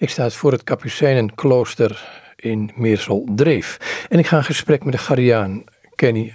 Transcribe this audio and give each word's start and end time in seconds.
Ik 0.00 0.10
sta 0.10 0.30
voor 0.30 0.52
het 0.52 0.64
Kapucijnenklooster 0.64 2.08
in 2.36 2.70
Meersel-Dreef. 2.74 3.78
En 4.08 4.18
ik 4.18 4.26
ga 4.26 4.36
in 4.36 4.44
gesprek 4.44 4.84
met 4.84 4.92
de 4.92 4.98
Gariaan 4.98 5.64
Kenny 5.94 6.34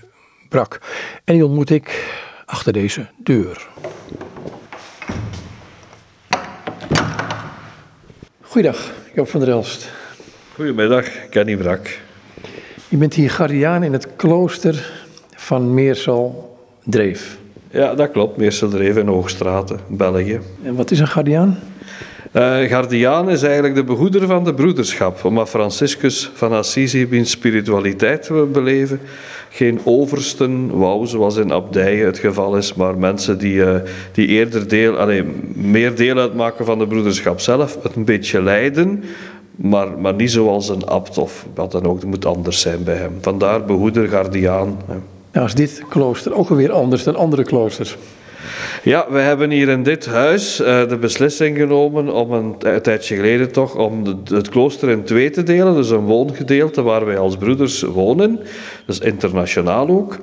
Brak. 0.50 0.82
En 1.24 1.33
die 1.33 1.46
ontmoet 1.46 1.70
ik 1.70 2.15
achter 2.46 2.73
deze 2.73 3.07
deur. 3.18 3.68
Goeiedag, 8.41 8.91
Joop 9.15 9.29
van 9.29 9.39
der 9.39 9.49
Elst. 9.49 9.91
Goedemiddag, 10.55 11.30
Kenny 11.30 11.57
Brak. 11.57 12.00
Je 12.88 12.98
bent 12.98 13.14
hier 13.14 13.30
Gariaan 13.30 13.84
in 13.84 13.93
het 13.93 14.16
klooster 14.16 15.05
van 15.36 15.73
Meersel-Dreef. 15.73 17.38
Ja, 17.70 17.95
dat 17.95 18.11
klopt. 18.11 18.38
Meersel-Dreef 18.38 18.98
in 18.98 19.07
Hoogstraten, 19.07 19.80
België. 19.88 20.39
En 20.64 20.75
wat 20.75 20.91
is 20.91 21.00
een 21.00 21.07
Gariaan? 21.07 21.59
Uh, 22.36 22.61
Gardiaan 22.70 23.29
is 23.29 23.43
eigenlijk 23.43 23.75
de 23.75 23.84
behoeder 23.84 24.27
van 24.27 24.43
de 24.43 24.54
broederschap, 24.54 25.23
omdat 25.23 25.49
Franciscus 25.49 26.31
van 26.34 26.52
Assisi 26.52 27.08
in 27.09 27.25
spiritualiteit 27.25 28.27
wil 28.27 28.48
beleven. 28.48 28.99
Geen 29.49 29.80
oversten 29.84 30.77
wou, 30.77 31.08
zoals 31.08 31.35
in 31.35 31.52
abdijen 31.52 32.05
het 32.05 32.17
geval 32.17 32.58
is, 32.58 32.73
maar 32.73 32.98
mensen 32.98 33.38
die, 33.38 33.55
uh, 33.55 33.75
die 34.11 34.27
eerder 34.27 34.67
deel, 34.67 34.98
allez, 34.98 35.23
meer 35.53 35.95
deel 35.95 36.17
uitmaken 36.17 36.66
van 36.66 36.80
de 36.80 36.88
broederschap 36.88 37.39
zelf, 37.39 37.77
het 37.84 37.95
een 37.95 38.05
beetje 38.05 38.41
leiden, 38.41 39.03
maar, 39.55 40.00
maar 40.00 40.13
niet 40.13 40.31
zoals 40.31 40.70
een 40.70 40.86
abt 40.86 41.17
of 41.17 41.45
wat 41.53 41.72
dan 41.72 41.86
ook, 41.86 41.95
het 41.95 42.09
moet 42.09 42.25
anders 42.25 42.61
zijn 42.61 42.84
bij 42.84 42.95
hem. 42.95 43.17
Vandaar 43.22 43.66
behoeder, 43.66 44.08
Gardiaan. 44.08 44.77
Nou 45.31 45.45
is 45.45 45.55
dit 45.55 45.84
klooster 45.89 46.36
ook 46.36 46.50
alweer 46.50 46.72
anders 46.72 47.03
dan 47.03 47.16
andere 47.16 47.44
kloosters. 47.44 47.97
Ja, 48.83 49.05
we 49.09 49.20
hebben 49.20 49.49
hier 49.49 49.70
in 49.70 49.83
dit 49.83 50.05
huis 50.05 50.61
uh, 50.61 50.88
de 50.88 50.97
beslissing 50.97 51.57
genomen 51.57 52.13
om 52.13 52.31
een, 52.31 52.81
tijdje 52.81 53.16
geleden 53.16 53.52
toch 53.52 53.75
om 53.75 54.03
het 54.25 54.49
klooster 54.49 54.89
in 54.89 55.03
twee 55.03 55.29
te 55.29 55.43
delen. 55.43 55.75
Dus 55.75 55.89
een 55.89 56.05
woongedeelte 56.05 56.81
waar 56.81 57.05
wij 57.05 57.17
als 57.17 57.38
broeders 57.38 57.81
wonen, 57.81 58.39
dus 58.85 59.00
internationaal 59.00 59.89
ook. 59.89 60.17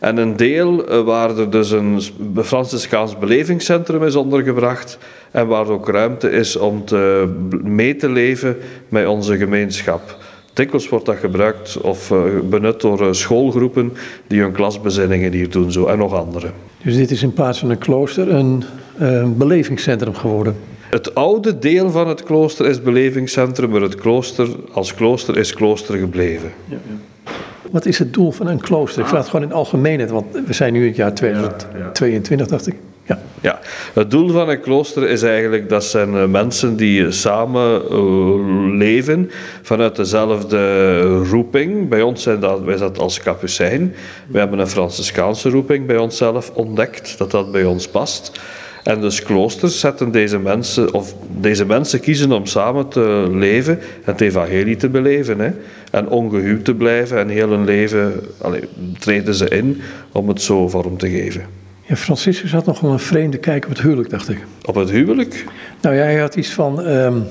En 0.00 0.16
een 0.16 0.36
deel 0.36 0.92
uh, 0.92 1.04
waar 1.04 1.38
er 1.38 1.50
dus 1.50 1.70
een 1.70 2.00
Franciscaans 2.36 3.18
belevingscentrum 3.18 4.04
is 4.04 4.16
ondergebracht 4.16 4.98
en 5.30 5.46
waar 5.46 5.68
ook 5.68 5.88
ruimte 5.88 6.30
is 6.30 6.56
om 6.56 6.84
te, 6.84 7.32
mee 7.62 7.96
te 7.96 8.08
leven 8.08 8.56
met 8.88 9.06
onze 9.06 9.36
gemeenschap. 9.36 10.16
Dikwijls 10.56 10.88
wordt 10.88 11.06
dat 11.06 11.16
gebruikt 11.16 11.80
of 11.80 12.10
uh, 12.10 12.18
benut 12.44 12.80
door 12.80 13.14
schoolgroepen 13.14 13.92
die 14.26 14.40
hun 14.40 14.52
klasbezinningen 14.52 15.32
hier 15.32 15.50
doen 15.50 15.72
zo, 15.72 15.86
en 15.86 15.98
nog 15.98 16.14
andere. 16.14 16.50
Dus 16.82 16.96
dit 16.96 17.10
is 17.10 17.22
in 17.22 17.32
plaats 17.32 17.58
van 17.58 17.70
een 17.70 17.78
klooster 17.78 18.34
een, 18.34 18.64
een 18.96 19.36
belevingscentrum 19.36 20.14
geworden. 20.14 20.56
Het 20.90 21.14
oude 21.14 21.58
deel 21.58 21.90
van 21.90 22.08
het 22.08 22.22
klooster 22.22 22.66
is 22.66 22.82
belevingscentrum, 22.82 23.70
maar 23.70 23.80
het 23.80 23.94
klooster 23.94 24.48
als 24.72 24.94
klooster 24.94 25.36
is 25.36 25.54
klooster 25.54 25.98
gebleven. 25.98 26.52
Ja, 26.64 26.76
ja. 26.88 27.32
Wat 27.70 27.86
is 27.86 27.98
het 27.98 28.14
doel 28.14 28.30
van 28.30 28.46
een 28.46 28.60
klooster? 28.60 29.02
Ik 29.02 29.08
vraag 29.08 29.20
het 29.20 29.30
gewoon 29.30 29.44
in 29.44 29.50
het 29.50 29.58
algemeenheid, 29.58 30.10
want 30.10 30.26
we 30.46 30.52
zijn 30.52 30.72
nu 30.72 30.80
in 30.80 30.86
het 30.86 30.96
jaar 30.96 31.14
2022, 31.14 32.46
dacht 32.46 32.66
ik. 32.66 32.74
Ja. 33.06 33.18
ja, 33.40 33.60
het 33.94 34.10
doel 34.10 34.28
van 34.28 34.48
een 34.48 34.60
klooster 34.60 35.08
is 35.08 35.22
eigenlijk 35.22 35.68
dat 35.68 35.84
zijn 35.84 36.14
eh, 36.14 36.26
mensen 36.26 36.76
die 36.76 37.10
samen 37.10 37.82
uh, 37.90 38.76
leven 38.76 39.30
vanuit 39.62 39.96
dezelfde 39.96 41.02
roeping. 41.06 41.88
Bij 41.88 42.02
ons 42.02 42.22
zijn 42.22 42.40
dat, 42.40 42.60
wij 42.60 42.76
dat 42.76 42.98
als 42.98 43.20
kapucijn. 43.20 43.94
We 44.26 44.38
hebben 44.38 44.58
een 44.58 44.68
Franciscaanse 44.68 45.50
roeping 45.50 45.86
bij 45.86 45.96
onszelf 45.96 46.50
ontdekt, 46.54 47.18
dat 47.18 47.30
dat 47.30 47.52
bij 47.52 47.64
ons 47.64 47.88
past. 47.88 48.40
En 48.82 49.00
dus 49.00 49.22
kloosters 49.22 49.80
zetten 49.80 50.10
deze 50.10 50.38
mensen, 50.38 50.94
of 50.94 51.14
deze 51.40 51.64
mensen 51.64 52.00
kiezen 52.00 52.32
om 52.32 52.46
samen 52.46 52.88
te 52.88 53.28
leven 53.30 53.78
en 53.78 54.12
het 54.12 54.20
evangelie 54.20 54.76
te 54.76 54.88
beleven. 54.88 55.38
Hè. 55.38 55.50
En 55.90 56.08
ongehuwd 56.08 56.64
te 56.64 56.74
blijven 56.74 57.18
en 57.18 57.28
heel 57.28 57.48
hun 57.48 57.64
leven 57.64 58.12
allez, 58.40 58.64
treden 58.98 59.34
ze 59.34 59.48
in 59.48 59.80
om 60.12 60.28
het 60.28 60.42
zo 60.42 60.68
vorm 60.68 60.98
te 60.98 61.08
geven. 61.10 61.65
Ja, 61.88 61.96
Franciscus 61.96 62.52
had 62.52 62.66
nog 62.66 62.80
wel 62.80 62.92
een 62.92 62.98
vreemde 62.98 63.38
kijk 63.38 63.64
op 63.64 63.70
het 63.70 63.80
huwelijk, 63.80 64.10
dacht 64.10 64.28
ik. 64.28 64.44
Op 64.64 64.74
het 64.74 64.90
huwelijk? 64.90 65.44
Nou 65.80 65.94
ja, 65.94 66.02
hij 66.02 66.18
had 66.18 66.36
iets 66.36 66.52
van 66.52 66.86
um, 66.86 67.24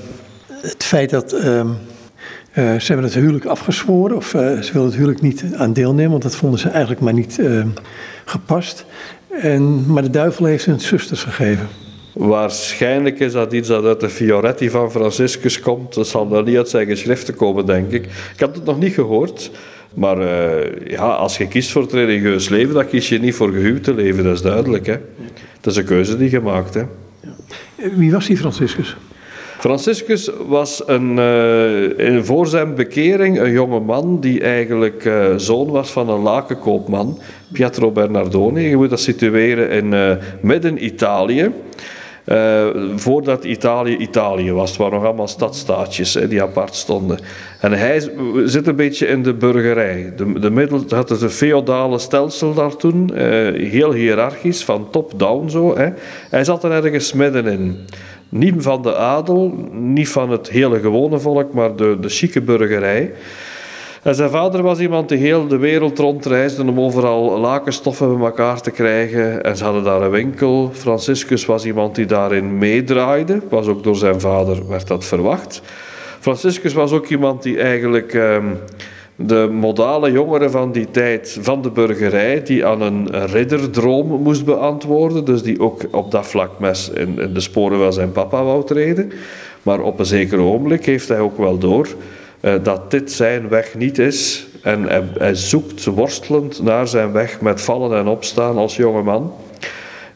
het 0.50 0.84
feit 0.84 1.10
dat 1.10 1.32
um, 1.32 1.68
uh, 1.68 1.74
ze 2.54 2.86
hebben 2.86 3.04
het 3.04 3.14
huwelijk 3.14 3.44
afgezworen, 3.44 4.16
of 4.16 4.34
uh, 4.34 4.40
ze 4.40 4.72
wilden 4.72 4.90
het 4.90 4.94
huwelijk 4.94 5.20
niet 5.20 5.44
aan 5.56 5.72
deelnemen, 5.72 6.10
want 6.10 6.22
dat 6.22 6.36
vonden 6.36 6.60
ze 6.60 6.68
eigenlijk 6.68 7.00
maar 7.00 7.12
niet 7.12 7.38
uh, 7.38 7.64
gepast. 8.24 8.84
En, 9.40 9.92
maar 9.92 10.02
de 10.02 10.10
duivel 10.10 10.44
heeft 10.44 10.64
hun 10.64 10.80
zusters 10.80 11.22
gegeven. 11.22 11.68
Waarschijnlijk 12.12 13.18
is 13.18 13.32
dat 13.32 13.52
iets 13.52 13.68
dat 13.68 13.84
uit 13.84 14.00
de 14.00 14.08
Fioretti 14.08 14.70
van 14.70 14.90
Franciscus 14.90 15.60
komt. 15.60 15.94
Dat 15.94 16.06
zal 16.06 16.30
wel 16.30 16.42
niet 16.42 16.56
uit 16.56 16.68
zijn 16.68 16.86
geschriften 16.86 17.34
komen, 17.34 17.66
denk 17.66 17.90
ik. 17.90 18.04
Ik 18.04 18.40
had 18.40 18.54
het 18.54 18.64
nog 18.64 18.78
niet 18.78 18.94
gehoord. 18.94 19.50
Maar 19.96 20.18
uh, 20.18 20.88
ja, 20.88 21.02
als 21.02 21.36
je 21.38 21.48
kiest 21.48 21.70
voor 21.70 21.82
het 21.82 21.92
religieus 21.92 22.48
leven, 22.48 22.74
dan 22.74 22.86
kies 22.86 23.08
je 23.08 23.18
niet 23.18 23.34
voor 23.34 23.52
gehuwd 23.52 23.84
te 23.84 23.94
leven, 23.94 24.24
dat 24.24 24.34
is 24.34 24.42
duidelijk. 24.42 24.86
Hè? 24.86 24.96
Dat 25.60 25.72
is 25.72 25.78
een 25.78 25.84
keuze 25.84 26.16
die 26.16 26.30
je 26.30 26.40
maakt. 26.40 26.74
Hè? 26.74 26.82
Wie 27.94 28.12
was 28.12 28.26
die 28.26 28.36
Franciscus? 28.36 28.96
Franciscus 29.58 30.30
was 30.46 30.82
een, 30.86 31.18
uh, 31.98 32.22
voor 32.22 32.46
zijn 32.46 32.74
bekering 32.74 33.40
een 33.40 33.52
jonge 33.52 33.80
man 33.80 34.20
die 34.20 34.40
eigenlijk 34.40 35.04
uh, 35.04 35.34
zoon 35.36 35.70
was 35.70 35.90
van 35.90 36.08
een 36.08 36.20
lakenkoopman, 36.20 37.18
Pietro 37.52 37.90
Bernardoni. 37.90 38.68
Je 38.68 38.76
moet 38.76 38.90
dat 38.90 39.00
situeren 39.00 39.70
in 39.70 39.92
uh, 39.92 40.10
midden-Italië. 40.40 41.50
Uh, 42.26 42.66
voordat 42.96 43.44
Italië 43.44 43.96
Italië 43.96 44.52
was. 44.52 44.68
Het 44.68 44.78
waren 44.78 44.94
nog 44.94 45.04
allemaal 45.04 45.28
stadstaatjes 45.28 46.14
hè, 46.14 46.28
die 46.28 46.42
apart 46.42 46.74
stonden. 46.74 47.18
En 47.60 47.72
hij 47.72 48.10
zit 48.44 48.66
een 48.66 48.76
beetje 48.76 49.06
in 49.06 49.22
de 49.22 49.34
burgerij. 49.34 50.12
De, 50.16 50.40
de 50.40 50.50
middel, 50.50 50.84
een 50.88 51.30
feodale 51.30 51.98
stelsel 51.98 52.54
daar 52.54 52.76
toen, 52.76 53.10
uh, 53.14 53.18
heel 53.70 53.92
hiërarchisch, 53.92 54.64
van 54.64 54.90
top-down 54.90 55.48
zo. 55.48 55.76
Hè. 55.76 55.88
Hij 56.30 56.44
zat 56.44 56.64
er 56.64 56.70
ergens 56.70 57.12
middenin. 57.12 57.76
Niet 58.28 58.54
van 58.58 58.82
de 58.82 58.96
adel, 58.96 59.68
niet 59.72 60.08
van 60.08 60.30
het 60.30 60.48
hele 60.50 60.80
gewone 60.80 61.18
volk, 61.18 61.52
maar 61.52 61.76
de, 61.76 61.96
de 62.00 62.08
chique 62.08 62.40
burgerij. 62.40 63.12
En 64.06 64.14
zijn 64.14 64.30
vader 64.30 64.62
was 64.62 64.78
iemand 64.78 65.08
die 65.08 65.18
heel 65.18 65.46
de 65.46 65.56
wereld 65.56 65.98
rondreisde 65.98 66.62
om 66.62 66.80
overal 66.80 67.38
lakenstoffen 67.38 68.16
bij 68.16 68.26
elkaar 68.26 68.60
te 68.60 68.70
krijgen. 68.70 69.42
En 69.42 69.56
ze 69.56 69.64
hadden 69.64 69.84
daar 69.84 70.02
een 70.02 70.10
winkel. 70.10 70.70
Franciscus 70.72 71.46
was 71.46 71.64
iemand 71.64 71.94
die 71.94 72.06
daarin 72.06 72.58
meedraaide. 72.58 73.40
Was 73.48 73.66
ook 73.66 73.82
door 73.82 73.96
zijn 73.96 74.20
vader, 74.20 74.68
werd 74.68 74.86
dat 74.86 75.04
verwacht. 75.04 75.62
Franciscus 76.20 76.72
was 76.72 76.92
ook 76.92 77.06
iemand 77.06 77.42
die 77.42 77.58
eigenlijk 77.58 78.14
um, 78.14 78.58
de 79.16 79.48
modale 79.52 80.12
jongeren 80.12 80.50
van 80.50 80.72
die 80.72 80.90
tijd, 80.90 81.38
van 81.40 81.62
de 81.62 81.70
burgerij, 81.70 82.42
die 82.42 82.66
aan 82.66 82.80
een 82.80 83.26
ridderdroom 83.26 84.22
moest 84.22 84.44
beantwoorden. 84.44 85.24
Dus 85.24 85.42
die 85.42 85.60
ook 85.60 85.82
op 85.90 86.10
dat 86.10 86.26
vlak 86.26 86.58
mes 86.58 86.90
in, 86.90 87.30
de 87.32 87.40
sporen 87.40 87.78
van 87.78 87.92
zijn 87.92 88.12
papa 88.12 88.44
wou 88.44 88.64
treden. 88.64 89.12
Maar 89.62 89.80
op 89.80 89.98
een 89.98 90.06
zeker 90.06 90.38
ogenblik 90.38 90.84
heeft 90.84 91.08
hij 91.08 91.20
ook 91.20 91.38
wel 91.38 91.58
door 91.58 91.88
dat 92.62 92.90
dit 92.90 93.12
zijn 93.12 93.48
weg 93.48 93.74
niet 93.74 93.98
is. 93.98 94.46
En 94.62 94.82
hij, 95.18 95.34
zoekt 95.34 95.84
worstelend 95.84 96.62
naar 96.62 96.88
zijn 96.88 97.12
weg 97.12 97.40
met 97.40 97.60
vallen 97.60 97.98
en 97.98 98.06
opstaan 98.06 98.56
als 98.56 98.76
jonge 98.76 99.02
man. 99.02 99.32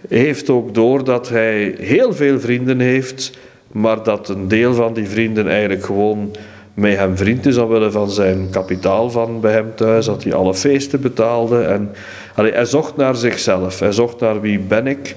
Heeft 0.08 0.50
ook 0.50 0.74
door 0.74 1.04
dat 1.04 1.28
hij 1.28 1.74
heel 1.78 2.12
veel 2.12 2.40
vrienden 2.40 2.80
heeft, 2.80 3.38
maar 3.72 4.02
dat 4.02 4.28
een 4.28 4.48
deel 4.48 4.74
van 4.74 4.94
die 4.94 5.08
vrienden 5.08 5.48
eigenlijk 5.48 5.84
gewoon 5.84 6.30
met 6.74 6.96
hem 6.96 7.16
vriend 7.16 7.46
is 7.46 7.56
omwille 7.56 7.90
van 7.90 8.10
zijn 8.10 8.50
kapitaal 8.50 9.10
van 9.10 9.40
bij 9.40 9.52
hem 9.52 9.72
thuis, 9.74 10.06
dat 10.06 10.22
hij 10.24 10.34
alle 10.34 10.54
feesten 10.54 11.00
betaalde. 11.00 11.62
En, 11.62 11.90
hij 12.34 12.64
zocht 12.64 12.96
naar 12.96 13.16
zichzelf, 13.16 13.78
hij 13.78 13.92
zocht 13.92 14.20
naar 14.20 14.40
wie 14.40 14.58
ben 14.58 14.86
ik. 14.86 15.16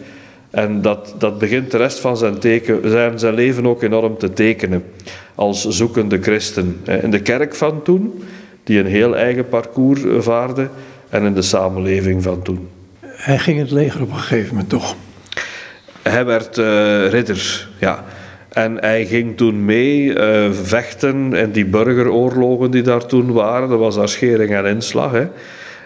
En 0.54 0.82
dat, 0.82 1.16
dat 1.18 1.40
begint 1.40 1.72
de 1.72 1.78
rest 1.78 2.00
van 2.00 2.18
zijn, 2.18 2.40
teken, 2.40 2.90
zijn, 2.90 3.20
zijn 3.20 3.34
leven 3.34 3.68
ook 3.68 3.84
enorm 3.84 4.18
te 4.18 4.34
tekenen 4.34 4.84
als 5.36 5.68
zoekende 5.68 6.22
christen. 6.22 6.82
In 7.02 7.12
de 7.12 7.22
kerk 7.22 7.56
van 7.56 7.84
toen, 7.84 8.24
die 8.64 8.80
een 8.80 8.86
heel 8.86 9.16
eigen 9.16 9.50
parcours 9.50 10.02
vaarde, 10.20 10.70
en 11.10 11.24
in 11.24 11.34
de 11.34 11.42
samenleving 11.42 12.24
van 12.24 12.42
toen. 12.42 12.68
Hij 13.06 13.40
ging 13.40 13.60
het 13.60 13.72
leger 13.72 14.02
op 14.02 14.10
een 14.10 14.18
gegeven 14.18 14.50
moment 14.50 14.70
toch? 14.70 14.96
Hij 16.02 16.26
werd 16.26 16.58
uh, 16.58 17.10
ridder, 17.10 17.68
ja. 17.80 18.04
En 18.50 18.78
hij 18.80 19.06
ging 19.06 19.38
toen 19.38 19.66
mee 19.66 20.06
uh, 20.06 20.52
vechten 20.52 21.34
in 21.34 21.52
die 21.52 21.66
burgeroorlogen 21.66 22.72
die 22.72 22.82
daar 22.82 23.06
toen 23.06 23.32
waren. 23.32 23.70
Dat 23.70 23.80
was 23.80 23.96
daar 23.96 24.10
schering 24.10 24.54
en 24.54 24.66
inslag. 24.66 25.12
Hè. 25.12 25.28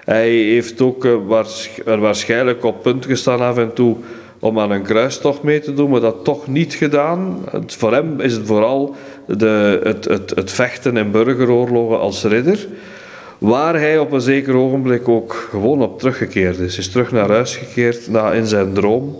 Hij 0.05 0.29
heeft 0.29 0.81
ook 0.81 1.05
uh, 1.05 1.15
waars 1.27 1.69
waarschijnlijk 1.85 2.63
op 2.63 2.83
punt 2.83 3.05
gestaan 3.05 3.39
af 3.39 3.57
en 3.57 3.73
toe 3.73 3.97
om 4.39 4.59
aan 4.59 4.71
een 4.71 4.81
kruistocht 4.81 5.43
mee 5.43 5.59
te 5.59 5.73
doen, 5.73 5.89
maar 5.89 5.99
dat 5.99 6.23
toch 6.23 6.47
niet 6.47 6.73
gedaan. 6.73 7.45
Het, 7.51 7.75
voor 7.75 7.93
hem 7.93 8.19
is 8.19 8.33
het 8.33 8.45
vooral 8.45 8.95
de, 9.25 9.79
het, 9.83 10.05
het, 10.05 10.29
het 10.35 10.51
vechten 10.51 10.97
in 10.97 11.11
burgeroorlogen 11.11 11.99
als 11.99 12.23
ridder. 12.23 12.67
Waar 13.37 13.73
hij 13.73 13.99
op 13.99 14.11
een 14.11 14.21
zeker 14.21 14.55
ogenblik 14.55 15.07
ook 15.07 15.47
gewoon 15.49 15.81
op 15.81 15.99
teruggekeerd 15.99 16.59
is. 16.59 16.77
Is 16.77 16.89
terug 16.89 17.11
naar 17.11 17.29
huis 17.29 17.55
gekeerd 17.55 18.07
na 18.09 18.31
in 18.31 18.45
zijn 18.45 18.73
droom 18.73 19.15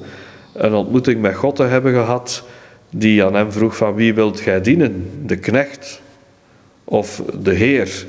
een 0.54 0.74
ontmoeting 0.74 1.22
met 1.22 1.36
God 1.36 1.56
te 1.56 1.64
hebben 1.64 1.94
gehad. 1.94 2.44
die 2.90 3.24
aan 3.24 3.34
hem 3.34 3.52
vroeg 3.52 3.78
van 3.78 3.96
wie 3.96 4.14
wilt 4.14 4.40
gij 4.40 4.62
dienen? 4.62 5.10
De 5.26 5.38
knecht 5.38 6.02
of 6.84 7.22
de 7.42 7.54
Heer? 7.54 8.06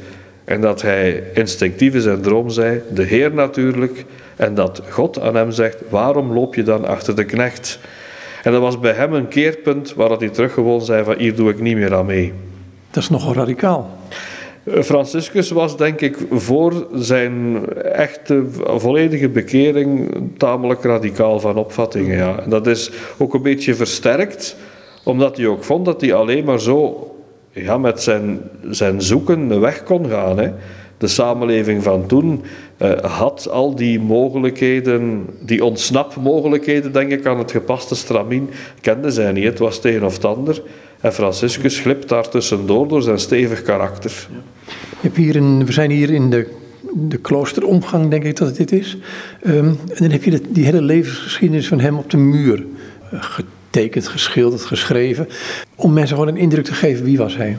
En 0.49 0.61
dat 0.61 0.83
hij 0.83 1.23
instinctief 1.35 1.95
in 1.95 2.01
zijn 2.01 2.21
droom 2.21 2.51
zei, 2.51 2.83
de 2.91 3.03
Heer 3.03 3.35
natuurlijk. 3.35 4.05
En 4.37 4.55
dat 4.55 4.83
God 4.89 5.21
aan 5.21 5.35
hem 5.35 5.51
zegt, 5.51 5.77
waarom 5.89 6.33
loop 6.33 6.55
je 6.55 6.63
dan 6.63 6.87
achter 6.87 7.17
de 7.17 7.25
knecht? 7.25 7.79
En 8.43 8.53
dat 8.53 8.61
was 8.61 8.79
bij 8.79 8.93
hem 8.93 9.13
een 9.13 9.29
keerpunt 9.29 9.95
waar 9.95 10.11
hij 10.11 10.29
teruggewoon 10.29 10.81
zei 10.81 11.05
van 11.05 11.15
hier 11.19 11.35
doe 11.35 11.51
ik 11.51 11.61
niet 11.61 11.77
meer 11.77 11.95
aan 11.95 12.07
mee. 12.07 12.33
Dat 12.91 13.03
is 13.03 13.09
nogal 13.09 13.35
radicaal. 13.35 13.99
Franciscus 14.83 15.51
was 15.51 15.77
denk 15.77 16.01
ik 16.01 16.17
voor 16.31 16.87
zijn 16.95 17.67
echte 17.83 18.45
volledige 18.65 19.29
bekering 19.29 20.15
tamelijk 20.37 20.83
radicaal 20.83 21.41
van 21.41 21.57
opvattingen. 21.57 22.17
Ja. 22.17 22.41
En 22.43 22.51
dat 22.51 22.67
is 22.67 22.91
ook 23.19 23.35
een 23.35 23.43
beetje 23.43 23.75
versterkt, 23.75 24.57
omdat 25.03 25.37
hij 25.37 25.47
ook 25.47 25.65
vond 25.65 25.85
dat 25.85 26.01
hij 26.01 26.15
alleen 26.15 26.45
maar 26.45 26.61
zo 26.61 27.08
ja, 27.63 27.79
met 27.79 28.03
zijn, 28.03 28.41
zijn 28.71 29.03
zoeken 29.03 29.61
weg 29.61 29.83
kon 29.83 30.09
gaan. 30.09 30.39
Hè. 30.39 30.51
De 30.99 31.07
samenleving 31.07 31.83
van 31.83 32.07
toen 32.07 32.43
uh, 32.83 32.91
had 33.01 33.49
al 33.51 33.75
die 33.75 34.01
mogelijkheden, 34.01 35.27
die 35.41 35.65
ontsnapmogelijkheden, 35.65 36.93
denk 36.93 37.11
ik, 37.11 37.27
aan 37.27 37.39
het 37.39 37.51
gepaste 37.51 37.95
stramien, 37.95 38.51
kende 38.81 39.11
zij 39.11 39.33
niet. 39.33 39.45
Het 39.45 39.59
was 39.59 39.81
tegen 39.81 40.05
of 40.05 40.15
het 40.15 40.25
ander. 40.25 40.63
En 41.01 41.13
Franciscus 41.13 41.81
glipt 41.81 42.09
daar 42.09 42.29
tussendoor 42.29 42.89
door 42.89 43.03
zijn 43.03 43.19
stevig 43.19 43.63
karakter. 43.63 44.29
Hebt 45.01 45.17
hier 45.17 45.37
een, 45.37 45.67
we 45.67 45.73
zijn 45.73 45.91
hier 45.91 46.11
in 46.11 46.31
de, 46.31 46.49
de 46.95 47.17
kloosteromgang, 47.17 48.11
denk 48.11 48.25
ik 48.25 48.37
dat 48.37 48.57
dit 48.57 48.73
is. 48.73 48.99
Um, 49.47 49.55
en 49.65 49.97
dan 49.99 50.11
heb 50.11 50.25
je 50.25 50.41
die 50.49 50.65
hele 50.65 50.83
levensgeschiedenis 50.83 51.69
van 51.69 51.81
hem 51.81 51.97
op 51.97 52.11
de 52.11 52.17
muur 52.17 52.65
uh, 53.13 53.23
getekend, 53.71 54.09
geschilderd, 54.09 54.63
geschreven. 54.63 55.29
Om 55.75 55.93
mensen 55.93 56.17
gewoon 56.17 56.35
een 56.35 56.41
indruk 56.41 56.65
te 56.65 56.75
geven 56.75 57.05
wie 57.05 57.19
was 57.19 57.37
hij. 57.37 57.59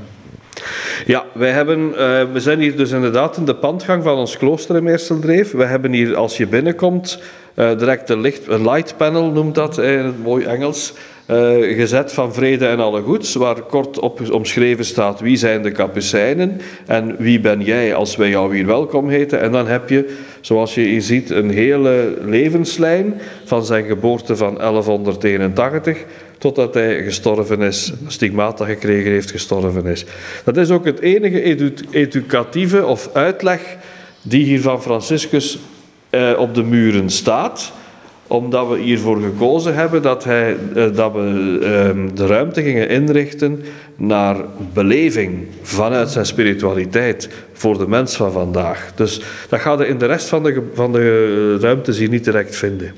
Ja, 1.05 1.25
wij 1.33 1.51
hebben, 1.51 1.89
uh, 1.89 1.95
we 2.33 2.39
zijn 2.39 2.59
hier 2.59 2.77
dus 2.77 2.91
inderdaad 2.91 3.37
in 3.37 3.45
de 3.45 3.55
pandgang 3.55 4.03
van 4.03 4.17
ons 4.17 4.37
klooster 4.37 4.75
in 4.75 4.83
Meerseldreef. 4.83 5.51
We 5.51 5.65
hebben 5.65 5.91
hier, 5.91 6.15
als 6.15 6.37
je 6.37 6.47
binnenkomt, 6.47 7.21
uh, 7.55 7.77
direct 7.77 8.09
een, 8.09 8.21
licht, 8.21 8.47
een 8.47 8.61
light 8.61 8.97
panel, 8.97 9.31
noemt 9.31 9.55
dat 9.55 9.77
in 9.77 10.05
het 10.05 10.23
mooi 10.23 10.45
Engels. 10.45 10.93
Uh, 11.31 11.75
gezet 11.77 12.13
van 12.13 12.33
vrede 12.33 12.65
en 12.65 12.79
alle 12.79 13.01
goeds, 13.01 13.33
waar 13.33 13.61
kort 13.61 13.99
op 13.99 14.31
omschreven 14.31 14.85
staat 14.85 15.19
wie 15.19 15.37
zijn 15.37 15.63
de 15.63 15.71
kapucijnen 15.71 16.61
en 16.85 17.15
wie 17.17 17.39
ben 17.39 17.61
jij 17.61 17.95
als 17.95 18.15
wij 18.15 18.29
jou 18.29 18.55
hier 18.55 18.65
welkom 18.65 19.09
heten. 19.09 19.41
En 19.41 19.51
dan 19.51 19.67
heb 19.67 19.89
je, 19.89 20.15
zoals 20.41 20.75
je 20.75 20.81
hier 20.81 21.01
ziet, 21.01 21.29
een 21.29 21.49
hele 21.49 22.17
levenslijn 22.21 23.21
van 23.45 23.65
zijn 23.65 23.85
geboorte 23.85 24.35
van 24.35 24.55
1181 24.55 25.97
totdat 26.37 26.73
hij 26.73 27.03
gestorven 27.03 27.61
is, 27.61 27.93
stigmata 28.07 28.65
gekregen 28.65 29.11
heeft, 29.11 29.31
gestorven 29.31 29.85
is. 29.85 30.05
Dat 30.43 30.57
is 30.57 30.69
ook 30.69 30.85
het 30.85 30.99
enige 30.99 31.41
edu 31.41 31.73
educatieve 31.91 32.85
of 32.85 33.09
uitleg 33.13 33.77
die 34.21 34.43
hier 34.43 34.61
van 34.61 34.81
Franciscus 34.81 35.59
eh, 36.09 36.31
op 36.37 36.55
de 36.55 36.63
muren 36.63 37.09
staat 37.09 37.71
omdat 38.29 38.67
we 38.69 38.77
hiervoor 38.77 39.21
gekozen 39.21 39.75
hebben 39.75 40.01
dat, 40.01 40.23
hij, 40.23 40.55
eh, 40.75 40.95
dat 40.95 41.11
we 41.13 41.59
eh, 41.61 42.15
de 42.15 42.27
ruimte 42.27 42.61
gingen 42.61 42.89
inrichten 42.89 43.61
naar 43.95 44.37
beleving 44.73 45.47
vanuit 45.61 46.09
zijn 46.09 46.25
spiritualiteit 46.25 47.29
voor 47.53 47.77
de 47.77 47.87
mens 47.87 48.15
van 48.15 48.31
vandaag. 48.31 48.91
Dus 48.95 49.21
dat 49.49 49.59
gaat 49.59 49.79
je 49.79 49.87
in 49.87 49.97
de 49.97 50.05
rest 50.05 50.27
van 50.27 50.43
de, 50.43 50.63
van 50.73 50.91
de 50.91 51.57
ruimtes 51.59 51.97
hier 51.97 52.09
niet 52.09 52.23
direct 52.23 52.55
vinden. 52.55 52.93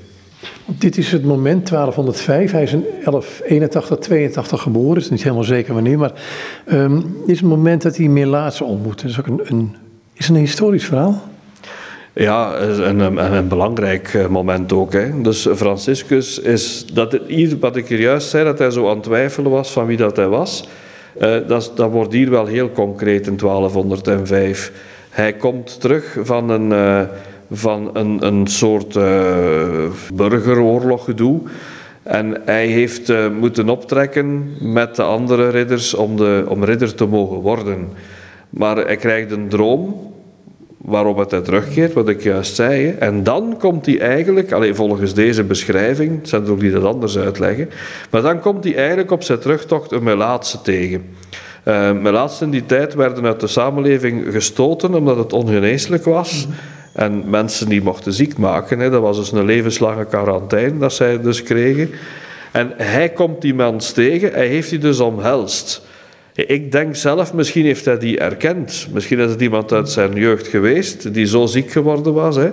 Dit 0.66 0.98
is 0.98 1.12
het 1.12 1.24
moment 1.24 1.70
1205. 1.70 2.52
Hij 2.52 2.64
is 2.64 2.74
in 2.74 2.86
1181, 3.04 3.98
82 3.98 4.62
geboren. 4.62 4.94
Het 4.94 5.04
is 5.04 5.10
niet 5.10 5.24
helemaal 5.24 5.44
zeker 5.44 5.74
wanneer, 5.74 5.98
maar 5.98 6.14
um, 6.72 7.02
dit 7.02 7.30
is 7.30 7.40
het 7.40 7.50
moment 7.50 7.82
dat 7.82 7.98
hij 7.98 8.08
Melaatse 8.08 8.64
ontmoet. 8.64 9.02
Dat 9.02 9.12
is 9.12 9.20
ook 9.20 9.28
een, 9.28 9.42
een, 9.44 9.76
is 10.14 10.30
een 10.30 10.36
historisch 10.36 10.86
verhaal. 10.86 11.31
Ja, 12.14 12.60
een, 12.60 13.00
een, 13.00 13.34
een 13.34 13.48
belangrijk 13.48 14.14
eh, 14.14 14.28
moment 14.28 14.74
ook. 14.74 14.94
Hè. 14.94 15.22
Dus 15.22 15.48
Franciscus 15.56 16.40
is, 16.40 16.86
dat, 16.94 17.20
wat 17.60 17.76
ik 17.76 17.88
hier 17.88 18.00
juist 18.00 18.30
zei, 18.30 18.44
dat 18.44 18.60
hij 18.60 18.72
zo 18.72 18.90
aan 18.90 18.96
het 18.96 19.04
twijfelen 19.04 19.52
was 19.52 19.72
van 19.72 19.86
wie 19.86 19.98
dat 19.98 20.16
hij 20.16 20.28
was, 20.28 20.68
uh, 21.22 21.36
dat, 21.48 21.72
dat 21.76 21.92
wordt 21.92 22.14
hier 22.14 22.30
wel 22.30 22.46
heel 22.46 22.72
concreet 22.72 23.28
in 23.28 23.38
1205. 23.38 24.72
Hij 25.10 25.34
komt 25.34 25.82
terug 25.82 26.18
van 26.22 26.50
een, 26.50 26.72
uh, 26.72 27.02
van 27.52 27.90
een, 27.94 28.26
een 28.26 28.48
soort 28.48 29.00
burgeroorlog 30.14 31.04
gedoe. 31.04 31.40
En 32.04 32.42
hij 32.46 32.68
heeft 32.68 33.14
moeten 33.40 33.70
optrekken 33.70 34.56
met 34.60 34.96
de 34.96 35.04
andere 35.04 35.50
ridders 35.50 35.94
om, 35.94 36.18
de, 36.18 36.46
om 36.48 36.64
ridder 36.64 36.96
te 36.96 37.06
mogen 37.06 37.38
worden. 37.38 37.90
Maar 38.50 38.78
hij 38.78 38.96
krijgt 38.96 39.32
een 39.32 39.48
droom 39.48 40.11
waarop 40.82 41.18
het 41.18 41.46
terugkeert, 41.46 41.94
wat 41.94 42.10
ik 42.10 42.24
juist 42.24 42.56
zei. 42.56 42.96
En 43.00 43.24
dan 43.24 43.56
komt 43.60 43.86
hij 43.86 44.00
eigenlijk, 44.00 44.52
alleen 44.52 44.76
volgens 44.76 45.14
deze 45.14 45.44
beschrijving, 45.44 46.20
zijn 46.24 46.44
er 46.44 46.52
ook 46.52 46.60
die 46.60 46.72
dat 46.72 46.84
anders 46.84 47.18
uitleggen, 47.18 47.70
maar 48.10 48.22
dan 48.22 48.40
komt 48.40 48.64
hij 48.64 48.76
eigenlijk 48.76 49.12
op 49.12 49.24
zijn 49.24 49.40
terugtocht 49.40 49.92
een 49.92 50.04
Melaatse 50.04 50.62
tegen. 50.62 51.04
Uh, 51.66 52.30
in 52.40 52.50
die 52.50 52.66
tijd 52.66 52.94
werden 52.94 53.26
uit 53.26 53.40
de 53.40 53.48
samenleving 53.48 54.26
gestoten 54.32 54.94
omdat 54.94 55.18
het 55.18 55.34
ongeneeslijk 55.34 56.06
was. 56.06 56.48
En 56.94 57.30
mensen 57.30 57.70
die 57.70 57.84
mochten 57.84 58.14
ziek 58.14 58.38
maken. 58.38 58.80
Hè. 58.80 58.90
Dat 58.90 59.02
was 59.02 59.18
dus 59.18 59.32
een 59.32 59.46
levenslange 59.46 60.06
quarantaine 60.06 60.78
dat 60.78 60.94
zij 60.94 61.22
dus 61.22 61.44
kregen. 61.44 61.90
En 62.52 62.74
hij 62.78 63.10
komt 63.10 63.42
die 63.42 63.54
mens 63.54 63.92
tegen, 63.92 64.34
hij 64.34 64.48
heeft 64.48 64.70
die 64.70 64.80
dus 64.80 65.00
omhelst. 65.00 65.82
Ik 66.34 66.72
denk 66.72 66.96
zelf, 66.96 67.34
misschien 67.34 67.66
heeft 67.66 67.86
hij 67.86 67.98
die 67.98 68.20
erkend. 68.20 68.88
Misschien 68.92 69.20
is 69.20 69.30
het 69.30 69.42
iemand 69.42 69.72
uit 69.72 69.90
zijn 69.90 70.14
jeugd 70.14 70.48
geweest 70.48 71.14
die 71.14 71.26
zo 71.26 71.46
ziek 71.46 71.72
geworden 71.72 72.14
was. 72.14 72.36
Hè. 72.36 72.52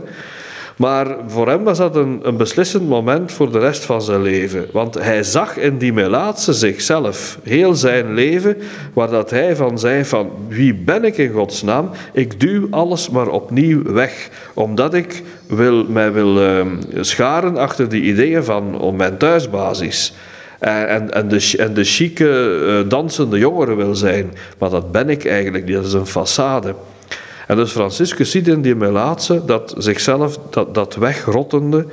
Maar 0.79 1.17
voor 1.27 1.49
hem 1.49 1.65
was 1.65 1.79
dat 1.79 1.97
een, 1.97 2.21
een, 2.23 2.37
beslissend 2.37 2.89
moment 2.89 3.33
voor 3.33 3.53
de 3.53 3.59
rest 3.59 3.85
van 3.85 4.03
zijn 4.03 4.23
leven. 4.23 4.67
Want 4.73 4.95
hij 4.95 5.23
zag 5.23 5.57
in 5.57 5.79
die 5.79 5.93
Melaatse 5.93 6.53
zichzelf, 6.53 7.39
heel 7.43 7.75
zijn 7.75 8.15
leven, 8.15 8.57
waar 8.93 9.11
dat 9.11 9.31
hij 9.31 9.57
van 9.57 9.79
zei 9.79 10.05
van 10.05 10.31
wie 10.49 10.75
ben 10.75 11.05
ik 11.05 11.19
in 11.19 11.33
Gods 11.33 11.63
naam? 11.63 11.91
Ik 12.13 12.41
duw 12.41 12.67
alles 12.71 13.11
maar 13.11 13.29
opnieuw 13.29 13.83
weg, 13.83 14.29
omdat 14.55 14.95
ik 14.95 15.23
wil, 15.47 15.85
mij 15.85 16.13
wil 16.13 16.43
uh, 16.43 16.67
scharen 17.01 17.57
achter 17.57 17.89
die 17.89 18.03
ideeën 18.03 18.45
van 18.45 18.81
om 18.81 18.97
mijn 18.97 19.17
thuisbasis. 19.17 20.15
En, 20.59 20.89
en, 20.89 21.11
en, 21.11 21.29
de, 21.29 21.55
en 21.59 21.75
de 21.75 21.85
chique, 21.85 22.25
uh, 22.25 22.91
dansende 22.91 23.39
jongere 23.39 23.75
wil 23.75 23.95
zijn. 23.95 24.33
Maar 24.59 24.71
dat 24.71 24.93
ben 24.93 25.09
ik 25.09 25.25
eigenlijk 25.25 25.65
niet, 25.65 25.75
dat 25.75 25.85
is 25.85 25.93
een 25.93 26.07
façade. 26.07 26.75
En 27.47 27.57
dus 27.57 27.71
Franciscus 27.71 28.31
ziet 28.31 28.49
in 28.49 28.63
die 28.63 28.75
Melaatse 28.75 29.45
dat 29.45 29.75
zichzelf, 29.79 30.39
dat, 30.51 30.75
dat 30.75 30.95
wegrottende. 30.95 31.87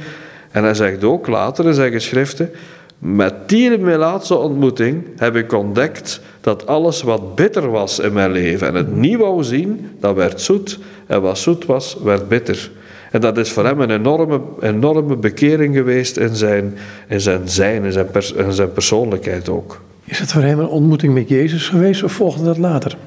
En 0.51 0.63
hij 0.63 0.73
zegt 0.73 1.03
ook 1.03 1.27
later 1.27 1.65
in 1.65 1.73
zijn 1.73 1.91
geschriften, 1.91 2.51
met 2.99 3.33
die 3.45 3.77
Melaatse 3.77 4.35
ontmoeting 4.35 5.03
heb 5.17 5.35
ik 5.35 5.53
ontdekt 5.53 6.21
dat 6.41 6.67
alles 6.67 7.01
wat 7.01 7.35
bitter 7.35 7.71
was 7.71 7.99
in 7.99 8.13
mijn 8.13 8.31
leven 8.31 8.67
en 8.67 8.75
het 8.75 8.95
niet 8.95 9.17
wou 9.17 9.43
zien, 9.43 9.89
dat 9.99 10.15
werd 10.15 10.41
zoet. 10.41 10.79
En 11.07 11.21
wat 11.21 11.37
zoet 11.37 11.65
was, 11.65 11.97
werd 12.03 12.27
bitter. 12.27 12.71
En 13.15 13.21
dat 13.21 13.37
is 13.37 13.51
voor 13.51 13.65
hem 13.65 13.79
een 13.79 13.91
enorme, 13.91 14.41
enorme 14.61 15.15
bekering 15.15 15.75
geweest 15.75 16.17
in 16.17 16.35
zijn, 16.35 16.77
in 17.07 17.21
zijn 17.21 17.41
zijn, 17.49 17.83
in 17.83 17.91
zijn, 17.91 18.11
pers, 18.11 18.31
in 18.31 18.53
zijn 18.53 18.71
persoonlijkheid 18.71 19.49
ook. 19.49 19.81
Is 20.05 20.19
het 20.19 20.31
voor 20.31 20.41
hem 20.41 20.59
een 20.59 20.67
ontmoeting 20.67 21.13
met 21.13 21.29
Jezus 21.29 21.69
geweest 21.69 22.03
of 22.03 22.11
volgde 22.11 22.43
dat 22.43 22.57
later? 22.57 22.97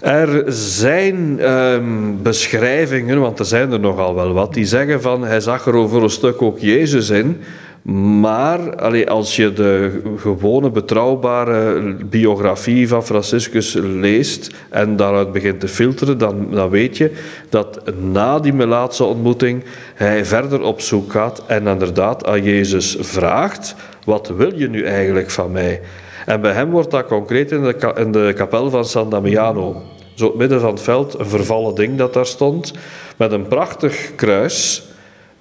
Er 0.00 0.44
zijn 0.52 1.50
um, 1.52 2.22
beschrijvingen, 2.22 3.20
want 3.20 3.38
er 3.38 3.44
zijn 3.44 3.72
er 3.72 3.80
nogal 3.80 4.14
wel 4.14 4.32
wat, 4.32 4.54
die 4.54 4.64
zeggen 4.64 5.02
van 5.02 5.24
hij 5.24 5.40
zag 5.40 5.66
er 5.66 5.74
over 5.74 6.02
een 6.02 6.10
stuk 6.10 6.42
ook 6.42 6.58
Jezus 6.58 7.10
in. 7.10 7.40
Maar 7.82 8.76
als 9.06 9.36
je 9.36 9.52
de 9.52 10.00
gewone 10.16 10.70
betrouwbare 10.70 11.94
biografie 12.04 12.88
van 12.88 13.04
Franciscus 13.04 13.74
leest 13.80 14.54
en 14.70 14.96
daaruit 14.96 15.32
begint 15.32 15.60
te 15.60 15.68
filteren, 15.68 16.18
dan, 16.18 16.46
dan 16.50 16.70
weet 16.70 16.96
je 16.96 17.12
dat 17.48 17.82
na 18.12 18.38
die 18.38 18.52
Melaatse 18.52 19.04
ontmoeting 19.04 19.64
hij 19.94 20.24
verder 20.24 20.62
op 20.62 20.80
zoek 20.80 21.12
gaat 21.12 21.42
en 21.46 21.66
inderdaad 21.66 22.26
aan 22.26 22.42
Jezus 22.42 22.96
vraagt: 23.00 23.74
Wat 24.04 24.28
wil 24.36 24.54
je 24.54 24.68
nu 24.68 24.82
eigenlijk 24.82 25.30
van 25.30 25.52
mij? 25.52 25.80
En 26.26 26.40
bij 26.40 26.52
hem 26.52 26.70
wordt 26.70 26.90
dat 26.90 27.06
concreet 27.06 27.52
in 27.52 27.62
de, 27.62 27.92
in 27.96 28.12
de 28.12 28.32
kapel 28.36 28.70
van 28.70 28.84
San 28.84 29.10
Damiano. 29.10 29.82
Zo 30.14 30.26
het 30.26 30.36
midden 30.36 30.60
van 30.60 30.70
het 30.70 30.80
veld, 30.80 31.18
een 31.18 31.26
vervallen 31.26 31.74
ding 31.74 31.98
dat 31.98 32.14
daar 32.14 32.26
stond, 32.26 32.72
met 33.16 33.32
een 33.32 33.48
prachtig 33.48 34.14
kruis 34.14 34.87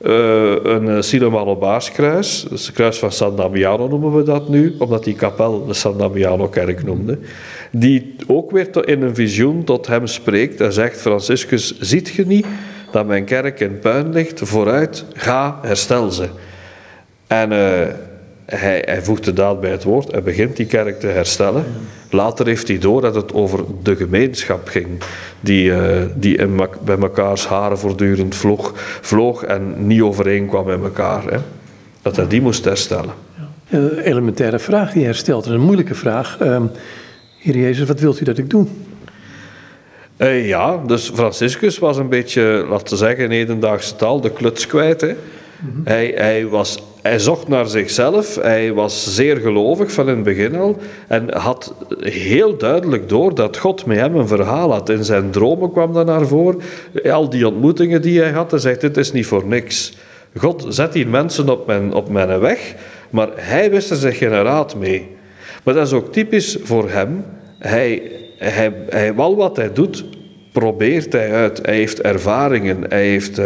uh, 0.02 0.56
een 0.64 1.04
Silomalobaaskruis, 1.04 2.46
dus 2.50 2.66
het 2.66 2.76
kruis 2.76 3.00
van 3.00 3.12
San 3.12 3.36
Damiano 3.36 3.88
noemen 3.88 4.16
we 4.16 4.24
dat 4.24 4.50
nu, 4.50 4.76
omdat 4.78 5.04
die 5.04 5.16
kapel 5.16 5.66
de 5.66 5.74
San 5.74 5.98
Damiano-kerk 5.98 6.84
noemde, 6.84 7.20
die 7.72 8.16
ook 8.28 8.52
weer 8.52 8.88
in 8.88 9.02
een 9.02 9.16
visioen 9.16 9.64
tot 9.64 9.88
hem 9.88 10.08
spreekt 10.08 10.62
en 10.62 10.74
zegt, 10.74 11.02
Franciscus, 11.02 11.80
ziet 11.80 12.08
je 12.08 12.26
niet 12.26 12.46
dat 12.92 13.08
mijn 13.08 13.26
kerk 13.26 13.60
in 13.60 13.80
puin 13.80 14.12
ligt? 14.12 14.40
Vooruit, 14.44 15.06
ga, 15.14 15.60
herstel 15.62 16.12
ze. 16.12 16.28
En 17.28 17.52
uh, 17.52 17.82
hij, 18.56 18.84
hij 18.86 19.02
voegt 19.02 19.24
de 19.24 19.34
daad 19.34 19.62
bij 19.62 19.72
het 19.72 19.84
woord. 19.84 20.12
Hij 20.12 20.24
begint 20.24 20.56
die 20.56 20.66
kerk 20.66 21.00
te 21.00 21.08
herstellen. 21.08 21.64
Later 22.10 22.46
heeft 22.46 22.68
hij 22.68 22.78
door 22.78 23.02
dat 23.02 23.16
het 23.16 23.34
over 23.34 23.64
de 23.84 23.96
gemeenschap 23.96 24.68
ging. 24.68 24.88
Die, 25.40 25.70
uh, 25.70 26.02
die 26.16 26.38
in, 26.38 26.62
bij 26.84 26.98
mekaars 26.98 27.46
haren 27.46 27.80
voortdurend 27.80 28.36
vloog, 28.36 28.74
vloog 29.02 29.44
en 29.44 29.88
niet 29.88 30.02
overeenkwam 30.02 30.66
met 30.66 30.84
elkaar. 30.84 31.24
Hè. 31.24 31.38
Dat 32.02 32.16
hij 32.16 32.28
die 32.28 32.42
moest 32.42 32.66
herstellen. 32.66 33.14
Een 33.70 33.98
elementaire 33.98 34.60
vraag 34.60 34.92
die 34.92 35.04
hij 35.04 35.14
stelt. 35.14 35.44
Dat 35.44 35.54
is 35.54 35.60
een 35.60 35.66
moeilijke 35.66 35.96
vraag. 35.96 36.38
Uh, 36.42 36.62
Heer 37.38 37.58
Jezus, 37.58 37.88
wat 37.88 38.00
wilt 38.00 38.22
u 38.22 38.24
dat 38.24 38.38
ik 38.38 38.50
doe? 38.50 38.68
Uh, 40.18 40.48
ja, 40.48 40.78
dus 40.86 41.12
Franciscus 41.14 41.78
was 41.78 41.98
een 41.98 42.10
beetje, 42.10 42.66
laten 42.70 42.88
we 42.88 42.96
zeggen 42.96 43.24
in 43.24 43.32
hedendaagse 43.32 43.96
taal, 43.96 44.22
de 44.22 44.32
kluts 44.32 44.68
kwijt. 44.68 45.02
Hè. 45.02 45.16
Mm-hmm. 45.60 45.82
hij, 45.86 46.14
hij, 46.16 46.48
was, 46.48 46.84
hij 47.02 47.20
zocht 47.20 47.48
naar 47.48 47.68
zichzelf, 47.68 48.36
hij 48.36 48.74
was 48.74 49.16
zeer 49.16 49.38
gelovig 49.38 49.92
van 49.92 50.10
in 50.10 50.16
het 50.16 50.24
begin 50.24 50.56
al 50.56 50.78
en 51.08 51.34
had 51.38 51.74
heel 52.00 52.58
duidelijk 52.58 53.10
door 53.10 53.36
dat 53.36 53.58
God 53.58 53.86
met 53.86 53.98
hem 53.98 54.16
een 54.16 54.28
verhaal 54.28 54.72
had. 54.72 54.90
In 54.90 55.04
zijn 55.04 55.32
dromen 55.32 55.72
kwam 55.72 55.94
dat 55.94 56.06
naar 56.06 56.28
voren, 56.28 56.62
al 57.12 57.30
die 57.30 57.48
ontmoetingen 57.48 58.02
die 58.02 58.20
hij 58.22 58.32
had, 58.32 58.52
hij 58.52 58.60
zegt, 58.60 58.82
dit 58.82 58.98
is 58.98 59.12
niet 59.12 59.26
voor 59.26 59.46
niks. 59.46 59.98
God 60.36 60.66
zet 60.70 60.94
hier 60.94 61.08
mensen 61.08 61.50
op 61.50 61.68
mijn, 61.68 61.94
op 61.94 62.10
mijn 62.10 62.40
weg, 62.40 62.76
maar 63.10 63.30
hij 63.36 63.72
wist 63.72 63.90
er 63.90 63.98
zich 63.98 64.18
geen 64.18 64.30
raad 64.30 64.76
mee. 64.76 65.16
Maar 65.64 65.74
dat 65.74 65.88
is 65.88 65.94
ook 65.94 66.12
typisch 66.12 66.58
voor 66.64 66.90
hem. 66.90 67.26
Hij, 67.60 68.12
hij, 68.38 68.74
hij, 68.90 69.14
al 69.14 69.36
wat 69.36 69.58
hij 69.58 69.74
doet, 69.74 70.06
probeert 70.52 71.14
hij 71.14 71.34
uit. 71.34 71.60
Hij 71.66 71.76
heeft 71.76 72.02
ervaringen, 72.02 72.86
hij, 72.90 73.06
heeft, 73.06 73.40
uh, 73.40 73.46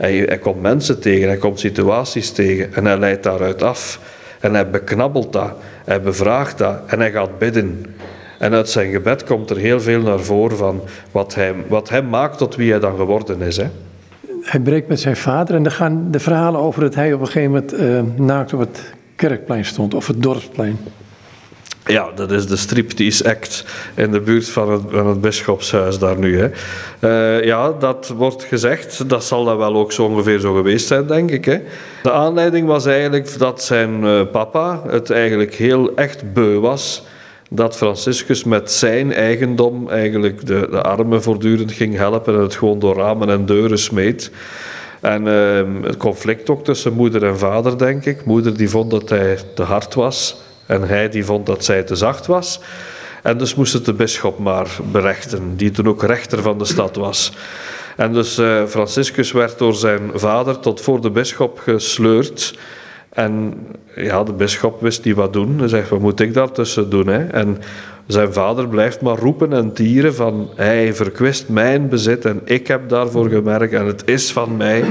hij, 0.00 0.16
hij 0.26 0.38
komt 0.38 0.60
mensen 0.60 1.00
tegen, 1.00 1.28
hij 1.28 1.36
komt 1.36 1.60
situaties 1.60 2.30
tegen 2.30 2.74
en 2.74 2.84
hij 2.84 2.98
leidt 2.98 3.22
daaruit 3.22 3.62
af. 3.62 4.00
En 4.40 4.54
hij 4.54 4.70
beknabbelt 4.70 5.32
dat, 5.32 5.52
hij 5.84 6.00
bevraagt 6.00 6.58
dat 6.58 6.78
en 6.86 6.98
hij 6.98 7.10
gaat 7.10 7.38
bidden. 7.38 7.84
En 8.38 8.52
uit 8.52 8.68
zijn 8.68 8.90
gebed 8.90 9.24
komt 9.24 9.50
er 9.50 9.56
heel 9.56 9.80
veel 9.80 10.00
naar 10.00 10.20
voren 10.20 10.56
van 10.56 10.80
wat 11.10 11.34
hij, 11.34 11.54
wat 11.68 11.88
hem 11.88 12.08
maakt 12.08 12.38
tot 12.38 12.56
wie 12.56 12.70
hij 12.70 12.80
dan 12.80 12.96
geworden 12.96 13.42
is. 13.42 13.56
Hè. 13.56 13.66
Hij 14.42 14.60
breekt 14.60 14.88
met 14.88 15.00
zijn 15.00 15.16
vader 15.16 15.54
en 15.54 15.62
dan 15.62 15.72
gaan 15.72 16.10
de 16.10 16.20
verhalen 16.20 16.60
over 16.60 16.80
dat 16.80 16.94
hij 16.94 17.12
op 17.12 17.20
een 17.20 17.26
gegeven 17.26 17.50
moment 17.50 17.74
uh, 17.74 18.26
naakt 18.26 18.52
op 18.52 18.60
het 18.60 18.92
kerkplein 19.16 19.64
stond 19.64 19.94
of 19.94 20.06
het 20.06 20.22
dorpsplein. 20.22 20.78
Ja, 21.90 22.10
dat 22.14 22.30
is 22.30 22.46
de 22.46 22.56
striptease 22.56 23.24
act 23.24 23.64
in 23.94 24.10
de 24.10 24.20
buurt 24.20 24.48
van 24.48 24.72
het, 24.72 24.82
van 24.90 25.06
het 25.06 25.20
bischopshuis 25.20 25.98
daar 25.98 26.18
nu. 26.18 26.38
Hè. 26.38 26.48
Uh, 27.00 27.44
ja, 27.44 27.72
dat 27.72 28.12
wordt 28.16 28.44
gezegd. 28.44 29.08
Dat 29.08 29.24
zal 29.24 29.44
dan 29.44 29.56
wel 29.56 29.74
ook 29.74 29.92
zo 29.92 30.04
ongeveer 30.04 30.38
zo 30.38 30.54
geweest 30.54 30.86
zijn, 30.86 31.06
denk 31.06 31.30
ik. 31.30 31.44
Hè. 31.44 31.58
De 32.02 32.12
aanleiding 32.12 32.66
was 32.66 32.86
eigenlijk 32.86 33.38
dat 33.38 33.62
zijn 33.62 34.04
uh, 34.04 34.20
papa 34.32 34.82
het 34.86 35.10
eigenlijk 35.10 35.54
heel 35.54 35.94
echt 35.94 36.32
beu 36.32 36.58
was 36.58 37.02
dat 37.50 37.76
Franciscus 37.76 38.44
met 38.44 38.70
zijn 38.70 39.12
eigendom 39.12 39.88
eigenlijk 39.88 40.46
de, 40.46 40.68
de 40.70 40.82
armen 40.82 41.22
voortdurend 41.22 41.72
ging 41.72 41.96
helpen 41.96 42.34
en 42.34 42.40
het 42.40 42.54
gewoon 42.54 42.78
door 42.78 42.96
ramen 42.96 43.30
en 43.30 43.46
deuren 43.46 43.78
smeet. 43.78 44.30
En 45.00 45.26
uh, 45.26 45.82
het 45.82 45.96
conflict 45.96 46.50
ook 46.50 46.64
tussen 46.64 46.92
moeder 46.92 47.24
en 47.24 47.38
vader, 47.38 47.78
denk 47.78 48.04
ik. 48.04 48.24
Moeder 48.24 48.56
die 48.56 48.70
vond 48.70 48.90
dat 48.90 49.08
hij 49.08 49.38
te 49.54 49.62
hard 49.62 49.94
was 49.94 50.48
en 50.70 50.82
hij 50.82 51.08
die 51.08 51.24
vond 51.24 51.46
dat 51.46 51.64
zij 51.64 51.82
te 51.82 51.96
zacht 51.96 52.26
was. 52.26 52.60
En 53.22 53.38
dus 53.38 53.54
moest 53.54 53.72
het 53.72 53.84
de 53.84 53.92
bisschop 53.92 54.38
maar 54.38 54.68
berechten, 54.92 55.56
die 55.56 55.70
toen 55.70 55.88
ook 55.88 56.02
rechter 56.02 56.42
van 56.42 56.58
de 56.58 56.64
stad 56.64 56.96
was. 56.96 57.32
En 57.96 58.12
dus 58.12 58.38
uh, 58.38 58.64
Franciscus 58.66 59.32
werd 59.32 59.58
door 59.58 59.74
zijn 59.74 60.10
vader 60.14 60.58
tot 60.60 60.80
voor 60.80 61.00
de 61.00 61.10
bisschop 61.10 61.58
gesleurd. 61.58 62.58
En 63.08 63.54
ja, 63.94 64.24
de 64.24 64.32
bisschop 64.32 64.80
wist 64.80 65.04
niet 65.04 65.14
wat 65.14 65.32
doen. 65.32 65.58
Hij 65.58 65.68
zegt, 65.68 65.88
wat 65.88 66.00
moet 66.00 66.20
ik 66.20 66.34
daartussen 66.34 66.90
doen? 66.90 67.06
Hè? 67.06 67.26
En 67.26 67.58
zijn 68.06 68.32
vader 68.32 68.68
blijft 68.68 69.00
maar 69.00 69.18
roepen 69.18 69.52
en 69.52 69.72
tieren 69.72 70.14
van, 70.14 70.50
hij 70.54 70.94
verkwist 70.94 71.48
mijn 71.48 71.88
bezit 71.88 72.24
en 72.24 72.40
ik 72.44 72.66
heb 72.66 72.88
daarvoor 72.88 73.28
gemerkt 73.28 73.72
en 73.72 73.86
het 73.86 74.02
is 74.04 74.32
van 74.32 74.56
mij. 74.56 74.84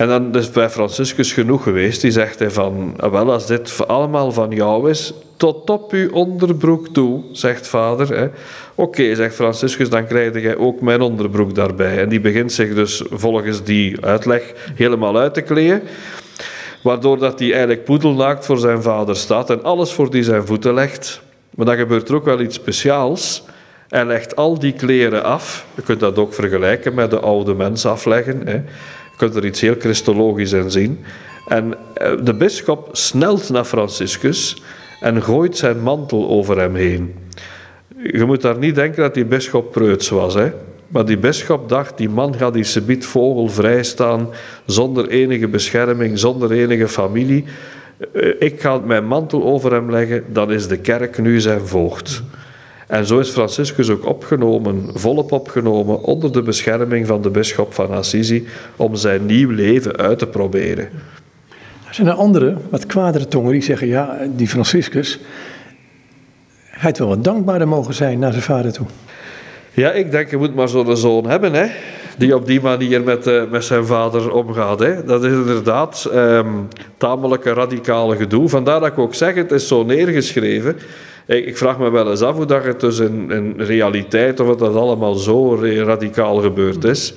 En 0.00 0.08
dan 0.08 0.34
is 0.34 0.50
bij 0.50 0.70
Franciscus 0.70 1.32
genoeg 1.32 1.62
geweest. 1.62 2.00
Die 2.00 2.10
zegt 2.10 2.38
hij 2.38 2.50
van, 2.50 2.94
ah, 2.96 3.10
wel 3.10 3.32
als 3.32 3.46
dit 3.46 3.86
allemaal 3.86 4.32
van 4.32 4.50
jou 4.50 4.90
is, 4.90 5.12
tot 5.36 5.70
op 5.70 5.92
uw 5.92 6.10
onderbroek 6.10 6.88
toe, 6.88 7.22
zegt 7.32 7.68
vader. 7.68 8.30
Oké, 8.74 9.14
zegt 9.14 9.34
Franciscus, 9.34 9.88
dan 9.88 10.06
krijg 10.06 10.42
jij 10.42 10.56
ook 10.56 10.80
mijn 10.80 11.00
onderbroek 11.00 11.54
daarbij. 11.54 11.98
En 11.98 12.08
die 12.08 12.20
begint 12.20 12.52
zich 12.52 12.74
dus 12.74 13.02
volgens 13.10 13.62
die 13.62 14.04
uitleg 14.04 14.52
helemaal 14.74 15.18
uit 15.18 15.34
te 15.34 15.40
kleden. 15.40 15.82
Waardoor 16.82 17.18
dat 17.18 17.38
hij 17.38 17.50
eigenlijk 17.50 17.84
poedelnaakt 17.84 18.46
voor 18.46 18.58
zijn 18.58 18.82
vader 18.82 19.16
staat 19.16 19.50
en 19.50 19.62
alles 19.62 19.92
voor 19.92 20.10
die 20.10 20.22
zijn 20.22 20.46
voeten 20.46 20.74
legt. 20.74 21.20
Maar 21.54 21.66
dan 21.66 21.76
gebeurt 21.76 22.08
er 22.08 22.14
ook 22.14 22.24
wel 22.24 22.40
iets 22.40 22.54
speciaals. 22.54 23.42
Hij 23.88 24.04
legt 24.04 24.36
al 24.36 24.58
die 24.58 24.72
kleren 24.72 25.24
af. 25.24 25.66
Je 25.74 25.82
kunt 25.82 26.00
dat 26.00 26.18
ook 26.18 26.34
vergelijken 26.34 26.94
met 26.94 27.10
de 27.10 27.20
oude 27.20 27.54
mens 27.54 27.86
afleggen. 27.86 28.46
Hè 28.46 28.62
kunt 29.20 29.34
er 29.36 29.44
iets 29.44 29.60
heel 29.60 29.74
christologisch 29.78 30.52
in 30.52 30.70
zien. 30.70 30.98
En 31.48 31.74
eh, 31.94 32.12
de 32.22 32.34
bisschop 32.34 32.88
snelt 32.92 33.50
naar 33.50 33.64
Franciscus 33.64 34.62
en 35.00 35.22
gooit 35.22 35.56
zijn 35.56 35.82
mantel 35.82 36.28
over 36.28 36.58
hem 36.58 36.74
heen. 36.74 37.14
Je 38.02 38.24
moet 38.24 38.40
daar 38.42 38.58
niet 38.58 38.74
denken 38.74 39.02
dat 39.02 39.14
die 39.14 39.24
bisschop 39.24 39.72
preuts 39.72 40.08
was, 40.08 40.34
hè? 40.34 40.52
maar 40.88 41.04
die 41.04 41.18
bisschop 41.18 41.68
dacht, 41.68 41.98
die 41.98 42.08
man 42.08 42.34
gaat 42.34 42.54
die 42.54 42.64
subiet 42.64 43.06
vogelvrij 43.06 43.82
staan, 43.82 44.28
zonder 44.66 45.08
enige 45.08 45.48
bescherming, 45.48 46.18
zonder 46.18 46.52
enige 46.52 46.88
familie. 46.88 47.44
Eh, 48.12 48.28
ik 48.38 48.60
ga 48.60 48.78
mijn 48.78 49.06
mantel 49.06 49.44
over 49.44 49.72
hem 49.72 49.90
leggen, 49.90 50.24
dan 50.32 50.52
is 50.52 50.68
de 50.68 50.78
kerk 50.78 51.18
nu 51.18 51.40
zijn 51.40 51.66
voogd. 51.66 52.22
En 52.90 53.06
zo 53.06 53.18
is 53.18 53.30
Franciscus 53.30 53.90
ook 53.90 54.06
opgenomen, 54.06 54.90
volop 54.94 55.32
opgenomen, 55.32 56.02
onder 56.02 56.32
de 56.32 56.42
bescherming 56.42 57.06
van 57.06 57.22
de 57.22 57.30
bisschop 57.30 57.74
van 57.74 57.90
Assisi, 57.90 58.46
om 58.76 58.96
zijn 58.96 59.26
nieuw 59.26 59.50
leven 59.50 59.96
uit 59.96 60.18
te 60.18 60.26
proberen. 60.26 60.88
Er 61.88 61.94
zijn 61.94 62.06
er 62.06 62.12
andere, 62.14 62.56
wat 62.70 62.86
kwadere 62.86 63.28
tongen, 63.28 63.52
die 63.52 63.62
zeggen, 63.62 63.86
ja, 63.86 64.18
die 64.36 64.48
Franciscus, 64.48 65.20
hij 66.64 66.80
had 66.80 66.98
wel 66.98 67.08
wat 67.08 67.24
dankbaarder 67.24 67.68
mogen 67.68 67.94
zijn 67.94 68.18
naar 68.18 68.32
zijn 68.32 68.44
vader 68.44 68.72
toe. 68.72 68.86
Ja, 69.72 69.92
ik 69.92 70.10
denk, 70.10 70.30
je 70.30 70.36
moet 70.36 70.54
maar 70.54 70.68
zo'n 70.68 70.96
zoon 70.96 71.26
hebben, 71.26 71.52
hè, 71.52 71.66
die 72.18 72.34
op 72.34 72.46
die 72.46 72.60
manier 72.60 73.02
met, 73.02 73.26
uh, 73.26 73.42
met 73.50 73.64
zijn 73.64 73.86
vader 73.86 74.32
omgaat. 74.32 74.78
Hè. 74.78 75.04
Dat 75.04 75.24
is 75.24 75.32
inderdaad 75.32 76.10
um, 76.14 76.68
tamelijk 76.96 77.44
een 77.44 77.54
radicale 77.54 78.16
gedoe. 78.16 78.48
Vandaar 78.48 78.80
dat 78.80 78.88
ik 78.88 78.98
ook 78.98 79.14
zeg, 79.14 79.34
het 79.34 79.52
is 79.52 79.68
zo 79.68 79.84
neergeschreven. 79.84 80.76
Ik 81.36 81.56
vraag 81.56 81.78
me 81.78 81.90
wel 81.90 82.10
eens 82.10 82.22
af 82.22 82.36
hoe 82.36 82.46
dat 82.46 82.64
het 82.64 82.80
dus 82.80 82.98
in, 82.98 83.54
realiteit, 83.56 84.40
of 84.40 84.56
dat 84.56 84.74
allemaal 84.74 85.14
zo 85.14 85.54
radicaal 85.60 86.36
gebeurd 86.36 86.84
is. 86.84 87.14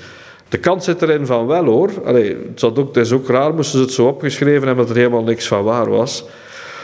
De 0.50 0.58
kans 0.58 0.86
zit 0.86 1.01
erin 1.01 1.25
van 1.25 1.48
wel 1.48 1.65
hoor. 1.65 1.89
Allee, 2.05 2.38
het, 2.53 2.63
ook, 2.63 2.88
het 2.88 2.98
is 2.98 3.12
ook 3.12 3.27
raar, 3.27 3.53
moesten 3.53 3.77
ze 3.79 3.86
het 3.86 3.93
zo 3.93 4.08
opgeschreven 4.08 4.67
hebben 4.67 4.86
dat 4.86 4.89
er 4.89 5.01
helemaal 5.01 5.24
niks 5.24 5.48
van 5.48 5.63
waar 5.63 5.89
was. 5.89 6.25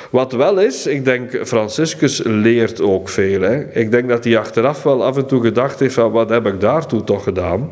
Wat 0.10 0.32
wel 0.32 0.60
is, 0.60 0.88
ik 0.88 1.06
denk, 1.06 1.40
Franciscus 1.44 2.22
leert 2.24 2.82
ook 2.82 3.10
veel. 3.10 3.42
Hè. 3.42 3.74
Ik 3.74 3.92
denk 3.92 4.10
dat 4.10 4.24
hij 4.24 4.38
achteraf 4.38 4.84
wel 4.84 5.04
af 5.04 5.18
en 5.18 5.26
toe 5.26 5.42
gedacht 5.42 5.80
heeft 5.80 5.94
van, 5.94 6.12
wat 6.12 6.30
heb 6.30 6.48
ik 6.48 6.60
daartoe 6.60 7.04
toch 7.04 7.24
gedaan? 7.24 7.70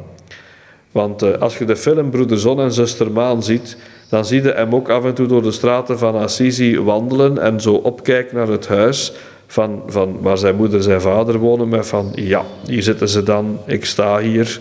Want 0.92 1.24
uh, 1.24 1.38
als 1.38 1.58
je 1.58 1.66
de 1.66 1.76
film 1.76 2.10
Broeder 2.10 2.40
Zon 2.40 2.60
en 2.60 2.72
Zuster 2.72 3.12
Maan 3.12 3.44
ziet, 3.44 3.78
dan 4.10 4.26
zie 4.26 4.44
je 4.44 4.52
hem 4.52 4.76
ook 4.76 4.90
af 4.90 5.06
en 5.06 5.14
toe 5.14 5.28
door 5.28 5.42
de 5.42 5.52
straten 5.52 5.98
van 5.98 6.16
Assisi 6.16 6.80
wandelen 6.80 7.38
en 7.38 7.62
zo 7.62 7.74
opkijken 7.74 8.36
naar 8.36 8.48
het 8.48 8.68
huis 8.68 9.14
van, 9.48 9.84
van 9.88 10.18
waar 10.22 10.38
zijn 10.38 10.56
moeder 10.56 10.77
en 10.77 10.84
zijn 10.84 11.01
vader 11.01 11.38
wonen, 11.38 11.70
met 11.70 11.88
van 11.88 12.12
ja, 12.16 12.44
hier 12.66 12.84
zitten 12.84 13.10
ze 13.10 13.24
dan, 13.24 13.60
ik 13.66 13.86
sta 13.86 14.20
hier. 14.20 14.60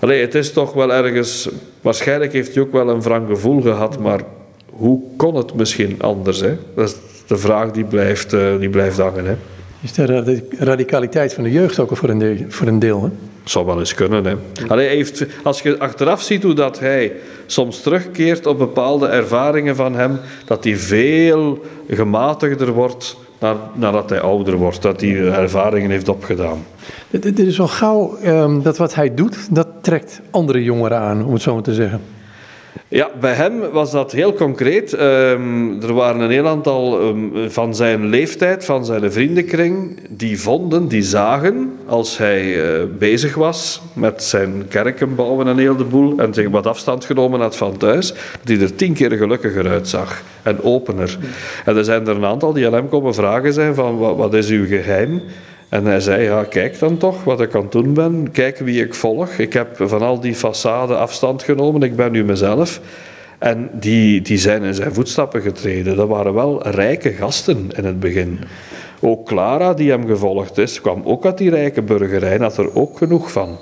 Allee, 0.00 0.20
het 0.20 0.34
is 0.34 0.52
toch 0.52 0.72
wel 0.72 0.92
ergens, 0.92 1.48
waarschijnlijk 1.80 2.32
heeft 2.32 2.54
hij 2.54 2.62
ook 2.62 2.72
wel 2.72 2.88
een 2.88 3.02
wrang 3.02 3.28
gevoel 3.28 3.60
gehad, 3.60 3.98
maar 3.98 4.20
hoe 4.70 5.00
kon 5.16 5.34
het 5.34 5.54
misschien 5.54 5.96
anders? 6.00 6.40
Hè? 6.40 6.56
Dat 6.74 6.88
is 6.88 6.96
de 7.26 7.36
vraag 7.36 7.70
die 7.70 7.84
blijft, 7.84 8.32
uh, 8.32 8.58
die 8.58 8.68
blijft 8.68 8.98
hangen. 8.98 9.26
Hè? 9.26 9.34
Is 9.82 9.92
de 9.92 10.42
radicaliteit 10.58 11.34
van 11.34 11.44
de 11.44 11.50
jeugd 11.50 11.78
ook 11.78 11.96
voor 11.96 12.08
een 12.08 12.18
deel? 12.18 12.36
Voor 12.48 12.66
een 12.66 12.78
deel 12.78 13.02
hè? 13.02 13.08
Het 13.42 13.52
zou 13.52 13.66
wel 13.66 13.78
eens 13.78 13.94
kunnen. 13.94 14.24
Hè. 14.24 14.34
Allee, 14.68 14.88
heeft, 14.88 15.26
als 15.42 15.62
je 15.62 15.78
achteraf 15.78 16.22
ziet 16.22 16.42
hoe 16.42 16.54
dat 16.54 16.78
hij 16.78 17.12
soms 17.46 17.80
terugkeert 17.80 18.46
op 18.46 18.58
bepaalde 18.58 19.06
ervaringen 19.06 19.76
van 19.76 19.94
hem, 19.94 20.18
dat 20.44 20.64
hij 20.64 20.76
veel 20.76 21.64
gematigder 21.88 22.72
wordt 22.72 23.16
nadat 23.72 24.10
hij 24.10 24.20
ouder 24.20 24.56
wordt, 24.56 24.82
dat 24.82 25.00
hij 25.00 25.28
ervaringen 25.28 25.90
heeft 25.90 26.08
opgedaan. 26.08 26.58
Het 27.10 27.38
is 27.38 27.56
wel 27.56 27.68
gauw 27.68 28.18
um, 28.24 28.62
dat 28.62 28.76
wat 28.76 28.94
hij 28.94 29.14
doet, 29.14 29.54
dat 29.54 29.68
trekt 29.80 30.20
andere 30.30 30.62
jongeren 30.62 30.98
aan, 30.98 31.24
om 31.24 31.32
het 31.32 31.42
zo 31.42 31.54
maar 31.54 31.62
te 31.62 31.74
zeggen. 31.74 32.00
Ja, 32.88 33.10
bij 33.20 33.32
hem 33.32 33.70
was 33.72 33.90
dat 33.90 34.12
heel 34.12 34.32
concreet. 34.32 34.92
Ehm, 34.92 35.82
er 35.82 35.92
waren 35.92 36.20
een 36.20 36.30
heel 36.30 36.48
aantal 36.48 37.00
ehm, 37.00 37.48
van 37.48 37.74
zijn 37.74 38.06
leeftijd, 38.06 38.64
van 38.64 38.84
zijn 38.84 39.12
vriendenkring, 39.12 40.00
die 40.08 40.40
vonden, 40.40 40.88
die 40.88 41.02
zagen, 41.02 41.72
als 41.86 42.18
hij 42.18 42.62
eh, 42.62 42.84
bezig 42.98 43.34
was 43.34 43.82
met 43.92 44.22
zijn 44.22 44.68
kerken 44.68 45.14
bouwen 45.14 45.46
en 45.48 45.58
heel 45.58 45.76
en 46.18 46.34
zich 46.34 46.48
wat 46.48 46.66
afstand 46.66 47.04
genomen 47.04 47.40
had 47.40 47.56
van 47.56 47.76
thuis, 47.76 48.14
hij 48.44 48.60
er 48.60 48.74
tien 48.74 48.92
keer 48.92 49.12
gelukkiger 49.12 49.68
uitzag 49.68 50.22
en 50.42 50.62
opener. 50.62 51.18
En 51.64 51.76
er 51.76 51.84
zijn 51.84 52.06
er 52.08 52.16
een 52.16 52.24
aantal 52.24 52.52
die 52.52 52.66
aan 52.66 52.74
hem 52.74 52.88
komen 52.88 53.14
vragen 53.14 53.52
zijn 53.52 53.74
van, 53.74 53.98
wat, 53.98 54.16
wat 54.16 54.34
is 54.34 54.48
uw 54.48 54.66
geheim? 54.66 55.22
En 55.68 55.84
hij 55.84 56.00
zei, 56.00 56.22
ja, 56.22 56.44
kijk 56.44 56.78
dan 56.78 56.96
toch 56.96 57.24
wat 57.24 57.40
ik 57.40 57.54
aan 57.54 57.62
het 57.62 57.72
doen 57.72 57.94
ben. 57.94 58.30
Kijk 58.32 58.58
wie 58.58 58.84
ik 58.84 58.94
volg. 58.94 59.30
Ik 59.30 59.52
heb 59.52 59.76
van 59.76 60.02
al 60.02 60.20
die 60.20 60.36
façade 60.36 60.92
afstand 60.96 61.42
genomen. 61.42 61.82
Ik 61.82 61.96
ben 61.96 62.12
nu 62.12 62.24
mezelf. 62.24 62.80
En 63.38 63.70
die, 63.72 64.20
die 64.22 64.38
zijn 64.38 64.62
in 64.62 64.74
zijn 64.74 64.94
voetstappen 64.94 65.42
getreden. 65.42 65.96
Dat 65.96 66.08
waren 66.08 66.34
wel 66.34 66.68
rijke 66.68 67.10
gasten 67.10 67.68
in 67.76 67.84
het 67.84 68.00
begin. 68.00 68.38
Ook 69.00 69.26
Clara, 69.26 69.74
die 69.74 69.90
hem 69.90 70.06
gevolgd 70.06 70.58
is, 70.58 70.80
kwam 70.80 71.02
ook 71.04 71.24
uit 71.24 71.38
die 71.38 71.50
rijke 71.50 71.82
burgerij 71.82 72.34
en 72.34 72.42
had 72.42 72.56
er 72.56 72.76
ook 72.76 72.98
genoeg 72.98 73.32
van. 73.32 73.58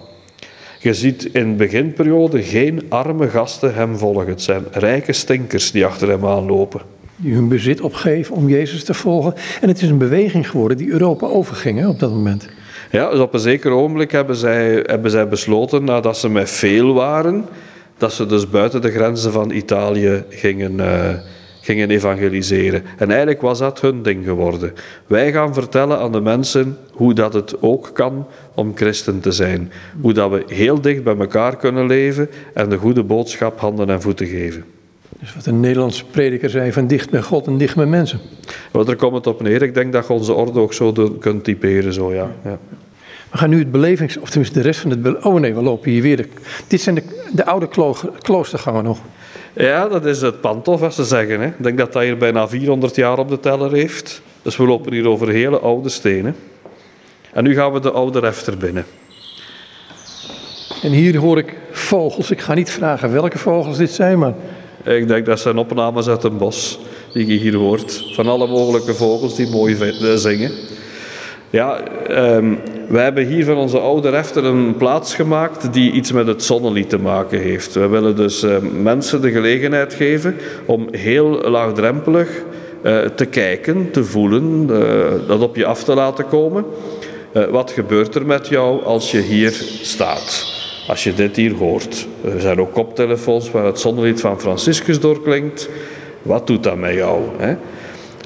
Je 0.78 0.94
ziet 0.94 1.24
in 1.24 1.50
de 1.50 1.56
beginperiode 1.56 2.42
geen 2.42 2.82
arme 2.88 3.28
gasten 3.28 3.74
hem 3.74 3.98
volgen. 3.98 4.28
Het 4.28 4.42
zijn 4.42 4.64
rijke 4.70 5.12
stinkers 5.12 5.70
die 5.70 5.86
achter 5.86 6.08
hem 6.08 6.26
aanlopen 6.26 6.80
die 7.22 7.34
hun 7.34 7.48
bezit 7.48 7.80
opgeven 7.80 8.34
om 8.34 8.48
Jezus 8.48 8.84
te 8.84 8.94
volgen. 8.94 9.34
En 9.60 9.68
het 9.68 9.82
is 9.82 9.88
een 9.88 9.98
beweging 9.98 10.50
geworden 10.50 10.76
die 10.76 10.90
Europa 10.90 11.26
overging 11.26 11.78
hè, 11.78 11.88
op 11.88 11.98
dat 11.98 12.10
moment. 12.10 12.48
Ja, 12.90 13.10
dus 13.10 13.20
op 13.20 13.34
een 13.34 13.40
zeker 13.40 13.70
ogenblik 13.70 14.10
hebben 14.10 14.36
zij, 14.36 14.82
hebben 14.86 15.10
zij 15.10 15.28
besloten, 15.28 15.84
nadat 15.84 16.18
ze 16.18 16.28
met 16.28 16.50
veel 16.50 16.94
waren, 16.94 17.44
dat 17.96 18.12
ze 18.12 18.26
dus 18.26 18.50
buiten 18.50 18.80
de 18.80 18.90
grenzen 18.90 19.32
van 19.32 19.50
Italië 19.50 20.24
gingen, 20.28 20.72
uh, 20.72 21.08
gingen 21.60 21.90
evangeliseren. 21.90 22.82
En 22.98 23.08
eigenlijk 23.08 23.40
was 23.40 23.58
dat 23.58 23.80
hun 23.80 24.02
ding 24.02 24.24
geworden. 24.24 24.72
Wij 25.06 25.32
gaan 25.32 25.54
vertellen 25.54 25.98
aan 25.98 26.12
de 26.12 26.20
mensen 26.20 26.78
hoe 26.92 27.14
dat 27.14 27.32
het 27.32 27.62
ook 27.62 27.90
kan 27.92 28.26
om 28.54 28.72
christen 28.74 29.20
te 29.20 29.32
zijn. 29.32 29.72
Hoe 30.00 30.12
dat 30.12 30.30
we 30.30 30.44
heel 30.46 30.80
dicht 30.80 31.04
bij 31.04 31.16
elkaar 31.16 31.56
kunnen 31.56 31.86
leven 31.86 32.28
en 32.54 32.68
de 32.68 32.76
goede 32.76 33.02
boodschap 33.02 33.60
handen 33.60 33.90
en 33.90 34.00
voeten 34.00 34.26
geven. 34.26 34.64
Dus 35.22 35.34
wat 35.34 35.46
een 35.46 35.60
Nederlandse 35.60 36.04
prediker 36.04 36.50
zei, 36.50 36.72
van 36.72 36.86
dicht 36.86 37.10
bij 37.10 37.22
God 37.22 37.46
en 37.46 37.58
dicht 37.58 37.76
bij 37.76 37.86
mensen. 37.86 38.20
Wat 38.70 38.88
er 38.88 38.96
komt 38.96 39.14
het 39.14 39.26
op 39.26 39.42
neer. 39.42 39.62
Ik 39.62 39.74
denk 39.74 39.92
dat 39.92 40.06
je 40.06 40.12
onze 40.12 40.32
orde 40.32 40.60
ook 40.60 40.72
zo 40.72 40.92
kunt 41.20 41.44
typeren. 41.44 41.92
Zo, 41.92 42.12
ja. 42.14 42.30
ja. 42.44 42.58
We 43.30 43.38
gaan 43.38 43.50
nu 43.50 43.58
het 43.58 43.70
belevings... 43.70 44.18
Of 44.18 44.28
tenminste 44.28 44.58
de 44.58 44.64
rest 44.64 44.80
van 44.80 44.90
het... 44.90 45.24
Oh 45.24 45.40
nee, 45.40 45.54
we 45.54 45.62
lopen 45.62 45.90
hier 45.90 46.02
weer. 46.02 46.28
dit 46.66 46.80
zijn 46.80 46.94
de, 46.94 47.02
de 47.32 47.44
oude 47.44 47.68
kloostergangen 48.18 48.84
nog. 48.84 48.98
Ja, 49.52 49.88
dat 49.88 50.06
is 50.06 50.20
het 50.20 50.40
Pantof, 50.40 50.82
als 50.82 50.94
ze 50.94 51.04
zeggen. 51.04 51.40
Hè. 51.40 51.46
Ik 51.46 51.62
denk 51.62 51.78
dat 51.78 51.92
dat 51.92 52.02
hier 52.02 52.16
bijna 52.16 52.48
400 52.48 52.96
jaar 52.96 53.18
op 53.18 53.28
de 53.28 53.40
teller 53.40 53.72
heeft. 53.72 54.22
Dus 54.42 54.56
we 54.56 54.64
lopen 54.64 54.92
hier 54.92 55.08
over 55.08 55.28
hele 55.28 55.58
oude 55.58 55.88
stenen. 55.88 56.36
En 57.32 57.44
nu 57.44 57.54
gaan 57.54 57.72
we 57.72 57.80
de 57.80 57.90
oude 57.90 58.18
refter 58.18 58.56
binnen. 58.56 58.84
En 60.82 60.90
hier 60.90 61.16
hoor 61.16 61.38
ik 61.38 61.56
vogels. 61.70 62.30
Ik 62.30 62.40
ga 62.40 62.54
niet 62.54 62.70
vragen 62.70 63.12
welke 63.12 63.38
vogels 63.38 63.76
dit 63.76 63.90
zijn, 63.90 64.18
maar 64.18 64.34
ik 64.84 65.08
denk 65.08 65.26
dat 65.26 65.40
zijn 65.40 65.58
opnames 65.58 66.08
uit 66.08 66.24
een 66.24 66.36
bos 66.36 66.78
die 67.12 67.26
je 67.26 67.38
hier 67.38 67.54
hoort. 67.54 68.04
Van 68.14 68.28
alle 68.28 68.46
mogelijke 68.46 68.94
vogels 68.94 69.36
die 69.36 69.50
mooi 69.50 69.76
eh, 69.78 70.14
zingen. 70.14 70.50
Ja, 71.50 71.80
um, 72.36 72.58
wij 72.88 73.02
hebben 73.02 73.26
hier 73.26 73.44
van 73.44 73.56
onze 73.56 73.78
oude 73.78 74.08
refter 74.08 74.44
een 74.44 74.76
plaats 74.76 75.14
gemaakt 75.14 75.72
die 75.72 75.92
iets 75.92 76.12
met 76.12 76.26
het 76.26 76.42
zonnelied 76.42 76.88
te 76.88 76.98
maken 76.98 77.40
heeft. 77.40 77.74
We 77.74 77.86
willen 77.86 78.16
dus 78.16 78.44
uh, 78.44 78.56
mensen 78.82 79.20
de 79.20 79.30
gelegenheid 79.30 79.94
geven 79.94 80.36
om 80.66 80.88
heel 80.90 81.50
laagdrempelig 81.50 82.28
uh, 82.82 82.98
te 82.98 83.24
kijken, 83.24 83.90
te 83.90 84.04
voelen, 84.04 84.66
uh, 84.70 85.28
dat 85.28 85.40
op 85.40 85.56
je 85.56 85.66
af 85.66 85.84
te 85.84 85.94
laten 85.94 86.28
komen. 86.28 86.64
wat 87.50 87.70
gebeurt 87.70 88.14
er 88.14 88.26
met 88.26 88.48
jou 88.48 88.84
als 88.84 89.10
je 89.10 89.20
hier 89.20 89.52
staat? 89.82 90.60
Als 90.86 91.04
je 91.04 91.14
dit 91.14 91.36
hier 91.36 91.54
hoort. 91.54 92.06
Er 92.24 92.40
zijn 92.40 92.60
ook 92.60 92.72
koptelefoons 92.72 93.50
waar 93.50 93.64
het 93.64 93.80
zonnelied 93.80 94.20
van 94.20 94.40
Franciscus 94.40 95.00
doorklinkt. 95.00 95.68
Wat 96.22 96.46
doet 96.46 96.62
dat 96.62 96.76
met 96.76 96.94
jou? 96.94 97.22
Hè? 97.38 97.54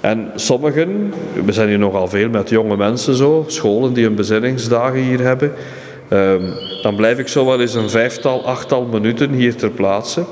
En 0.01 0.31
sommigen, 0.35 1.15
we 1.45 1.53
zijn 1.53 1.69
hier 1.69 1.79
nogal 1.79 2.09
veel 2.09 2.29
met 2.29 2.49
jonge 2.49 2.77
mensen 2.77 3.15
zo, 3.15 3.45
scholen 3.47 3.93
die 3.93 4.05
hun 4.05 4.15
bezinningsdagen 4.15 5.01
hier 5.01 5.21
hebben. 5.21 5.53
Um, 6.11 6.55
dan 6.83 6.97
blijf 6.97 7.19
ik 7.19 7.29
zo 7.29 7.47
wel 7.47 7.61
eens 7.61 7.75
een 7.75 7.91
vijftal, 7.91 8.47
achttal 8.47 8.85
minuten 8.85 9.31
hier 9.33 9.57
ter 9.57 9.71
plaatse. 9.71 10.25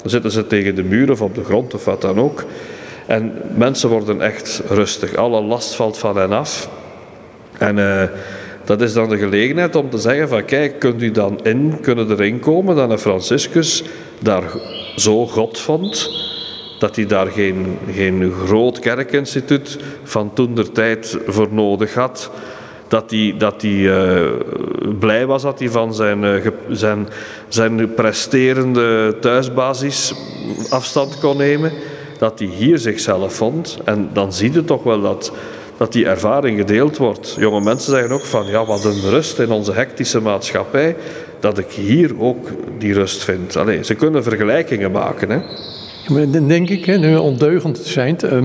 Dan 0.00 0.10
zitten 0.10 0.30
ze 0.30 0.46
tegen 0.46 0.74
de 0.74 0.82
muur 0.82 1.10
of 1.10 1.22
op 1.22 1.34
de 1.34 1.44
grond 1.44 1.74
of 1.74 1.84
wat 1.84 2.00
dan 2.00 2.20
ook. 2.20 2.44
En 3.06 3.32
mensen 3.54 3.88
worden 3.88 4.20
echt 4.20 4.62
rustig. 4.68 5.14
Alle 5.14 5.42
last 5.42 5.74
valt 5.74 5.98
van 5.98 6.16
hen 6.16 6.32
af. 6.32 6.68
En 7.58 7.76
uh, 7.76 8.02
dat 8.64 8.80
is 8.80 8.92
dan 8.92 9.08
de 9.08 9.18
gelegenheid 9.18 9.76
om 9.76 9.90
te 9.90 9.98
zeggen 9.98 10.28
van 10.28 10.44
kijk, 10.44 10.78
kunt 10.78 11.02
u 11.02 11.10
dan 11.10 11.40
in, 11.42 11.78
kunnen 11.80 12.10
erin 12.10 12.40
komen 12.40 12.76
dat 12.76 12.90
een 12.90 12.98
Franciscus 12.98 13.84
daar 14.18 14.42
zo 14.96 15.26
God 15.26 15.58
vond, 15.58 16.10
dat 16.78 16.96
hij 16.96 17.06
daar 17.06 17.26
geen, 17.26 17.78
geen 17.90 18.32
groot 18.44 18.78
kerkinstituut 18.78 19.78
van 20.02 20.32
toen 20.34 20.54
der 20.54 20.72
tijd 20.72 21.18
voor 21.26 21.48
nodig 21.50 21.94
had. 21.94 22.30
Dat 22.88 23.10
hij, 23.10 23.34
dat 23.38 23.62
hij 23.62 23.70
uh, 23.70 24.30
blij 24.98 25.26
was 25.26 25.42
dat 25.42 25.58
hij 25.58 25.68
van 25.68 25.94
zijn, 25.94 26.22
uh, 26.22 26.46
zijn, 26.70 27.08
zijn 27.48 27.94
presterende 27.94 29.16
thuisbasis 29.20 30.14
afstand 30.70 31.18
kon 31.18 31.36
nemen. 31.36 31.72
Dat 32.18 32.38
hij 32.38 32.48
hier 32.48 32.78
zichzelf 32.78 33.34
vond. 33.34 33.78
En 33.84 34.10
dan 34.12 34.32
zie 34.32 34.52
je 34.52 34.64
toch 34.64 34.82
wel 34.82 35.00
dat 35.00 35.32
dat 35.82 35.92
die 35.92 36.06
ervaring 36.06 36.58
gedeeld 36.58 36.96
wordt. 36.96 37.36
Jonge 37.38 37.60
mensen 37.60 37.92
zeggen 37.92 38.10
ook 38.10 38.24
van, 38.24 38.46
ja, 38.46 38.64
wat 38.64 38.84
een 38.84 39.00
rust 39.00 39.38
in 39.38 39.50
onze 39.50 39.72
hectische 39.72 40.20
maatschappij, 40.20 40.96
dat 41.40 41.58
ik 41.58 41.70
hier 41.70 42.20
ook 42.20 42.48
die 42.78 42.92
rust 42.92 43.24
vind. 43.24 43.56
Allee, 43.56 43.84
ze 43.84 43.94
kunnen 43.94 44.22
vergelijkingen 44.22 44.90
maken. 44.90 45.30
Hè. 45.30 46.30
dan 46.30 46.48
denk 46.48 46.68
ik, 46.68 46.84
hè, 46.84 46.96
nu 46.96 47.16
ondeugend 47.16 47.78
zijn, 47.78 48.16
uh, 48.24 48.42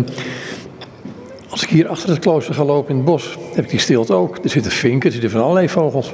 als 1.49 1.63
ik 1.63 1.69
hier 1.69 1.87
achter 1.87 2.09
het 2.09 2.19
klooster 2.19 2.53
ga 2.53 2.63
lopen 2.63 2.89
in 2.89 2.95
het 2.95 3.05
bos, 3.05 3.37
heb 3.53 3.63
ik 3.63 3.69
die 3.69 3.79
stilte 3.79 4.13
ook. 4.13 4.37
Er 4.43 4.49
zitten 4.49 4.71
vinken, 4.71 5.05
er 5.05 5.11
zitten 5.11 5.31
van 5.31 5.41
allerlei 5.41 5.69
vogels. 5.69 6.13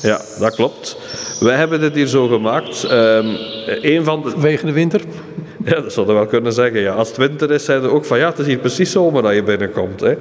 Ja, 0.00 0.20
dat 0.38 0.54
klopt. 0.54 0.96
Wij 1.40 1.56
hebben 1.56 1.80
dit 1.80 1.94
hier 1.94 2.06
zo 2.06 2.26
gemaakt. 2.28 2.84
Uh, 2.84 3.18
een 3.82 4.04
van 4.04 4.22
de... 4.22 4.32
Wegen 4.38 4.66
de 4.66 4.72
winter? 4.72 5.00
Ja, 5.64 5.80
dat 5.80 5.92
zou 5.92 6.06
je 6.06 6.12
wel 6.12 6.26
kunnen 6.26 6.52
zeggen. 6.52 6.80
Ja. 6.80 6.92
Als 6.92 7.08
het 7.08 7.16
winter 7.16 7.50
is, 7.50 7.64
zeiden 7.64 7.92
ook 7.92 8.04
van 8.04 8.18
ja, 8.18 8.28
het 8.28 8.38
is 8.38 8.46
hier 8.46 8.58
precies 8.58 8.90
zomer 8.90 9.22
dat 9.22 9.34
je 9.34 9.42
binnenkomt. 9.42 10.00
Hè. 10.00 10.14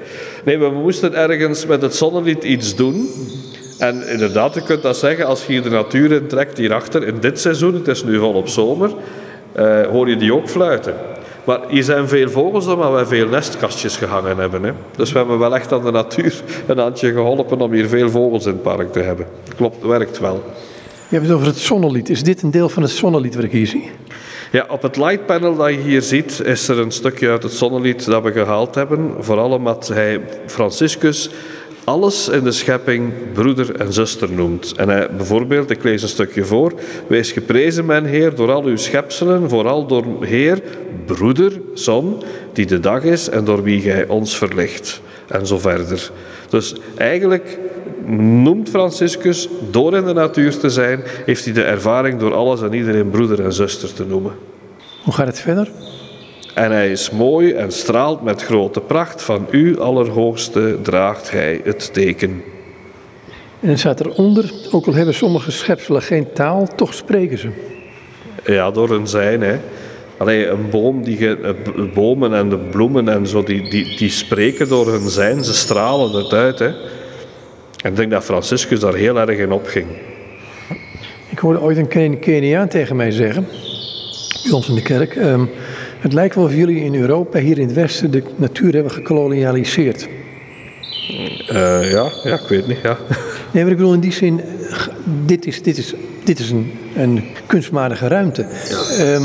Nee, 0.45 0.57
we 0.57 0.69
moesten 0.69 1.15
ergens 1.15 1.65
met 1.65 1.81
het 1.81 1.95
zonnelied 1.95 2.43
iets 2.43 2.75
doen. 2.75 3.09
En 3.77 4.07
inderdaad, 4.07 4.53
je 4.53 4.63
kunt 4.63 4.81
dat 4.81 4.97
zeggen, 4.97 5.25
als 5.25 5.45
je 5.45 5.51
hier 5.51 5.61
de 5.61 5.69
natuur 5.69 6.11
in 6.11 6.27
trekt 6.27 6.57
hierachter, 6.57 7.07
in 7.07 7.15
dit 7.19 7.39
seizoen, 7.39 7.73
het 7.73 7.87
is 7.87 8.03
nu 8.03 8.17
volop 8.17 8.47
zomer, 8.47 8.91
uh, 9.59 9.81
hoor 9.87 10.09
je 10.09 10.17
die 10.17 10.33
ook 10.33 10.49
fluiten. 10.49 10.95
Maar 11.43 11.59
hier 11.67 11.83
zijn 11.83 12.07
veel 12.07 12.29
vogels 12.29 12.65
maar 12.65 12.91
wij 12.91 13.05
veel 13.05 13.27
nestkastjes 13.27 13.97
gehangen 13.97 14.37
hebben. 14.37 14.63
Hè. 14.63 14.71
Dus 14.95 15.11
we 15.11 15.17
hebben 15.17 15.39
wel 15.39 15.55
echt 15.55 15.71
aan 15.71 15.83
de 15.83 15.91
natuur 15.91 16.41
een 16.67 16.77
handje 16.77 17.11
geholpen 17.11 17.61
om 17.61 17.71
hier 17.71 17.87
veel 17.87 18.09
vogels 18.09 18.45
in 18.45 18.51
het 18.51 18.61
park 18.61 18.91
te 18.91 18.99
hebben. 18.99 19.25
Klopt, 19.55 19.85
werkt 19.85 20.19
wel. 20.19 20.43
Je 21.09 21.15
hebt 21.15 21.27
het 21.27 21.35
over 21.35 21.47
het 21.47 21.57
zonnelied. 21.57 22.09
Is 22.09 22.23
dit 22.23 22.41
een 22.41 22.51
deel 22.51 22.69
van 22.69 22.83
het 22.83 22.91
zonnelied 22.91 23.35
wat 23.35 23.43
ik 23.43 23.51
hier 23.51 23.67
zie? 23.67 23.89
Ja, 24.51 24.65
op 24.69 24.81
het 24.81 24.97
light 24.97 25.25
panel 25.25 25.55
dat 25.55 25.69
je 25.69 25.77
hier 25.77 26.01
ziet, 26.01 26.41
is 26.43 26.67
er 26.67 26.79
een 26.79 26.91
stukje 26.91 27.29
uit 27.29 27.43
het 27.43 27.53
zonnelied 27.53 28.05
dat 28.05 28.23
we 28.23 28.31
gehaald 28.31 28.75
hebben. 28.75 29.13
Vooral 29.19 29.51
omdat 29.51 29.87
hij 29.87 30.21
Franciscus 30.45 31.29
alles 31.83 32.29
in 32.29 32.43
de 32.43 32.51
schepping 32.51 33.11
broeder 33.33 33.75
en 33.75 33.93
zuster 33.93 34.31
noemt. 34.31 34.73
En 34.75 34.89
hij, 34.89 35.09
bijvoorbeeld, 35.17 35.69
ik 35.69 35.83
lees 35.83 36.01
een 36.01 36.07
stukje 36.07 36.45
voor. 36.45 36.73
Wees 37.07 37.31
geprezen, 37.31 37.85
mijn 37.85 38.05
Heer, 38.05 38.35
door 38.35 38.51
al 38.51 38.63
uw 38.63 38.77
schepselen, 38.77 39.49
vooral 39.49 39.87
door 39.87 40.05
Heer, 40.19 40.61
broeder, 41.05 41.61
zon, 41.73 42.23
die 42.53 42.65
de 42.65 42.79
dag 42.79 43.03
is 43.03 43.29
en 43.29 43.45
door 43.45 43.63
wie 43.63 43.81
gij 43.81 44.07
ons 44.07 44.37
verlicht. 44.37 45.01
En 45.27 45.47
zo 45.47 45.57
verder. 45.57 46.11
Dus 46.49 46.75
eigenlijk 46.97 47.57
noemt 48.43 48.69
Franciscus, 48.69 49.47
door 49.71 49.95
in 49.95 50.05
de 50.05 50.13
natuur 50.13 50.57
te 50.57 50.69
zijn, 50.69 51.03
heeft 51.25 51.45
hij 51.45 51.53
de 51.53 51.63
ervaring 51.63 52.19
door 52.19 52.33
alles 52.33 52.61
en 52.61 52.73
iedereen 52.73 53.09
broeder 53.09 53.43
en 53.43 53.53
zuster 53.53 53.93
te 53.93 54.05
noemen. 54.05 54.31
Hoe 55.03 55.13
gaat 55.13 55.27
het 55.27 55.39
verder? 55.39 55.71
En 56.53 56.71
hij 56.71 56.91
is 56.91 57.09
mooi 57.09 57.51
en 57.51 57.71
straalt 57.71 58.21
met 58.21 58.43
grote 58.43 58.79
pracht. 58.79 59.21
Van 59.21 59.47
u, 59.51 59.79
Allerhoogste, 59.79 60.77
draagt 60.81 61.31
hij 61.31 61.61
het 61.63 61.93
teken. 61.93 62.43
En 63.59 63.67
dan 63.67 63.77
staat 63.77 63.99
eronder, 63.99 64.51
ook 64.71 64.85
al 64.87 64.93
hebben 64.93 65.13
sommige 65.13 65.51
schepselen 65.51 66.01
geen 66.01 66.33
taal, 66.33 66.67
toch 66.75 66.93
spreken 66.93 67.37
ze. 67.37 67.49
Ja, 68.45 68.71
door 68.71 68.89
hun 68.89 69.07
zijn. 69.07 69.41
Hè. 69.41 69.59
Allee, 70.17 70.47
een 70.47 70.69
boom, 70.69 71.03
die, 71.03 71.17
de 71.17 71.89
bomen 71.93 72.33
en 72.33 72.49
de 72.49 72.57
bloemen 72.57 73.09
en 73.09 73.27
zo, 73.27 73.43
die, 73.43 73.69
die, 73.69 73.97
die 73.97 74.09
spreken 74.09 74.67
door 74.67 74.87
hun 74.87 75.09
zijn. 75.09 75.43
Ze 75.43 75.53
stralen 75.53 76.11
het 76.11 76.33
uit. 76.33 76.59
Hè. 76.59 76.71
En 77.81 77.89
ik 77.89 77.95
denk 77.95 78.11
dat 78.11 78.23
Franciscus 78.23 78.79
daar 78.79 78.93
heel 78.93 79.19
erg 79.19 79.37
in 79.37 79.51
opging. 79.51 79.85
Ik 81.29 81.39
hoorde 81.39 81.61
ooit 81.61 81.77
een 81.77 82.19
Keniaan 82.19 82.67
tegen 82.67 82.95
mij 82.95 83.11
zeggen: 83.11 83.47
bij 84.43 84.51
ons 84.51 84.69
in 84.69 84.75
de 84.75 84.81
kerk. 84.81 85.15
Ehm, 85.15 85.45
het 85.99 86.13
lijkt 86.13 86.35
wel 86.35 86.43
of 86.43 86.53
jullie 86.53 86.83
in 86.83 86.95
Europa, 86.95 87.39
hier 87.39 87.57
in 87.57 87.67
het 87.67 87.75
Westen, 87.75 88.11
de 88.11 88.23
natuur 88.35 88.73
hebben 88.73 88.91
gekolonialiseerd. 88.91 90.07
Eh, 91.47 91.91
ja, 91.91 92.11
ja, 92.23 92.33
ik 92.33 92.47
weet 92.49 92.67
niet, 92.67 92.81
ja. 92.83 92.97
Nee, 93.51 93.63
maar 93.63 93.71
ik 93.71 93.77
bedoel 93.77 93.93
in 93.93 93.99
die 93.99 94.11
zin, 94.11 94.41
dit 95.25 95.45
is, 95.45 95.63
dit 95.63 95.77
is, 95.77 95.93
dit 96.23 96.39
is 96.39 96.51
een, 96.51 96.71
een 96.95 97.23
kunstmatige 97.45 98.07
ruimte. 98.07 98.41
Ehm, 98.97 99.23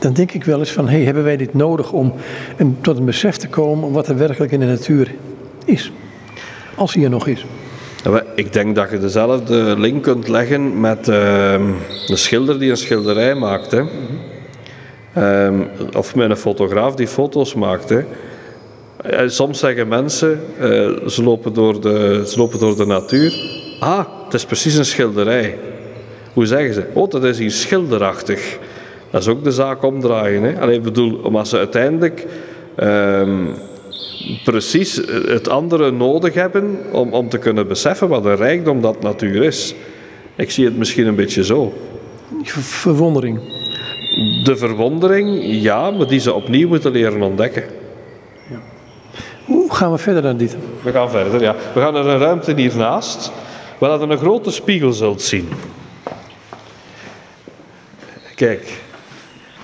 dan 0.00 0.12
denk 0.12 0.32
ik 0.32 0.44
wel 0.44 0.58
eens 0.58 0.72
van, 0.72 0.88
hey, 0.88 1.02
hebben 1.02 1.24
wij 1.24 1.36
dit 1.36 1.54
nodig 1.54 1.92
om 1.92 2.14
tot 2.80 2.98
een 2.98 3.04
besef 3.04 3.36
te 3.36 3.48
komen 3.48 3.92
wat 3.92 4.08
er 4.08 4.16
werkelijk 4.16 4.52
in 4.52 4.60
de 4.60 4.66
natuur 4.66 5.14
is? 5.64 5.92
Als 6.74 6.92
die 6.92 7.04
er 7.04 7.10
nog 7.10 7.26
is. 7.26 7.44
Ik 8.34 8.52
denk 8.52 8.74
dat 8.74 8.90
je 8.90 8.98
dezelfde 8.98 9.78
link 9.78 10.02
kunt 10.02 10.28
leggen 10.28 10.80
met 10.80 11.08
ehm, 11.08 11.62
de 12.06 12.16
schilder 12.16 12.58
die 12.58 12.70
een 12.70 12.76
schilderij 12.76 13.34
maakt. 13.34 13.76
Ehm, 15.14 15.60
of 15.96 16.14
met 16.14 16.30
een 16.30 16.36
fotograaf 16.36 16.94
die 16.94 17.06
foto's 17.06 17.54
maakt. 17.54 17.90
Eh, 17.90 19.28
Soms 19.28 19.58
zeggen 19.58 19.88
mensen, 19.88 20.40
eh, 20.58 20.68
ze, 21.06 21.22
lopen 21.22 21.52
door 21.52 21.80
de, 21.80 22.22
ze 22.26 22.38
lopen 22.38 22.58
door 22.58 22.76
de 22.76 22.86
natuur. 22.86 23.34
Ah, 23.80 24.06
het 24.24 24.34
is 24.34 24.44
precies 24.44 24.74
een 24.74 24.84
schilderij. 24.84 25.58
Hoe 26.32 26.46
zeggen 26.46 26.74
ze? 26.74 26.84
Oh, 26.92 27.10
dat 27.10 27.24
is 27.24 27.38
hier 27.38 27.50
schilderachtig. 27.50 28.58
Dat 29.10 29.20
is 29.20 29.28
ook 29.28 29.44
de 29.44 29.50
zaak 29.50 29.82
omdraaien. 29.82 30.42
Hè? 30.42 30.60
Alleen, 30.60 30.82
bedoel, 30.82 31.20
omdat 31.22 31.48
ze 31.48 31.56
uiteindelijk 31.56 32.26
ehm, 32.74 33.46
precies 34.44 35.00
het 35.26 35.48
andere 35.48 35.90
nodig 35.90 36.34
hebben 36.34 36.78
om, 36.92 37.12
om 37.12 37.28
te 37.28 37.38
kunnen 37.38 37.68
beseffen 37.68 38.08
wat 38.08 38.24
een 38.24 38.36
rijkdom 38.36 38.80
dat 38.80 39.02
natuur 39.02 39.42
is. 39.42 39.74
Ik 40.36 40.50
zie 40.50 40.64
het 40.64 40.76
misschien 40.76 41.06
een 41.06 41.14
beetje 41.14 41.44
zo. 41.44 41.72
Verwondering. 42.60 43.38
De 44.44 44.56
verwondering, 44.56 45.40
ja, 45.42 45.90
maar 45.90 46.06
die 46.06 46.20
ze 46.20 46.32
opnieuw 46.32 46.68
moeten 46.68 46.92
leren 46.92 47.22
ontdekken. 47.22 47.64
Hoe 49.44 49.74
gaan 49.74 49.92
we 49.92 49.98
verder 49.98 50.22
dan 50.22 50.36
dit? 50.36 50.56
We 50.82 50.92
gaan 50.92 51.10
verder, 51.10 51.40
ja. 51.40 51.54
We 51.74 51.80
gaan 51.80 51.92
naar 51.92 52.06
een 52.06 52.18
ruimte 52.18 52.54
hiernaast, 52.54 53.32
waar 53.78 54.00
je 54.00 54.06
een 54.06 54.18
grote 54.18 54.50
spiegel 54.50 54.92
zult 54.92 55.22
zien. 55.22 55.48
Kijk, 58.34 58.80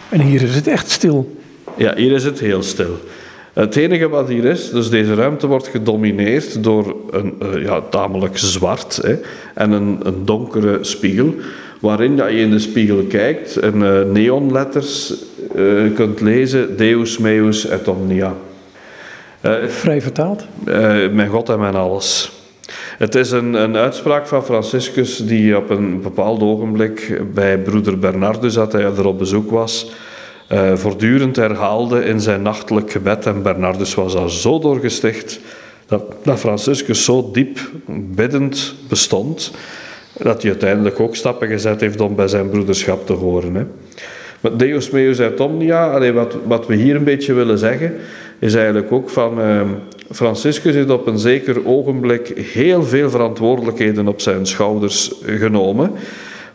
En 0.08 0.20
hier 0.20 0.42
is 0.42 0.54
het 0.54 0.66
echt 0.66 0.90
stil. 0.90 1.36
Ja, 1.76 1.94
hier 1.96 2.12
is 2.12 2.24
het 2.24 2.40
heel 2.40 2.62
stil. 2.62 2.98
Het 3.58 3.76
enige 3.76 4.08
wat 4.08 4.28
hier 4.28 4.44
is, 4.44 4.70
dus 4.70 4.90
deze 4.90 5.14
ruimte 5.14 5.46
wordt 5.46 5.68
gedomineerd 5.68 6.62
door 6.62 6.96
een 7.10 7.34
eh, 7.40 7.62
ja, 7.62 7.80
tamelijk 7.90 8.38
zwart 8.38 8.96
hè, 9.02 9.16
en 9.54 9.70
een, 9.70 10.00
een 10.02 10.24
donkere 10.24 10.78
spiegel, 10.80 11.34
waarin 11.80 12.16
dat 12.16 12.30
je 12.30 12.36
in 12.36 12.50
de 12.50 12.58
spiegel 12.58 13.04
kijkt 13.08 13.56
en 13.56 13.82
eh, 13.82 14.04
neonletters 14.12 15.14
eh, 15.54 15.64
kunt 15.94 16.20
lezen 16.20 16.76
Deus 16.76 17.18
meus 17.18 17.66
et 17.66 17.88
omnia. 17.88 18.34
Vrij 19.66 20.02
vertaald. 20.02 20.44
mijn 21.12 21.28
God 21.28 21.48
en 21.48 21.58
mijn 21.58 21.74
alles. 21.74 22.32
Het 22.98 23.14
is 23.14 23.30
een, 23.30 23.54
een 23.54 23.76
uitspraak 23.76 24.26
van 24.26 24.44
Franciscus 24.44 25.16
die 25.16 25.56
op 25.56 25.70
een 25.70 26.00
bepaald 26.00 26.42
ogenblik 26.42 27.20
bij 27.34 27.58
broeder 27.58 27.98
Bernardus, 27.98 28.54
dat 28.54 28.72
hij 28.72 28.82
er 28.82 29.06
op 29.06 29.18
bezoek 29.18 29.50
was, 29.50 29.90
eh, 30.48 30.74
voortdurend 30.74 31.36
herhaalde 31.36 32.04
in 32.04 32.20
zijn 32.20 32.42
nachtelijk 32.42 32.90
gebed. 32.90 33.26
En 33.26 33.42
Bernardus 33.42 33.94
was 33.94 34.14
daar 34.14 34.30
zo 34.30 34.58
door 34.58 34.80
gesticht 34.80 35.40
dat, 35.86 36.02
dat 36.22 36.38
Franciscus 36.38 37.04
zo 37.04 37.30
diep 37.32 37.58
biddend 38.14 38.74
bestond, 38.88 39.52
dat 40.12 40.42
hij 40.42 40.50
uiteindelijk 40.50 41.00
ook 41.00 41.16
stappen 41.16 41.48
gezet 41.48 41.80
heeft 41.80 42.00
om 42.00 42.14
bij 42.14 42.28
zijn 42.28 42.50
broederschap 42.50 43.06
te 43.06 43.12
horen. 43.12 43.54
Hè. 43.54 43.64
Deus 44.56 44.90
meus 44.90 45.18
et 45.18 45.40
omnia, 45.40 46.12
wat, 46.12 46.36
wat 46.44 46.66
we 46.66 46.74
hier 46.74 46.96
een 46.96 47.04
beetje 47.04 47.32
willen 47.32 47.58
zeggen, 47.58 47.94
is 48.38 48.54
eigenlijk 48.54 48.92
ook 48.92 49.10
van... 49.10 49.40
ehm, 49.40 49.68
Franciscus 50.10 50.74
heeft 50.74 50.90
op 50.90 51.06
een 51.06 51.18
zeker 51.18 51.66
ogenblik 51.66 52.32
heel 52.52 52.82
veel 52.82 53.10
verantwoordelijkheden 53.10 54.08
op 54.08 54.20
zijn 54.20 54.46
schouders 54.46 55.12
genomen. 55.24 55.92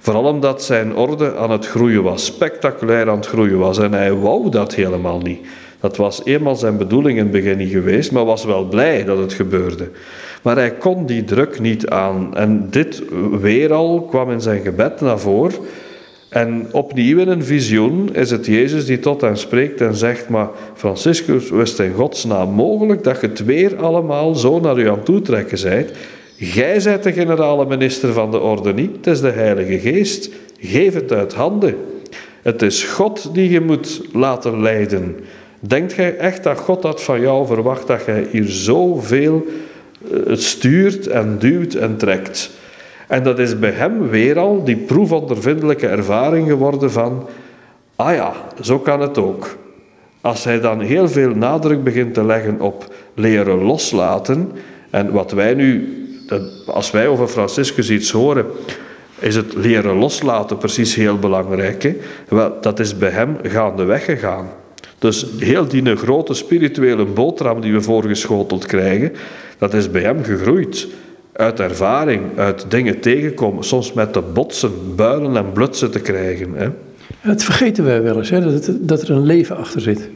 Vooral 0.04 0.24
omdat 0.24 0.64
zijn 0.64 0.96
orde 0.96 1.36
aan 1.36 1.52
het 1.52 1.68
groeien 1.68 2.04
was, 2.04 2.26
spectaculair 2.26 3.10
aan 3.10 3.16
het 3.16 3.26
groeien 3.26 3.58
was. 3.58 3.78
En 3.78 3.94
hij 3.94 4.14
wou 4.14 4.50
dat 4.50 4.76
helemaal 4.76 5.20
niet. 5.20 5.40
Dat 5.80 5.98
was 5.98 6.22
eenmaal 6.26 6.56
zijn 6.56 6.78
bedoeling 6.78 7.18
in 7.18 7.24
het 7.24 7.32
begin 7.32 7.58
niet 7.58 7.72
geweest, 7.72 8.12
maar 8.12 8.26
was 8.26 8.46
wel 8.46 8.66
blij 8.66 9.04
dat 9.04 9.18
het 9.18 9.34
gebeurde. 9.34 9.90
Maar 10.42 10.56
hij 10.56 10.72
kon 10.72 11.06
die 11.06 11.24
druk 11.24 11.60
niet 11.60 11.88
aan. 11.88 12.36
En 12.36 12.68
dit 12.70 13.04
weer 13.42 13.74
al 13.74 14.02
kwam 14.02 14.32
in 14.32 14.42
zijn 14.42 14.62
gebed 14.62 15.02
naar 15.02 15.20
voren. 15.20 15.56
En 16.30 16.68
opnieuw 16.72 17.20
in 17.20 17.28
een 17.28 17.44
visioen 17.44 18.16
is 18.16 18.32
het 18.32 18.46
Jezus 18.46 18.86
die 18.86 19.00
tot 19.00 19.22
hen 19.22 19.38
spreekt 19.38 19.82
en 19.82 19.96
zegt: 19.96 20.30
Maar 20.30 20.50
Franciscus, 20.74 21.50
wist 21.50 21.80
in 21.80 21.94
godsnaam 21.94 22.50
mogelijk 22.50 23.04
dat 23.04 23.22
je 23.22 23.28
het 23.28 23.46
weer 23.46 23.78
allemaal 23.78 24.36
zo 24.36 24.60
naar 24.60 24.80
u 24.80 24.90
aan 24.90 25.04
toetrekken 25.04 25.58
zijt? 25.58 25.92
Gij 26.46 26.80
zijt 26.80 27.04
de 27.04 27.14
generale 27.14 27.66
minister 27.66 28.14
van 28.14 28.32
de 28.32 28.40
orde 28.40 28.74
niet, 28.74 28.96
het 28.96 29.08
is 29.08 29.22
de 29.22 29.30
Heilige 29.30 29.80
Geest. 29.80 30.30
Geef 30.60 30.94
het 30.94 31.12
uit 31.12 31.34
handen. 31.34 31.76
Het 32.42 32.62
is 32.62 32.84
God 32.84 33.30
die 33.34 33.50
je 33.50 33.62
moet 33.62 34.02
laten 34.14 34.62
leiden. 34.62 35.16
Denkt 35.60 35.94
gij 35.94 36.18
echt 36.18 36.44
dat 36.44 36.58
God 36.58 36.82
dat 36.82 37.04
van 37.04 37.22
jou 37.22 37.48
verwacht, 37.48 37.88
dat 37.88 38.06
jij 38.06 38.28
hier 38.32 38.48
zoveel 38.48 39.46
eh, 40.12 40.36
stuurt 40.36 41.08
en 41.08 41.36
duwt 41.40 41.74
en 41.74 41.98
trekt? 41.98 42.52
En 43.08 43.24
dat 43.24 43.40
is 43.40 43.60
bij 43.60 43.72
hem 43.72 44.10
weer 44.10 44.40
al 44.40 44.64
die 44.64 44.78
proefondervindelijke 44.78 45.88
ervaring 45.88 46.48
geworden 46.48 46.92
van, 46.92 47.28
ah 47.96 48.14
ja, 48.14 48.34
zo 48.62 48.80
kan 48.80 49.02
het 49.02 49.18
ook. 49.18 49.58
Als 50.22 50.44
hij 50.44 50.60
dan 50.60 50.80
heel 50.80 51.10
veel 51.10 51.36
nadruk 51.36 51.84
begint 51.84 52.14
te 52.14 52.26
leggen 52.26 52.62
op 52.62 52.94
leren 53.14 53.64
loslaten, 53.64 54.52
en 54.90 55.12
wat 55.12 55.32
wij 55.32 55.54
nu, 55.54 56.03
dat- 56.28 56.52
als 56.66 56.92
wij 56.92 57.08
over 57.08 57.28
Franciscus 57.28 57.90
iets 57.90 58.12
horen, 58.12 58.46
is 59.20 59.36
het 59.36 59.54
leren 59.56 59.96
loslaten 59.96 60.58
precies 60.58 60.96
heel 60.96 61.20
belangrijk. 61.20 61.84
Hè? 61.84 61.96
Wel, 62.28 62.62
dat 62.62 62.80
is 62.80 62.98
bij 62.98 63.10
hem 63.10 63.38
gaandeweg 63.44 64.06
gegaan. 64.06 64.50
Dus 65.00 65.26
heel 65.38 65.68
die 65.68 65.96
grote 65.96 66.34
spirituele 66.34 67.06
boterham 67.06 67.62
die 67.62 67.74
we 67.74 67.82
voorgeschoteld 67.82 68.66
krijgen, 68.66 69.12
dat 69.58 69.74
is 69.74 69.92
bij 69.92 70.02
hem 70.02 70.24
gegroeid. 70.24 70.88
Uit 71.34 71.60
ervaring, 71.60 72.22
uit 72.36 72.66
dingen 72.68 73.00
tegenkomen, 73.00 73.64
soms 73.64 73.94
met 73.94 74.14
te 74.14 74.22
botsen, 74.22 74.96
builen 74.96 75.38
en 75.38 75.52
blutsen 75.52 75.92
te 75.92 76.00
krijgen. 76.00 76.54
Hè? 76.54 76.70
Dat 77.24 77.44
vergeten 77.44 77.84
wij 77.84 78.02
wel 78.02 78.18
eens, 78.18 78.30
hè? 78.30 78.42
Dat, 78.42 78.66
het- 78.66 78.88
dat 78.88 79.02
er 79.02 79.12
een 79.12 79.24
leven 79.26 79.58
achter 79.58 79.82
zit. 79.82 80.10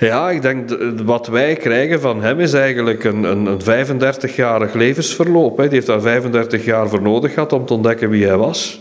Ja, 0.00 0.30
ik 0.30 0.42
denk 0.42 0.76
wat 1.04 1.26
wij 1.26 1.54
krijgen 1.56 2.00
van 2.00 2.22
hem 2.22 2.40
is 2.40 2.52
eigenlijk 2.52 3.04
een, 3.04 3.22
een, 3.24 3.46
een 3.46 3.86
35-jarig 3.86 4.74
levensverloop. 4.74 5.56
Hè. 5.56 5.62
Die 5.64 5.72
heeft 5.74 5.86
daar 5.86 6.00
35 6.00 6.64
jaar 6.64 6.88
voor 6.88 7.02
nodig 7.02 7.32
gehad 7.32 7.52
om 7.52 7.66
te 7.66 7.74
ontdekken 7.74 8.10
wie 8.10 8.26
hij 8.26 8.36
was. 8.36 8.80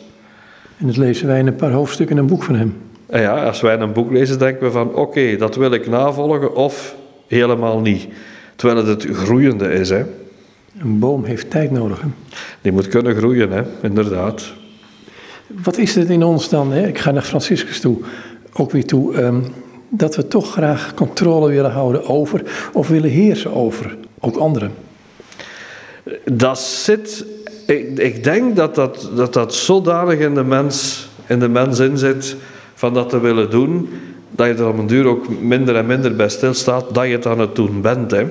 En 0.77 0.85
dat 0.87 0.97
lezen 0.97 1.27
wij 1.27 1.39
in 1.39 1.47
een 1.47 1.55
paar 1.55 1.71
hoofdstukken 1.71 2.15
in 2.15 2.21
een 2.21 2.27
boek 2.29 2.43
van 2.43 2.55
hem. 2.55 2.75
En 3.09 3.21
ja, 3.21 3.45
als 3.45 3.61
wij 3.61 3.79
een 3.79 3.93
boek 3.93 4.11
lezen, 4.11 4.39
denken 4.39 4.65
we 4.65 4.71
van 4.71 4.95
oké, 4.95 5.35
dat 5.37 5.55
wil 5.55 5.71
ik 5.71 5.87
navolgen 5.87 6.55
of 6.55 6.95
helemaal 7.27 7.79
niet. 7.79 8.07
Terwijl 8.55 8.87
het 8.87 9.03
het 9.03 9.15
groeiende 9.15 9.73
is. 9.73 9.89
Hè. 9.89 10.03
Een 10.81 10.99
boom 10.99 11.23
heeft 11.23 11.49
tijd 11.49 11.71
nodig. 11.71 12.01
Hè? 12.01 12.07
Die 12.61 12.71
moet 12.71 12.87
kunnen 12.87 13.15
groeien, 13.15 13.51
hè. 13.51 13.61
inderdaad. 13.81 14.53
Wat 15.47 15.77
is 15.77 15.95
het 15.95 16.09
in 16.09 16.23
ons 16.23 16.49
dan? 16.49 16.71
Hè? 16.71 16.87
Ik 16.87 16.97
ga 16.97 17.11
naar 17.11 17.23
Franciscus 17.23 17.79
toe, 17.79 17.97
ook 18.53 18.71
weer 18.71 18.85
toe. 18.85 19.15
ehm, 19.15 19.39
dat 19.95 20.15
we 20.15 20.27
toch 20.27 20.51
graag 20.51 20.93
controle 20.93 21.49
willen 21.49 21.71
houden 21.71 22.05
over 22.05 22.41
of 22.73 22.87
willen 22.87 23.09
heersen 23.09 23.53
over 23.53 23.97
ook 24.19 24.35
anderen. 24.35 24.71
Dat 26.31 26.59
zit, 26.59 27.25
ik, 27.65 27.97
ik 27.97 28.23
denk 28.23 28.55
dat 28.55 28.75
dat, 28.75 29.09
dat 29.15 29.33
dat 29.33 29.55
zodanig 29.55 30.19
in 30.19 30.33
de 30.33 30.43
mens, 30.43 31.07
in 31.27 31.39
de 31.39 31.47
mens 31.47 31.81
zit 31.93 32.35
van 32.73 32.93
dat 32.93 33.09
te 33.09 33.19
willen 33.19 33.49
doen, 33.49 33.89
dat 34.31 34.47
je 34.47 34.53
er 34.53 34.67
op 34.67 34.77
een 34.77 34.87
duur 34.87 35.05
ook 35.05 35.39
minder 35.41 35.75
en 35.75 35.85
minder 35.85 36.15
bij 36.15 36.29
stilstaat 36.29 36.93
dat 36.93 37.05
je 37.05 37.11
het 37.11 37.25
aan 37.25 37.39
het 37.39 37.55
doen 37.55 37.81
bent. 37.81 38.11
Hè. 38.11 38.25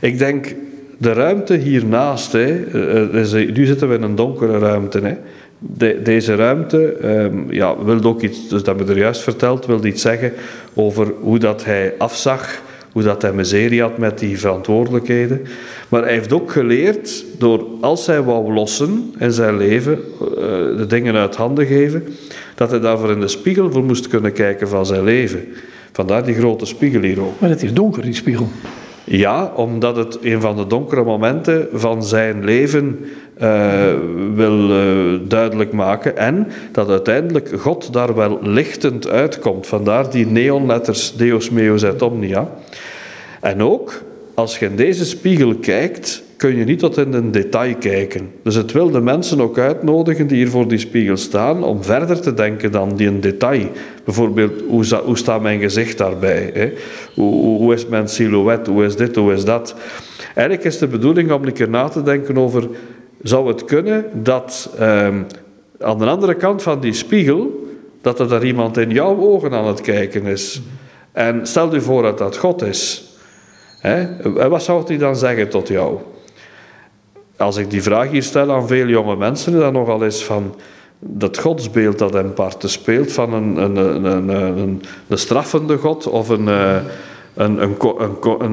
Ik 0.00 0.18
denk, 0.18 0.54
de 0.98 1.12
ruimte 1.12 1.54
hiernaast, 1.54 2.32
hè, 2.32 2.64
eh, 2.64 3.42
eh, 3.42 3.54
nu 3.54 3.66
zitten 3.66 3.88
we 3.88 3.94
in 3.94 4.02
een 4.02 4.14
donkere 4.14 4.58
ruimte. 4.58 4.98
Hè. 4.98 5.16
De- 5.74 6.00
deze 6.02 6.34
ruimte 6.34 6.92
ehm, 6.92 7.52
ja, 7.52 7.84
wil 7.84 8.04
ook 8.04 8.22
iets, 8.22 8.48
dus 8.48 8.62
dat 8.62 8.76
me 8.76 8.84
er 8.84 8.98
juist 8.98 9.20
verteld, 9.20 9.66
wil 9.66 9.84
iets 9.84 10.02
zeggen 10.02 10.32
over 10.74 11.12
hoe 11.20 11.38
dat 11.38 11.64
hij 11.64 11.94
afzag, 11.98 12.62
hoe 12.92 13.02
dat 13.02 13.22
hij 13.22 13.32
miserie 13.32 13.80
had 13.80 13.98
met 13.98 14.18
die 14.18 14.38
verantwoordelijkheden. 14.38 15.42
Maar 15.88 16.02
hij 16.02 16.12
heeft 16.12 16.32
ook 16.32 16.50
geleerd, 16.50 17.24
door 17.38 17.66
als 17.80 18.06
hij 18.06 18.22
wou 18.22 18.52
lossen 18.52 19.14
in 19.18 19.32
zijn 19.32 19.56
leven, 19.56 19.98
eh, 20.20 20.36
de 20.76 20.84
dingen 20.88 21.14
uit 21.14 21.36
handen 21.36 21.66
geven, 21.66 22.04
dat 22.54 22.70
hij 22.70 22.80
daarvoor 22.80 23.10
in 23.10 23.20
de 23.20 23.28
spiegel 23.28 23.72
voor 23.72 23.84
moest 23.84 24.08
kunnen 24.08 24.32
kijken 24.32 24.68
van 24.68 24.86
zijn 24.86 25.04
leven. 25.04 25.44
Vandaar 25.92 26.24
die 26.24 26.34
grote 26.34 26.66
spiegel 26.66 27.00
hier 27.00 27.20
ook. 27.20 27.40
Maar 27.40 27.50
het 27.50 27.62
is 27.62 27.72
donker, 27.72 28.02
die 28.02 28.14
spiegel. 28.14 28.48
Ja, 29.08 29.52
omdat 29.54 29.96
het 29.96 30.18
een 30.22 30.40
van 30.40 30.56
de 30.56 30.66
donkere 30.66 31.04
momenten 31.04 31.68
van 31.72 32.04
zijn 32.04 32.44
leven 32.44 33.04
uh, 33.42 33.92
wil 34.34 34.70
uh, 34.70 35.20
duidelijk 35.28 35.72
maken. 35.72 36.16
En 36.16 36.48
dat 36.72 36.88
uiteindelijk 36.88 37.50
God 37.60 37.92
daar 37.92 38.14
wel 38.14 38.38
lichtend 38.42 39.08
uitkomt. 39.08 39.66
Vandaar 39.66 40.10
die 40.10 40.26
neonletters 40.26 41.16
Deus 41.16 41.50
meus 41.50 41.82
et 41.82 42.02
omnia. 42.02 42.48
En 43.40 43.62
ook, 43.62 44.02
als 44.34 44.58
je 44.58 44.66
in 44.66 44.76
deze 44.76 45.04
spiegel 45.04 45.54
kijkt, 45.54 46.22
kun 46.36 46.56
je 46.56 46.64
niet 46.64 46.78
tot 46.78 46.96
in 46.96 47.12
een 47.12 47.32
detail 47.32 47.74
kijken. 47.76 48.30
Dus 48.42 48.54
het 48.54 48.72
wil 48.72 48.90
de 48.90 49.00
mensen 49.00 49.40
ook 49.40 49.58
uitnodigen 49.58 50.26
die 50.26 50.36
hier 50.36 50.48
voor 50.48 50.68
die 50.68 50.78
spiegel 50.78 51.16
staan, 51.16 51.64
om 51.64 51.84
verder 51.84 52.20
te 52.20 52.34
denken 52.34 52.72
dan 52.72 52.96
die 52.96 53.08
een 53.08 53.20
detail. 53.20 53.68
Bijvoorbeeld, 54.04 54.62
hoe, 54.68 55.16
staat 55.16 55.42
mijn 55.42 55.60
gezicht 55.60 55.98
daarbij? 55.98 56.50
Hè? 56.54 56.72
Hoe, 57.14 57.58
hoe, 57.58 57.74
is 57.74 57.86
mijn 57.86 58.08
silhouet? 58.08 58.66
Hoe 58.66 58.84
is 58.84 58.96
dit? 58.96 59.16
Hoe 59.16 59.32
is 59.32 59.44
dat? 59.44 59.74
Eigenlijk 60.34 60.66
is 60.66 60.78
de 60.78 60.86
bedoeling 60.86 61.32
om 61.32 61.44
een 61.44 61.52
keer 61.52 61.68
na 61.68 61.88
te 61.88 62.02
denken 62.02 62.38
over, 62.38 62.68
zou 63.22 63.48
het 63.48 63.64
kunnen 63.64 64.04
dat 64.12 64.74
ehm, 64.78 65.22
aan 65.80 65.98
de 65.98 66.06
andere 66.06 66.34
kant 66.34 66.62
van 66.62 66.80
die 66.80 66.92
spiegel, 66.92 67.68
dat 68.00 68.20
er 68.20 68.28
daar 68.28 68.44
iemand 68.44 68.76
in 68.76 68.90
jouw 68.90 69.18
ogen 69.18 69.52
aan 69.52 69.66
het 69.66 69.80
kijken 69.80 70.24
is? 70.24 70.60
En 71.12 71.46
stel 71.46 71.74
je 71.74 71.80
voor 71.80 72.02
dat 72.02 72.18
dat 72.18 72.36
God 72.36 72.62
is. 72.62 73.04
Hè? 73.78 74.06
Wat 74.48 74.62
zou 74.62 74.86
hij 74.86 74.98
dan 74.98 75.16
zeggen 75.16 75.48
tot 75.48 75.68
jou? 75.68 75.98
Als 77.36 77.56
ik 77.56 77.70
die 77.70 77.82
vraag 77.82 78.10
hier 78.10 78.22
stel 78.22 78.52
aan 78.52 78.68
veel 78.68 78.86
jonge 78.86 79.16
mensen, 79.16 79.58
dan 79.58 79.72
nogal 79.72 80.04
eens 80.04 80.24
van 80.24 80.54
dat 80.98 81.38
godsbeeld 81.38 81.98
dat 81.98 82.12
hem 82.12 82.32
parten 82.32 82.68
speelt 82.68 83.12
van 83.12 83.32
een, 83.32 83.56
een, 83.56 83.76
een, 83.76 84.28
een, 84.28 84.82
een 85.08 85.18
straffende 85.18 85.76
God 85.76 86.06
of 86.06 86.28
een, 86.28 86.48
eh, 86.48 86.76
een, 87.34 87.62
een, 87.62 87.76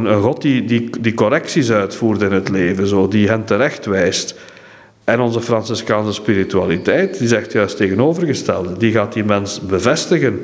een, 0.06 0.22
God 0.22 0.42
die, 0.42 0.66
die, 0.66 0.90
die 1.02 1.14
correcties 1.14 1.72
uitvoert 1.72 2.22
in 2.22 2.32
het 2.32 2.50
leven, 2.50 2.88
zo, 2.88 3.08
die 3.08 3.28
hen 3.28 3.46
terecht 3.46 3.86
wijst. 3.86 4.36
En 5.04 5.20
onze 5.20 5.42
Franciscaanse 5.42 6.14
spiritualiteit, 6.14 7.18
die 7.18 7.28
zegt 7.28 7.52
juist 7.52 7.78
tegenovergestelde. 7.78 8.78
Die 8.78 8.92
gaat 8.92 9.14
die 9.14 9.24
mens 9.24 9.62
bevestigen 9.62 10.42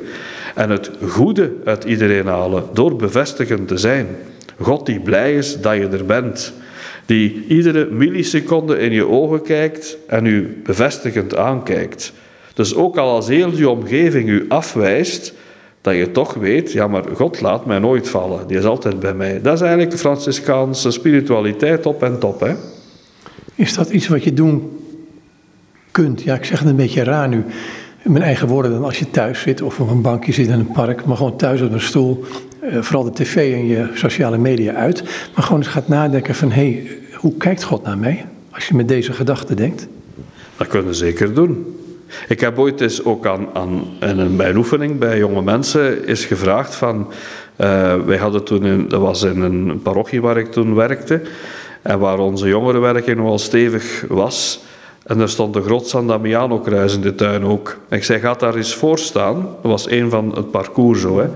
en 0.54 0.70
het 0.70 0.90
goede 1.08 1.52
uit 1.64 1.84
iedereen 1.84 2.26
halen 2.26 2.64
door 2.72 2.96
bevestigend 2.96 3.68
te 3.68 3.76
zijn. 3.76 4.06
God 4.60 4.86
die 4.86 5.00
blij 5.00 5.34
is 5.34 5.60
dat 5.60 5.74
je 5.74 5.88
er 5.88 6.04
bent 6.04 6.52
die 7.10 7.44
iedere 7.48 7.88
milliseconde 7.90 8.78
in 8.78 8.92
je 8.92 9.06
ogen 9.06 9.42
kijkt 9.42 9.96
en 10.06 10.26
u 10.26 10.60
bevestigend 10.64 11.36
aankijkt. 11.36 12.12
Dus 12.54 12.74
ook 12.74 12.96
al 12.96 13.10
als 13.10 13.28
heel 13.28 13.56
je 13.56 13.68
omgeving 13.68 14.28
u 14.28 14.44
afwijst, 14.48 15.34
dat 15.80 15.94
je 15.94 16.10
toch 16.10 16.34
weet, 16.34 16.72
ja 16.72 16.86
maar 16.86 17.04
God 17.14 17.40
laat 17.40 17.66
mij 17.66 17.78
nooit 17.78 18.08
vallen, 18.08 18.46
die 18.46 18.58
is 18.58 18.64
altijd 18.64 19.00
bij 19.00 19.14
mij. 19.14 19.40
Dat 19.42 19.54
is 19.54 19.60
eigenlijk 19.60 19.90
de 19.90 19.98
Franciscaanse 19.98 20.90
spiritualiteit 20.90 21.86
op 21.86 22.02
en 22.02 22.18
top. 22.18 22.40
Hè? 22.40 22.54
Is 23.54 23.74
dat 23.74 23.90
iets 23.90 24.08
wat 24.08 24.24
je 24.24 24.34
doen 24.34 24.78
kunt? 25.90 26.22
Ja, 26.22 26.34
ik 26.34 26.44
zeg 26.44 26.58
het 26.58 26.68
een 26.68 26.76
beetje 26.76 27.04
raar 27.04 27.28
nu. 27.28 27.44
In 28.02 28.12
mijn 28.12 28.24
eigen 28.24 28.48
woorden 28.48 28.70
dan 28.70 28.84
als 28.84 28.98
je 28.98 29.10
thuis 29.10 29.40
zit 29.40 29.62
of 29.62 29.80
op 29.80 29.90
een 29.90 30.02
bankje 30.02 30.32
zit 30.32 30.46
in 30.46 30.52
een 30.52 30.72
park, 30.72 31.04
maar 31.04 31.16
gewoon 31.16 31.36
thuis 31.36 31.60
op 31.60 31.72
een 31.72 31.80
stoel, 31.80 32.24
eh, 32.60 32.82
vooral 32.82 33.04
de 33.04 33.12
tv 33.12 33.54
en 33.54 33.66
je 33.66 33.90
sociale 33.94 34.38
media 34.38 34.74
uit, 34.74 35.02
maar 35.34 35.44
gewoon 35.44 35.58
eens 35.58 35.70
gaat 35.70 35.88
nadenken 35.88 36.34
van 36.34 36.50
hé, 36.50 36.72
hey, 36.72 36.98
hoe 37.14 37.36
kijkt 37.36 37.62
God 37.62 37.82
naar 37.82 37.98
mij 37.98 38.24
als 38.50 38.68
je 38.68 38.74
met 38.74 38.88
deze 38.88 39.12
gedachten 39.12 39.56
denkt? 39.56 39.86
Dat 40.56 40.66
kunnen 40.66 40.88
we 40.88 40.94
zeker 40.94 41.34
doen. 41.34 41.76
Ik 42.28 42.40
heb 42.40 42.58
ooit 42.58 42.80
eens 42.80 43.04
ook 43.04 43.26
aan, 43.26 43.46
aan 43.52 43.84
een, 43.98 44.36
bij 44.36 44.54
oefening 44.54 44.98
bij 44.98 45.18
jonge 45.18 45.42
mensen 45.42 46.06
is 46.06 46.24
gevraagd 46.24 46.74
van... 46.74 47.06
Uh, 47.56 47.94
wij 48.06 48.16
hadden 48.16 48.44
toen, 48.44 48.66
in, 48.66 48.88
dat 48.88 49.00
was 49.00 49.22
in 49.22 49.40
een 49.40 49.82
parochie 49.82 50.20
waar 50.20 50.38
ik 50.38 50.52
toen 50.52 50.74
werkte... 50.74 51.20
en 51.82 51.98
waar 51.98 52.18
onze 52.18 52.48
jongerenwerking 52.48 53.16
nogal 53.16 53.38
stevig 53.38 54.04
was... 54.08 54.60
En 55.02 55.20
er 55.20 55.28
stond 55.28 55.54
de 55.54 55.62
groot 55.62 55.88
San 55.88 56.06
Damiano-kruis 56.06 56.94
in 56.94 57.00
de 57.00 57.14
tuin 57.14 57.44
ook. 57.44 57.78
ik 57.90 58.04
zei, 58.04 58.20
ga 58.20 58.34
daar 58.34 58.54
eens 58.54 58.74
voor 58.74 58.98
staan. 58.98 59.34
Dat 59.62 59.70
was 59.70 59.90
een 59.90 60.10
van 60.10 60.34
het 60.34 60.50
parcours 60.50 61.00
zo. 61.00 61.18
Hè. 61.18 61.28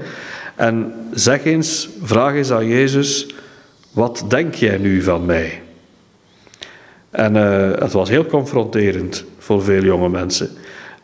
En 0.55 0.93
zeg 1.13 1.45
eens, 1.45 1.89
vraag 2.03 2.35
eens 2.35 2.53
aan 2.53 2.67
Jezus, 2.67 3.27
wat 3.93 4.25
denk 4.29 4.55
jij 4.55 4.79
nu 4.79 5.03
van 5.03 5.25
mij? 5.25 5.63
En 7.11 7.37
uh, 7.37 7.71
het 7.79 7.93
was 7.93 8.09
heel 8.09 8.27
confronterend 8.27 9.25
voor 9.39 9.63
veel 9.63 9.83
jonge 9.83 10.09
mensen. 10.09 10.51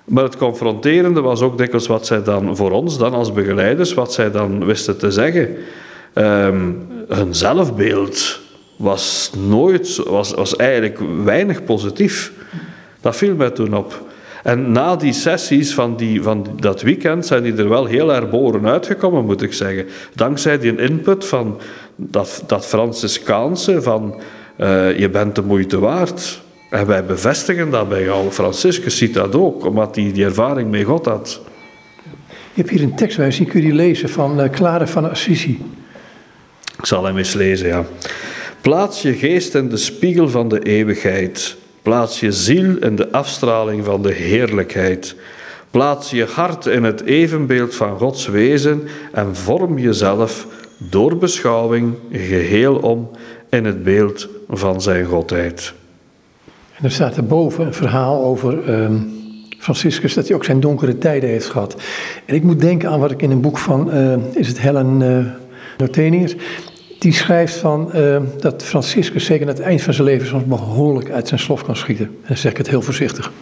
Maar 0.04 0.24
het 0.24 0.36
confronterende 0.36 1.20
was 1.20 1.40
ook 1.40 1.58
dikwijls 1.58 1.86
wat 1.86 2.06
zij 2.06 2.22
dan 2.22 2.56
voor 2.56 2.70
ons, 2.70 2.98
dan 2.98 3.12
als 3.12 3.32
begeleiders, 3.32 3.94
wat 3.94 4.12
zij 4.12 4.30
dan 4.30 4.64
wisten 4.64 4.98
te 4.98 5.10
zeggen. 5.10 5.56
Um, 6.14 6.86
hun 7.08 7.34
zelfbeeld 7.34 8.40
was 8.80 9.30
nooit, 9.48 9.96
was, 9.96 10.34
was 10.34 10.56
eigenlijk 10.56 10.98
weinig 11.24 11.64
positief. 11.64 12.32
Dat 13.00 13.16
viel 13.16 13.34
mij 13.34 13.50
toen 13.50 13.74
op. 13.74 14.08
En 14.42 14.72
na 14.72 14.96
die 14.96 15.12
sessies 15.12 15.74
van, 15.74 15.96
die, 15.96 16.22
van 16.22 16.46
dat 16.56 16.82
weekend 16.82 17.26
zijn 17.26 17.42
die 17.42 17.56
er 17.56 17.68
wel 17.68 17.84
heel 17.84 18.14
erboren 18.14 18.66
uitgekomen, 18.66 19.24
moet 19.24 19.42
ik 19.42 19.52
zeggen. 19.52 19.86
Dankzij 20.14 20.58
die 20.58 20.76
input 20.76 21.24
van 21.26 21.60
dat, 21.96 22.42
dat 22.46 22.66
Franciscaanse, 22.66 23.82
van 23.82 24.20
uh, 24.60 24.98
je 24.98 25.08
bent 25.08 25.34
de 25.34 25.42
moeite 25.42 25.78
waard. 25.78 26.40
En 26.70 26.86
wij 26.86 27.04
bevestigen 27.04 27.70
dat 27.70 27.88
bij 27.88 28.02
jou. 28.02 28.30
Franciscus 28.30 28.96
ziet 28.96 29.14
dat 29.14 29.34
ook, 29.34 29.64
omdat 29.64 29.96
hij 29.96 30.12
die 30.12 30.24
ervaring 30.24 30.70
met 30.70 30.84
God 30.84 31.06
had. 31.06 31.40
Je 32.30 32.60
hebt 32.62 32.70
hier 32.70 32.82
een 32.82 32.96
tekst 32.96 33.16
bij, 33.16 33.46
kun 33.48 33.62
je 33.62 33.72
lezen 33.72 34.08
van 34.08 34.40
uh, 34.40 34.50
Clara 34.50 34.86
van 34.86 35.10
Assisi. 35.10 35.62
Ik 36.78 36.86
zal 36.86 37.04
hem 37.04 37.16
eens 37.16 37.32
lezen, 37.32 37.68
ja. 37.68 37.84
Plaats 38.60 39.02
je 39.02 39.12
geest 39.12 39.54
in 39.54 39.68
de 39.68 39.76
spiegel 39.76 40.28
van 40.28 40.48
de 40.48 40.62
eeuwigheid. 40.62 41.56
Plaats 41.82 42.20
je 42.20 42.32
ziel 42.32 42.76
in 42.76 42.96
de 42.96 43.12
afstraling 43.12 43.84
van 43.84 44.02
de 44.02 44.12
heerlijkheid. 44.12 45.14
Plaats 45.70 46.10
je 46.10 46.24
hart 46.24 46.66
in 46.66 46.84
het 46.84 47.00
evenbeeld 47.04 47.74
van 47.74 47.98
Gods 47.98 48.26
wezen 48.26 48.82
en 49.12 49.36
vorm 49.36 49.78
jezelf 49.78 50.46
door 50.78 51.16
beschouwing 51.16 51.94
geheel 52.12 52.76
om 52.76 53.10
in 53.50 53.64
het 53.64 53.82
beeld 53.82 54.28
van 54.48 54.80
zijn 54.80 55.04
godheid. 55.04 55.72
En 56.76 56.84
er 56.84 56.90
staat 56.90 57.16
erboven 57.16 57.66
een 57.66 57.74
verhaal 57.74 58.24
over 58.24 58.82
um, 58.82 59.12
Franciscus, 59.58 60.14
dat 60.14 60.26
hij 60.26 60.36
ook 60.36 60.44
zijn 60.44 60.60
donkere 60.60 60.98
tijden 60.98 61.28
heeft 61.28 61.50
gehad. 61.50 61.76
En 62.24 62.34
ik 62.34 62.42
moet 62.42 62.60
denken 62.60 62.90
aan 62.90 63.00
wat 63.00 63.10
ik 63.10 63.22
in 63.22 63.30
een 63.30 63.40
boek 63.40 63.58
van, 63.58 63.94
uh, 63.94 64.16
is 64.32 64.48
het 64.48 64.60
Helen 64.60 65.00
uh, 65.00 65.26
Notenius, 65.78 66.36
die 67.00 67.12
schrijft 67.12 67.54
van, 67.54 67.90
uh, 67.94 68.16
dat 68.38 68.62
Franciscus 68.62 69.24
zeker 69.24 69.46
aan 69.46 69.54
het 69.54 69.62
eind 69.62 69.82
van 69.82 69.94
zijn 69.94 70.06
leven 70.06 70.26
soms 70.26 70.44
behoorlijk 70.44 71.10
uit 71.10 71.28
zijn 71.28 71.40
slof 71.40 71.64
kan 71.64 71.76
schieten. 71.76 72.06
En 72.06 72.24
dan 72.26 72.36
zeg 72.36 72.50
ik 72.50 72.58
het 72.58 72.68
heel 72.68 72.82
voorzichtig. 72.82 73.32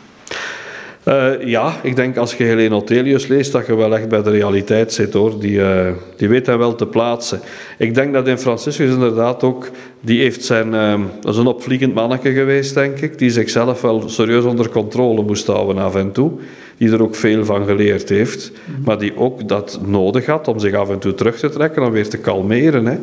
Uh, 1.05 1.45
ja, 1.45 1.77
ik 1.83 1.97
denk 1.97 2.17
als 2.17 2.35
je 2.35 2.45
Helene 2.45 2.75
Ottelius 2.75 3.27
leest, 3.27 3.53
dat 3.53 3.67
je 3.67 3.77
wel 3.77 3.97
echt 3.97 4.09
bij 4.09 4.23
de 4.23 4.31
realiteit 4.31 4.93
zit 4.93 5.13
hoor. 5.13 5.41
Die, 5.41 5.53
uh, 5.53 5.87
die 6.17 6.29
weet 6.29 6.47
hij 6.47 6.59
wel 6.59 6.75
te 6.75 6.87
plaatsen. 6.87 7.41
Ik 7.79 7.95
denk 7.95 8.13
dat 8.13 8.29
in 8.29 8.39
Franciscus 8.39 8.91
inderdaad 8.91 9.43
ook, 9.43 9.71
die 10.01 10.21
heeft 10.21 10.45
zijn, 10.45 10.75
uh, 10.75 11.01
dat 11.21 11.33
is 11.33 11.41
een 11.41 11.47
opvliegend 11.47 11.95
manneke 11.95 12.33
geweest 12.33 12.75
denk 12.75 12.99
ik, 13.01 13.19
die 13.19 13.31
zichzelf 13.31 13.81
wel 13.81 14.09
serieus 14.09 14.45
onder 14.45 14.69
controle 14.69 15.23
moest 15.23 15.47
houden 15.47 15.79
af 15.79 15.95
en 15.95 16.13
toe. 16.13 16.33
Die 16.77 16.93
er 16.93 17.03
ook 17.03 17.15
veel 17.15 17.45
van 17.45 17.67
geleerd 17.67 18.09
heeft, 18.09 18.53
mm-hmm. 18.67 18.85
maar 18.85 18.99
die 18.99 19.17
ook 19.17 19.49
dat 19.49 19.81
nodig 19.87 20.27
had 20.27 20.49
om 20.49 20.59
zich 20.59 20.75
af 20.75 20.91
en 20.91 20.99
toe 20.99 21.15
terug 21.15 21.39
te 21.39 21.49
trekken 21.49 21.83
en 21.83 21.93
weer 21.93 22.09
te 22.09 22.19
kalmeren. 22.19 22.87
Hè. 22.87 22.99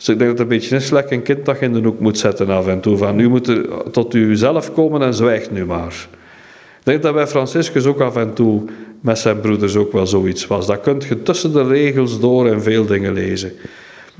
Dus 0.00 0.08
ik 0.08 0.18
denk 0.18 0.30
dat 0.30 0.38
het 0.38 0.50
een 0.50 0.58
beetje 0.58 0.76
is 0.76 0.90
lekker 0.90 1.16
een 1.16 1.22
kind 1.22 1.44
dat 1.46 1.58
je 1.58 1.64
in 1.64 1.72
de 1.72 1.80
hoek 1.80 2.00
moet 2.00 2.18
zetten 2.18 2.48
af 2.48 2.66
en 2.66 2.80
toe. 2.80 2.96
Van 2.96 3.16
nu 3.16 3.28
moet 3.28 3.48
er 3.48 3.66
tot 3.90 4.14
u 4.14 4.36
zelf 4.36 4.72
komen 4.72 5.02
en 5.02 5.14
zwijgt 5.14 5.50
nu 5.50 5.64
maar. 5.64 6.08
Ik 6.78 6.84
denk 6.84 7.02
dat 7.02 7.14
bij 7.14 7.26
Franciscus 7.26 7.84
ook 7.84 8.00
af 8.00 8.16
en 8.16 8.32
toe 8.32 8.62
met 9.00 9.18
zijn 9.18 9.40
broeders 9.40 9.76
ook 9.76 9.92
wel 9.92 10.06
zoiets 10.06 10.46
was. 10.46 10.66
Dat 10.66 10.80
kunt 10.80 11.04
je 11.04 11.22
tussen 11.22 11.52
de 11.52 11.66
regels 11.66 12.20
door 12.20 12.46
en 12.46 12.62
veel 12.62 12.86
dingen 12.86 13.12
lezen. 13.12 13.52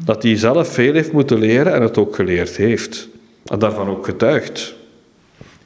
Dat 0.04 0.22
hij 0.22 0.36
zelf 0.36 0.68
veel 0.68 0.92
heeft 0.92 1.12
moeten 1.12 1.38
leren 1.38 1.74
en 1.74 1.82
het 1.82 1.98
ook 1.98 2.14
geleerd 2.14 2.56
heeft. 2.56 3.08
En 3.44 3.58
daarvan 3.58 3.88
ook 3.88 4.04
getuigt. 4.04 4.74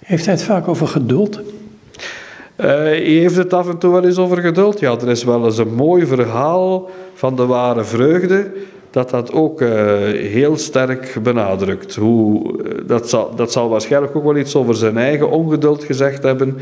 Heeft 0.05 0.25
hij 0.25 0.35
het 0.35 0.45
vaak 0.45 0.69
over 0.69 0.87
geduld? 0.87 1.37
Uh, 1.37 2.67
hij 2.67 3.01
heeft 3.01 3.37
het 3.37 3.53
af 3.53 3.69
en 3.69 3.79
toe 3.79 3.93
wel 3.93 4.05
eens 4.05 4.19
over 4.19 4.39
geduld. 4.41 4.81
Ja, 4.81 4.93
er 4.93 5.09
is 5.09 5.25
wel 5.25 5.45
eens 5.45 5.59
een 5.59 5.75
mooi 5.75 6.07
verhaal 6.07 6.91
van 7.15 7.37
de 7.37 7.47
ware 7.47 7.85
vreugde 7.85 8.53
dat 8.95 9.11
dat 9.11 9.33
ook 9.33 9.61
uh, 9.61 9.69
heel 10.11 10.57
sterk 10.57 11.17
benadrukt. 11.23 11.95
Hoe, 11.95 12.43
uh, 12.43 12.73
dat, 12.87 13.09
zal, 13.09 13.35
dat 13.37 13.53
zal 13.53 13.69
waarschijnlijk 13.69 14.17
ook 14.17 14.25
wel 14.25 14.37
iets 14.37 14.57
over 14.57 14.75
zijn 14.75 14.97
eigen 14.97 15.31
ongeduld 15.31 15.85
gezegd 15.85 16.23
hebben, 16.23 16.57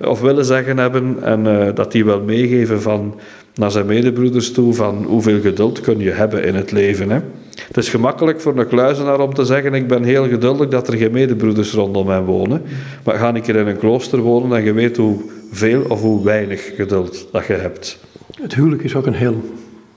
of 0.00 0.20
willen 0.20 0.44
zeggen 0.44 0.78
hebben, 0.78 1.16
en 1.22 1.74
dat 1.74 1.92
die 1.92 2.04
wel 2.04 2.20
meegeven 2.20 2.82
van, 2.82 3.14
naar 3.54 3.70
zijn 3.70 3.86
medebroeders 3.86 4.52
toe 4.52 4.74
van 4.74 5.04
hoeveel 5.04 5.40
geduld 5.40 5.80
kun 5.80 5.98
je 5.98 6.10
hebben 6.10 6.44
in 6.44 6.54
het 6.54 6.72
leven. 6.72 7.10
Hè? 7.10 7.18
Het 7.66 7.76
is 7.76 7.88
gemakkelijk 7.88 8.40
voor 8.40 8.58
een 8.58 8.68
kluizenaar 8.68 9.20
om 9.20 9.34
te 9.34 9.44
zeggen, 9.44 9.74
ik 9.74 9.86
ben 9.88 10.04
heel 10.04 10.28
geduldig 10.28 10.68
dat 10.68 10.88
er 10.88 10.96
geen 10.96 11.12
medebroeders 11.12 11.72
rondom 11.72 12.06
mij 12.06 12.22
wonen, 12.22 12.62
maar 13.04 13.14
ga 13.14 13.34
ik 13.34 13.42
keer 13.42 13.56
in 13.56 13.66
een 13.66 13.78
klooster 13.78 14.20
wonen 14.20 14.58
en 14.58 14.64
je 14.64 14.72
weet 14.72 14.96
hoeveel 14.96 15.84
of 15.88 16.00
hoe 16.00 16.24
weinig 16.24 16.74
geduld 16.76 17.26
dat 17.32 17.46
je 17.46 17.52
hebt. 17.52 17.98
Het 18.40 18.54
huwelijk 18.54 18.82
is 18.82 18.94
ook 18.94 19.06
een, 19.06 19.14
heel, 19.14 19.42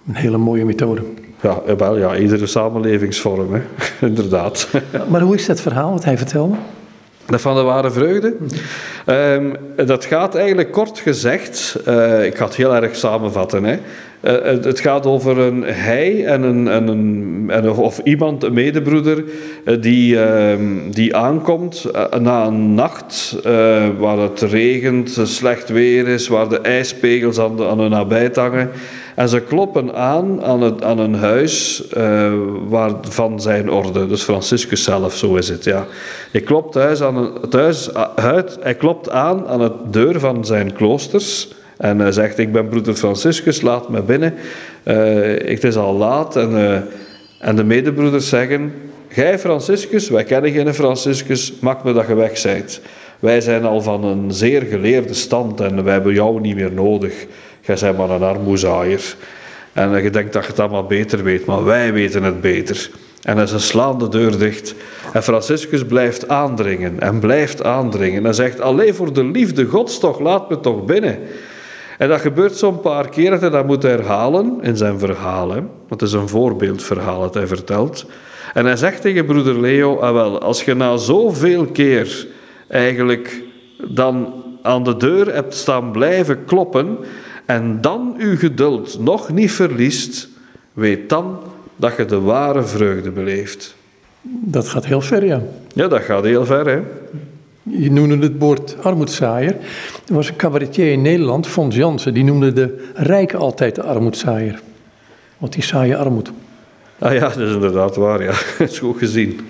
een 0.07 0.15
hele 0.15 0.38
mooie 0.38 0.65
methode. 0.65 1.01
Ja, 1.45 1.62
eh, 1.65 1.75
wel, 1.77 1.97
ja, 1.97 2.15
iedere 2.17 2.45
samenlevingsvorm, 2.45 3.53
hè. 3.53 3.62
inderdaad. 4.08 4.67
Maar 5.10 5.21
hoe 5.21 5.36
is 5.36 5.45
dat 5.45 5.62
verhaal 5.62 5.91
wat 5.91 6.03
hij 6.05 6.17
vertelde? 6.17 6.55
Dat 7.25 7.41
van 7.41 7.55
de 7.55 7.62
ware 7.62 7.91
vreugde. 7.91 8.36
Ehm, 9.05 9.53
dat 9.86 10.05
gaat 10.05 10.36
eigenlijk 10.36 10.71
kort 10.71 10.99
gezegd, 10.99 11.79
eh, 11.86 12.25
ik 12.25 12.38
ga 12.38 12.45
het 12.45 12.55
heel 12.55 12.75
erg 12.75 12.95
samenvatten. 12.95 13.63
Hè. 13.63 13.77
Eh, 14.19 14.51
het, 14.51 14.65
het 14.65 14.79
gaat 14.79 15.05
over 15.05 15.38
een 15.39 15.63
hij 15.63 16.25
en 16.25 16.43
een, 16.43 16.67
en 16.67 16.88
een, 16.88 17.45
en 17.47 17.63
een- 17.65 17.71
of 17.71 17.99
iemand, 18.03 18.43
een 18.43 18.53
medebroeder, 18.53 19.23
die, 19.79 20.23
ehm, 20.23 20.89
die 20.89 21.15
aankomt 21.15 21.86
na 22.19 22.45
een 22.45 22.73
nacht 22.73 23.38
waar 23.97 24.17
het 24.17 24.41
regent, 24.41 25.19
slecht 25.23 25.69
weer 25.69 26.08
is, 26.08 26.27
waar 26.27 26.49
de 26.49 26.60
ijspegels 26.60 27.39
aan, 27.39 27.58
de, 27.58 27.67
aan 27.67 27.79
hun 27.79 27.89
nabijt 27.89 28.36
hangen. 28.36 28.69
En 29.15 29.30
ze 29.30 29.41
kloppen 29.41 29.93
aan 29.93 30.43
aan, 30.43 30.62
het, 30.62 30.84
aan 30.84 30.99
een 30.99 31.15
huis 31.15 31.88
eh, 31.88 32.34
waar, 32.67 32.91
van 33.01 33.41
zijn 33.41 33.71
orde, 33.71 34.08
dus 34.08 34.23
Franciscus 34.23 34.84
zelf, 34.84 35.15
zo 35.15 35.36
is 35.36 35.49
het. 35.49 35.63
Ja. 35.63 35.86
Hij, 36.32 36.41
klopt 36.41 36.71
thuis 36.71 37.01
aan 37.01 37.17
een, 37.17 37.49
thuis, 37.49 37.93
uit, 38.15 38.58
hij 38.62 38.75
klopt 38.75 39.10
aan 39.10 39.47
aan 39.47 39.60
de 39.60 39.71
deur 39.91 40.19
van 40.19 40.45
zijn 40.45 40.73
kloosters 40.73 41.47
en 41.78 41.99
hij 41.99 42.12
zegt, 42.12 42.38
ik 42.38 42.51
ben 42.51 42.67
broeder 42.67 42.93
Franciscus, 42.93 43.62
laat 43.62 43.89
me 43.89 44.01
binnen. 44.01 44.34
Eh, 44.84 44.95
het 45.49 45.63
is 45.63 45.75
al 45.75 45.93
laat 45.93 46.36
en, 46.36 46.58
eh, 46.58 46.80
en 47.39 47.56
de 47.56 47.63
medebroeders 47.63 48.30
zeggen, 48.30 48.73
gij 49.08 49.39
Franciscus, 49.39 50.10
wij 50.10 50.23
kennen 50.23 50.51
geen 50.51 50.73
Franciscus, 50.73 51.54
maak 51.62 51.84
me 51.84 51.93
dat 51.93 52.08
je 52.08 52.15
weg 52.15 52.38
zijt. 52.38 52.82
Wij 53.19 53.41
zijn 53.41 53.65
al 53.65 53.82
van 53.82 54.04
een 54.04 54.32
zeer 54.32 54.62
geleerde 54.62 55.13
stand 55.13 55.62
en 55.62 55.84
wij 55.84 55.93
hebben 55.93 56.13
jou 56.13 56.41
niet 56.41 56.56
meer 56.56 56.71
nodig. 56.71 57.25
Jij 57.65 57.78
bent 57.82 57.97
maar 57.97 58.10
een 58.10 58.23
armoezaaier. 58.23 59.15
En 59.73 60.04
je 60.04 60.10
denkt 60.10 60.34
dat 60.34 60.43
je 60.43 60.49
het 60.49 60.60
allemaal 60.60 60.86
beter 60.86 61.23
weet, 61.23 61.45
maar 61.45 61.63
wij 61.63 61.93
weten 61.93 62.23
het 62.23 62.41
beter. 62.41 62.89
En 63.21 63.47
ze 63.47 63.60
slaan 63.60 63.99
de 63.99 64.10
deur 64.10 64.38
dicht. 64.38 64.75
En 65.13 65.23
Franciscus 65.23 65.86
blijft 65.86 66.28
aandringen 66.28 66.99
en 66.99 67.19
blijft 67.19 67.63
aandringen. 67.63 68.25
En 68.25 68.36
zegt, 68.36 68.62
alleen 68.62 68.95
voor 68.95 69.13
de 69.13 69.23
liefde 69.23 69.65
gods 69.65 69.99
toch, 69.99 70.19
laat 70.19 70.49
me 70.49 70.60
toch 70.60 70.86
binnen. 70.86 71.19
En 71.97 72.10
dat 72.10 72.21
gebeurt 72.21 72.56
zo'n 72.56 72.80
paar 72.80 73.10
keer 73.10 73.30
dat 73.30 73.41
hij 73.41 73.49
dat 73.49 73.65
moet 73.65 73.84
herhalen 73.84 74.58
in 74.62 74.78
zijn 74.78 74.99
verhalen. 74.99 75.69
Want 75.88 76.01
het 76.01 76.10
is 76.10 76.15
een 76.15 76.30
voorbeeldverhaal 76.30 77.21
dat 77.21 77.34
hij 77.34 77.47
vertelt. 77.47 78.06
En 78.54 78.65
hij 78.65 78.75
zegt 78.75 79.01
tegen 79.01 79.25
broeder 79.25 79.60
Leo, 79.60 79.97
ah 79.99 80.13
wel, 80.13 80.39
als 80.39 80.63
je 80.63 80.73
na 80.73 80.97
zoveel 80.97 81.65
keer 81.65 82.28
eigenlijk 82.67 83.41
dan 83.88 84.34
aan 84.62 84.84
de 84.84 84.97
deur 84.97 85.34
hebt 85.34 85.56
staan 85.56 85.91
blijven 85.91 86.45
kloppen 86.45 86.97
en 87.45 87.81
dan 87.81 88.15
uw 88.17 88.38
geduld 88.38 88.99
nog 88.99 89.29
niet 89.29 89.51
verliest, 89.51 90.27
weet 90.73 91.10
dan 91.10 91.39
dat 91.75 91.95
je 91.97 92.05
de 92.05 92.19
ware 92.19 92.63
vreugde 92.63 93.12
beleeft. 93.12 93.75
Dat 94.27 94.67
gaat 94.67 94.86
heel 94.86 95.01
ver, 95.01 95.25
ja. 95.25 95.41
Ja, 95.73 95.88
dat 95.88 96.01
gaat 96.01 96.23
heel 96.23 96.45
ver, 96.45 96.67
hè? 96.67 96.79
Je 97.63 97.91
noemde 97.91 98.17
het 98.17 98.34
woord 98.39 98.75
armoedzaaier. 98.81 99.55
Er 100.08 100.13
was 100.13 100.29
een 100.29 100.36
cabaretier 100.36 100.91
in 100.91 101.01
Nederland, 101.01 101.47
Fons 101.47 101.75
Jansen, 101.75 102.13
die 102.13 102.23
noemde 102.23 102.53
de 102.53 102.89
rijken 102.93 103.39
altijd 103.39 103.75
de 103.75 103.84
armoedzaaier. 103.84 104.62
Want 105.38 105.53
die 105.53 105.63
zaaien 105.63 105.97
armoed. 105.97 106.31
Ah 106.99 107.13
ja, 107.13 107.19
dat 107.19 107.38
is 107.38 107.53
inderdaad 107.53 107.95
waar, 107.95 108.23
ja. 108.23 108.34
Dat 108.58 108.69
is 108.69 108.79
goed 108.79 108.97
gezien. 108.97 109.39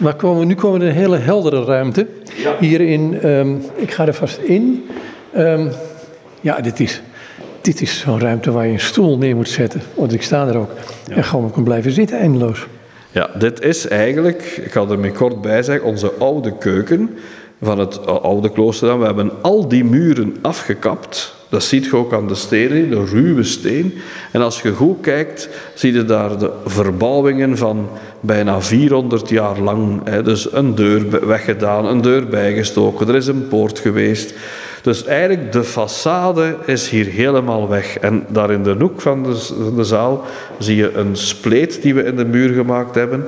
Maar 0.00 0.14
komen 0.14 0.40
we, 0.40 0.46
nu 0.46 0.54
komen 0.54 0.78
we 0.78 0.84
in 0.84 0.90
een 0.90 0.96
hele 0.96 1.16
heldere 1.16 1.64
ruimte. 1.64 2.06
Hierin, 2.60 3.20
ehm, 3.20 3.54
ik 3.74 3.90
ga 3.90 4.06
er 4.06 4.14
vast 4.14 4.38
in. 4.38 4.86
Ehm, 5.32 5.68
ja, 6.40 6.60
dit 6.60 6.80
is, 6.80 7.02
dit 7.60 7.80
is 7.80 7.98
zo'n 7.98 8.20
ruimte 8.20 8.50
waar 8.50 8.66
je 8.66 8.72
een 8.72 8.80
stoel 8.80 9.18
neer 9.18 9.36
moet 9.36 9.48
zetten. 9.48 9.82
Want 9.94 10.12
ik 10.12 10.22
sta 10.22 10.46
er 10.46 10.56
ook. 10.56 10.70
En 11.08 11.24
gewoon 11.24 11.50
kan 11.50 11.64
blijven 11.64 11.92
zitten, 11.92 12.18
eindeloos. 12.18 12.66
Ja, 13.12 13.30
dit 13.38 13.60
is 13.60 13.88
eigenlijk, 13.88 14.60
ik 14.64 14.72
ga 14.72 14.86
er 14.88 14.98
mee 14.98 15.12
kort 15.12 15.40
bij 15.40 15.62
zeggen, 15.62 15.88
onze 15.88 16.12
oude 16.18 16.58
keuken 16.58 17.10
van 17.62 17.78
het 17.78 18.06
oude 18.06 18.50
klooster. 18.50 18.88
dan. 18.88 18.98
We 18.98 19.04
hebben 19.04 19.30
al 19.40 19.68
die 19.68 19.84
muren 19.84 20.36
afgekapt. 20.42 21.38
Dat 21.48 21.62
ziet 21.62 21.84
je 21.84 21.96
ook 21.96 22.12
aan 22.12 22.28
de 22.28 22.34
stenen, 22.34 22.90
de 22.90 23.04
ruwe 23.04 23.42
steen. 23.42 23.94
En 24.32 24.40
als 24.40 24.62
je 24.62 24.72
goed 24.72 25.00
kijkt, 25.00 25.48
zie 25.74 25.92
je 25.92 26.04
daar 26.04 26.38
de 26.38 26.50
verbouwingen 26.64 27.56
van 27.56 27.88
bijna 28.20 28.60
400 28.60 29.28
jaar 29.28 29.58
lang. 29.58 30.02
Dus 30.20 30.52
een 30.52 30.74
deur 30.74 31.26
weggedaan, 31.26 31.86
een 31.86 32.00
deur 32.00 32.26
bijgestoken, 32.26 33.08
er 33.08 33.14
is 33.14 33.26
een 33.26 33.48
poort 33.48 33.78
geweest. 33.78 34.34
Dus 34.82 35.04
eigenlijk 35.04 35.52
de 35.52 35.64
façade 35.64 36.64
is 36.66 36.88
hier 36.88 37.06
helemaal 37.06 37.68
weg. 37.68 37.98
En 37.98 38.26
daar 38.28 38.50
in 38.50 38.62
de 38.62 38.76
hoek 38.78 39.00
van 39.00 39.22
de, 39.22 39.36
van 39.36 39.76
de 39.76 39.84
zaal 39.84 40.24
zie 40.58 40.76
je 40.76 40.92
een 40.92 41.16
spleet 41.16 41.82
die 41.82 41.94
we 41.94 42.02
in 42.02 42.16
de 42.16 42.24
muur 42.24 42.54
gemaakt 42.54 42.94
hebben. 42.94 43.26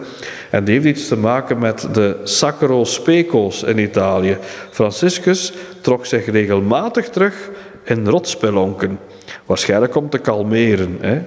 En 0.51 0.65
die 0.65 0.75
heeft 0.75 0.99
iets 0.99 1.09
te 1.09 1.17
maken 1.17 1.59
met 1.59 1.89
de 1.93 2.17
Sacro 2.25 2.85
Speco's 2.85 3.63
in 3.63 3.79
Italië. 3.79 4.37
Franciscus 4.71 5.53
trok 5.81 6.07
zich 6.07 6.27
regelmatig 6.27 7.09
terug 7.09 7.51
in 7.85 8.07
rotspelonken. 8.07 8.99
Waarschijnlijk 9.47 9.97
om 9.97 10.09
te 10.09 10.19
kalmeren. 10.19 10.99
Hè. 11.01 11.21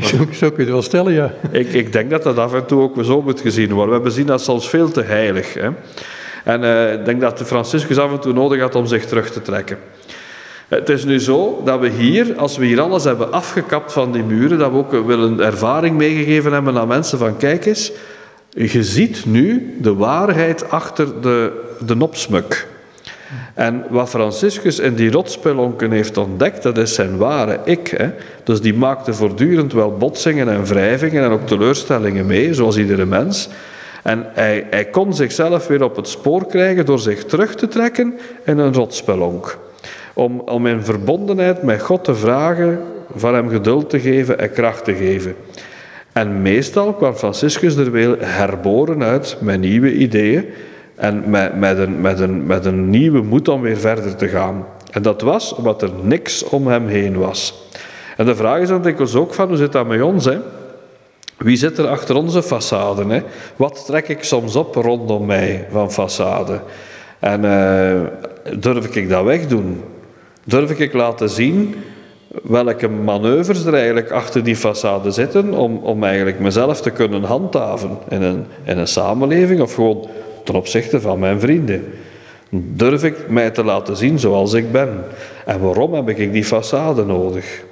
Zo, 0.00 0.16
zo 0.16 0.48
kun 0.48 0.56
je 0.56 0.62
het 0.62 0.68
wel 0.68 0.82
stellen, 0.82 1.12
ja. 1.12 1.32
Ik, 1.50 1.72
ik 1.72 1.92
denk 1.92 2.10
dat 2.10 2.22
dat 2.22 2.38
af 2.38 2.54
en 2.54 2.66
toe 2.66 2.82
ook 2.82 3.04
zo 3.04 3.22
moet 3.22 3.40
gezien 3.40 3.72
worden. 3.72 3.86
We 3.88 3.94
hebben 3.94 4.12
zien 4.12 4.26
dat 4.26 4.42
soms 4.42 4.68
veel 4.68 4.90
te 4.90 5.02
heilig. 5.02 5.54
Hè. 5.54 5.68
En 6.44 6.64
eh, 6.64 6.92
ik 6.92 7.04
denk 7.04 7.20
dat 7.20 7.38
de 7.38 7.44
Franciscus 7.44 7.98
af 7.98 8.12
en 8.12 8.20
toe 8.20 8.32
nodig 8.32 8.60
had 8.60 8.74
om 8.74 8.86
zich 8.86 9.06
terug 9.06 9.30
te 9.30 9.42
trekken. 9.42 9.78
Het 10.68 10.88
is 10.88 11.04
nu 11.04 11.20
zo 11.20 11.62
dat 11.64 11.80
we 11.80 11.88
hier, 11.88 12.34
als 12.36 12.56
we 12.56 12.64
hier 12.64 12.80
alles 12.80 13.04
hebben 13.04 13.32
afgekapt 13.32 13.92
van 13.92 14.12
die 14.12 14.22
muren, 14.22 14.58
dat 14.58 14.70
we 14.70 14.76
ook 14.76 15.06
willen 15.06 15.40
ervaring 15.40 15.96
meegegeven 15.96 16.52
hebben 16.52 16.78
aan 16.78 16.88
mensen 16.88 17.18
van 17.18 17.36
kijk 17.36 17.66
eens, 17.66 17.92
je 18.50 18.82
ziet 18.82 19.26
nu 19.26 19.76
de 19.80 19.94
waarheid 19.94 20.70
achter 20.70 21.20
de, 21.20 21.62
de 21.86 21.96
opsmuk. 21.98 22.66
En 23.54 23.84
wat 23.88 24.08
Franciscus 24.08 24.78
in 24.78 24.94
die 24.94 25.10
rotspelonken 25.10 25.90
heeft 25.90 26.16
ontdekt, 26.16 26.62
dat 26.62 26.78
is 26.78 26.94
zijn 26.94 27.16
ware 27.16 27.58
ik. 27.64 27.88
Hè. 27.96 28.10
Dus 28.44 28.60
die 28.60 28.74
maakte 28.74 29.14
voortdurend 29.14 29.72
wel 29.72 29.96
botsingen 29.96 30.48
en 30.48 30.64
wrijvingen 30.64 31.24
en 31.24 31.30
ook 31.30 31.46
teleurstellingen 31.46 32.26
mee, 32.26 32.54
zoals 32.54 32.76
iedere 32.76 33.06
mens. 33.06 33.48
En 34.02 34.26
hij, 34.32 34.66
hij 34.70 34.84
kon 34.84 35.14
zichzelf 35.14 35.66
weer 35.66 35.84
op 35.84 35.96
het 35.96 36.08
spoor 36.08 36.46
krijgen 36.46 36.86
door 36.86 36.98
zich 36.98 37.24
terug 37.24 37.54
te 37.54 37.68
trekken 37.68 38.18
in 38.44 38.58
een 38.58 38.74
rotspelonk. 38.74 39.58
Om, 40.14 40.40
om 40.40 40.66
in 40.66 40.84
verbondenheid 40.84 41.62
met 41.62 41.82
God 41.82 42.04
te 42.04 42.14
vragen, 42.14 42.80
van 43.14 43.34
hem 43.34 43.48
geduld 43.48 43.90
te 43.90 44.00
geven 44.00 44.38
en 44.38 44.52
kracht 44.52 44.84
te 44.84 44.94
geven. 44.94 45.34
En 46.12 46.42
meestal 46.42 46.92
kwam 46.92 47.14
Franciscus 47.14 47.76
er 47.76 47.90
weer 47.90 48.16
herboren 48.20 49.02
uit 49.02 49.36
met 49.40 49.60
nieuwe 49.60 49.94
ideeën 49.94 50.44
en 50.94 51.30
met, 51.30 51.58
met, 51.58 51.78
een, 51.78 52.00
met, 52.00 52.20
een, 52.20 52.46
met 52.46 52.64
een 52.64 52.90
nieuwe 52.90 53.22
moed 53.22 53.48
om 53.48 53.60
weer 53.60 53.76
verder 53.76 54.16
te 54.16 54.28
gaan. 54.28 54.66
En 54.90 55.02
dat 55.02 55.20
was 55.20 55.54
omdat 55.54 55.82
er 55.82 55.90
niks 56.02 56.44
om 56.44 56.66
hem 56.66 56.86
heen 56.86 57.18
was. 57.18 57.68
En 58.16 58.26
de 58.26 58.34
vraag 58.34 58.60
is 58.60 58.68
dan 58.68 58.82
dikwijls 58.82 59.14
ook 59.14 59.34
van, 59.34 59.48
hoe 59.48 59.56
zit 59.56 59.72
dat 59.72 59.86
met 59.86 60.02
ons? 60.02 60.24
Hè? 60.24 60.38
Wie 61.36 61.56
zit 61.56 61.78
er 61.78 61.86
achter 61.86 62.16
onze 62.16 62.42
façade? 62.42 63.06
Hè? 63.08 63.22
Wat 63.56 63.86
trek 63.86 64.08
ik 64.08 64.24
soms 64.24 64.56
op 64.56 64.74
rondom 64.74 65.26
mij 65.26 65.66
van 65.70 65.90
façade? 65.90 66.60
En 67.18 67.44
uh, 67.44 68.00
durf 68.58 68.96
ik 68.96 69.08
dat 69.08 69.24
wegdoen? 69.24 69.82
Durf 70.44 70.70
ik 70.70 70.92
laten 70.92 71.30
zien 71.30 71.74
welke 72.42 72.88
manoeuvres 72.88 73.64
er 73.64 73.74
eigenlijk 73.74 74.10
achter 74.10 74.44
die 74.44 74.56
façade 74.56 75.08
zitten 75.08 75.54
om, 75.54 75.76
om 75.76 76.04
eigenlijk 76.04 76.38
mezelf 76.38 76.80
te 76.80 76.90
kunnen 76.90 77.22
handhaven 77.22 77.98
in 78.08 78.22
een, 78.22 78.44
in 78.64 78.78
een 78.78 78.88
samenleving 78.88 79.60
of 79.60 79.74
gewoon 79.74 80.08
ten 80.44 80.54
opzichte 80.54 81.00
van 81.00 81.18
mijn 81.18 81.40
vrienden? 81.40 81.84
Durf 82.50 83.04
ik 83.04 83.28
mij 83.28 83.50
te 83.50 83.64
laten 83.64 83.96
zien 83.96 84.18
zoals 84.18 84.52
ik 84.52 84.72
ben? 84.72 85.04
En 85.46 85.60
waarom 85.60 85.94
heb 85.94 86.08
ik 86.08 86.32
die 86.32 86.44
façade 86.44 87.06
nodig? 87.06 87.64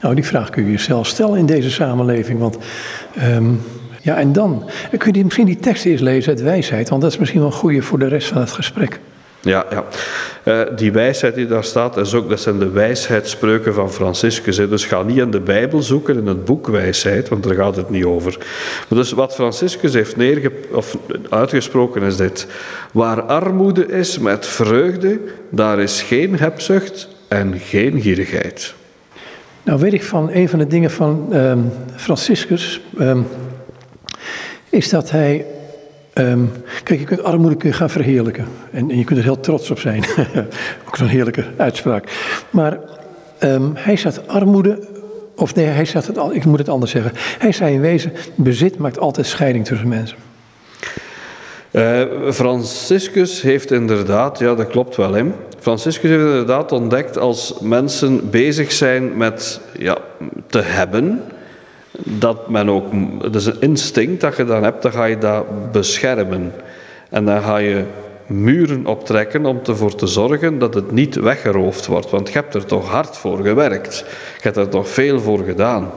Nou, 0.00 0.14
die 0.14 0.24
vraag 0.24 0.50
kun 0.50 0.64
je 0.64 0.70
jezelf 0.70 1.06
stellen 1.06 1.38
in 1.38 1.46
deze 1.46 1.70
samenleving. 1.70 2.38
Want 2.38 2.58
um, 3.36 3.60
ja, 4.02 4.16
en 4.16 4.32
dan? 4.32 4.70
Kun 4.98 5.12
je 5.14 5.24
misschien 5.24 5.46
die 5.46 5.58
tekst 5.58 5.84
eerst 5.84 6.02
lezen 6.02 6.32
uit 6.32 6.42
wijsheid, 6.42 6.88
want 6.88 7.02
dat 7.02 7.12
is 7.12 7.18
misschien 7.18 7.40
wel 7.40 7.50
goed 7.50 7.84
voor 7.84 7.98
de 7.98 8.08
rest 8.08 8.28
van 8.28 8.40
het 8.40 8.52
gesprek. 8.52 9.00
Ja, 9.40 9.66
ja. 9.70 9.84
Uh, 10.44 10.76
die 10.76 10.92
wijsheid 10.92 11.34
die 11.34 11.46
daar 11.46 11.64
staat, 11.64 11.96
is 11.96 12.14
ook, 12.14 12.28
dat 12.28 12.40
zijn 12.40 12.58
de 12.58 12.70
wijsheidsspreuken 12.70 13.74
van 13.74 13.92
Franciscus. 13.92 14.56
Hè. 14.56 14.68
Dus 14.68 14.84
ga 14.84 15.02
niet 15.02 15.16
in 15.16 15.30
de 15.30 15.40
Bijbel 15.40 15.82
zoeken, 15.82 16.16
in 16.16 16.26
het 16.26 16.44
boek 16.44 16.66
wijsheid, 16.66 17.28
want 17.28 17.42
daar 17.42 17.54
gaat 17.54 17.76
het 17.76 17.90
niet 17.90 18.04
over. 18.04 18.36
Maar 18.88 18.98
dus 18.98 19.12
wat 19.12 19.34
Franciscus 19.34 19.92
heeft 19.92 20.16
neerge 20.16 20.52
of 20.72 20.96
uitgesproken 21.28 22.02
is 22.02 22.16
dit. 22.16 22.46
Waar 22.92 23.22
armoede 23.22 23.86
is 23.86 24.18
met 24.18 24.46
vreugde, 24.46 25.20
daar 25.50 25.78
is 25.78 26.02
geen 26.02 26.38
hebzucht 26.38 27.08
en 27.28 27.58
geen 27.58 28.00
gierigheid. 28.00 28.74
Nou 29.68 29.80
weet 29.80 29.92
ik 29.92 30.02
van 30.02 30.30
een 30.32 30.48
van 30.48 30.58
de 30.58 30.66
dingen 30.66 30.90
van 30.90 31.28
um, 31.32 31.70
Franciscus, 31.96 32.80
um, 33.00 33.26
is 34.68 34.88
dat 34.88 35.10
hij 35.10 35.46
Um, 36.14 36.52
kijk, 36.82 37.00
je 37.00 37.06
kunt 37.06 37.22
armoede 37.22 37.56
kun 37.56 37.68
je 37.68 37.74
gaan 37.74 37.90
verheerlijken. 37.90 38.46
En, 38.72 38.90
en, 38.90 38.98
je 38.98 39.04
kunt 39.04 39.18
er 39.18 39.24
heel 39.24 39.40
trots 39.40 39.70
op 39.70 39.78
zijn. 39.78 40.04
Ook 40.86 40.96
zo'n 40.96 41.06
heerlijke 41.06 41.44
uitspraak. 41.56 42.10
Maar 42.50 42.78
hij 43.74 43.96
zat 43.96 44.28
armoede 44.28 44.88
Of 45.36 45.54
nee, 45.54 45.66
hij 45.66 45.84
zegt 45.84 46.06
het 46.06 46.18
al, 46.18 46.34
ik 46.34 46.44
moet 46.44 46.58
het 46.58 46.68
anders 46.68 46.90
zeggen. 46.90 47.12
Hij 47.14 47.52
zei 47.52 47.74
in 47.74 47.80
wezen, 47.80 48.12
bezit 48.34 48.78
maakt 48.78 48.98
altijd 48.98 49.26
scheiding 49.26 49.64
tussen 49.64 49.88
mensen. 49.88 50.16
Uh, 51.70 52.02
Franciscus 52.30 53.42
heeft 53.42 53.70
inderdaad, 53.70 54.38
ja 54.38 54.54
dat 54.54 54.66
klopt 54.66 54.96
wel, 54.96 55.14
hè. 55.14 55.24
Franciscus 55.60 56.10
heeft 56.10 56.22
inderdaad 56.22 56.72
ontdekt 56.72 57.18
als 57.18 57.54
mensen 57.60 58.30
bezig 58.30 58.72
zijn 58.72 59.16
met 59.16 59.60
ja, 59.78 59.98
te 60.46 60.60
hebben, 60.60 61.22
dat 62.04 62.48
men 62.48 62.70
ook, 62.70 62.84
het 63.22 63.34
is 63.34 63.46
een 63.46 63.60
instinct 63.60 64.20
dat 64.20 64.36
je 64.36 64.44
dan 64.44 64.62
hebt, 64.62 64.82
dan 64.82 64.92
ga 64.92 65.04
je 65.04 65.18
dat 65.18 65.72
beschermen. 65.72 66.52
En 67.10 67.24
dan 67.24 67.42
ga 67.42 67.56
je 67.56 67.84
muren 68.26 68.86
optrekken 68.86 69.46
om 69.46 69.60
ervoor 69.66 69.94
te 69.94 70.06
zorgen 70.06 70.58
dat 70.58 70.74
het 70.74 70.92
niet 70.92 71.14
weggeroofd 71.14 71.86
wordt. 71.86 72.10
Want 72.10 72.28
je 72.28 72.34
hebt 72.34 72.54
er 72.54 72.64
toch 72.64 72.88
hard 72.88 73.16
voor 73.16 73.42
gewerkt. 73.42 74.04
Je 74.36 74.42
hebt 74.42 74.56
er 74.56 74.68
toch 74.68 74.88
veel 74.88 75.20
voor 75.20 75.38
gedaan. 75.38 75.90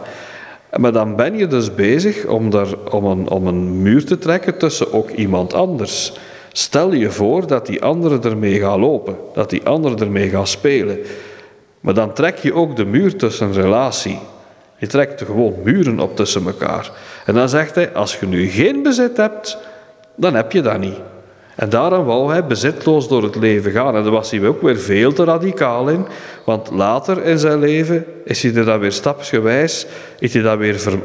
Maar 0.77 0.91
dan 0.91 1.15
ben 1.15 1.37
je 1.37 1.47
dus 1.47 1.75
bezig 1.75 2.25
om, 2.25 2.49
daar, 2.49 2.67
om, 2.91 3.05
een, 3.05 3.29
om 3.29 3.47
een 3.47 3.81
muur 3.81 4.05
te 4.05 4.17
trekken 4.17 4.57
tussen 4.57 4.93
ook 4.93 5.09
iemand 5.09 5.53
anders. 5.53 6.13
Stel 6.51 6.93
je 6.93 7.11
voor 7.11 7.47
dat 7.47 7.65
die 7.65 7.83
andere 7.83 8.19
ermee 8.19 8.59
gaat 8.59 8.79
lopen, 8.79 9.15
dat 9.33 9.49
die 9.49 9.65
andere 9.65 10.05
ermee 10.05 10.29
gaat 10.29 10.47
spelen. 10.47 10.99
Maar 11.79 11.93
dan 11.93 12.13
trek 12.13 12.37
je 12.37 12.53
ook 12.53 12.75
de 12.75 12.85
muur 12.85 13.15
tussen 13.15 13.53
relatie. 13.53 14.19
Je 14.77 14.87
trekt 14.87 15.19
er 15.19 15.25
gewoon 15.25 15.55
muren 15.63 15.99
op 15.99 16.15
tussen 16.15 16.45
elkaar. 16.45 16.91
En 17.25 17.33
dan 17.33 17.49
zegt 17.49 17.75
hij, 17.75 17.93
als 17.93 18.19
je 18.19 18.25
nu 18.25 18.47
geen 18.47 18.83
bezit 18.83 19.17
hebt, 19.17 19.57
dan 20.15 20.33
heb 20.33 20.51
je 20.51 20.61
dat 20.61 20.79
niet. 20.79 20.99
En 21.55 21.69
daarom 21.69 22.05
wou 22.05 22.31
hij 22.31 22.45
bezitloos 22.45 23.07
door 23.07 23.23
het 23.23 23.35
leven 23.35 23.71
gaan. 23.71 23.95
En 23.95 24.03
daar 24.03 24.11
was 24.11 24.31
hij 24.31 24.47
ook 24.47 24.61
weer 24.61 24.77
veel 24.77 25.13
te 25.13 25.23
radicaal 25.23 25.89
in. 25.89 26.05
Want 26.45 26.71
later 26.71 27.23
in 27.23 27.39
zijn 27.39 27.59
leven 27.59 28.05
is 28.23 28.43
hij 28.43 28.55
er 28.55 28.65
dan 28.65 28.79
weer 28.79 28.91
stapsgewijs 28.91 29.85
is 30.19 30.33
hij 30.33 30.41
daar 30.41 30.57
weer 30.57 30.99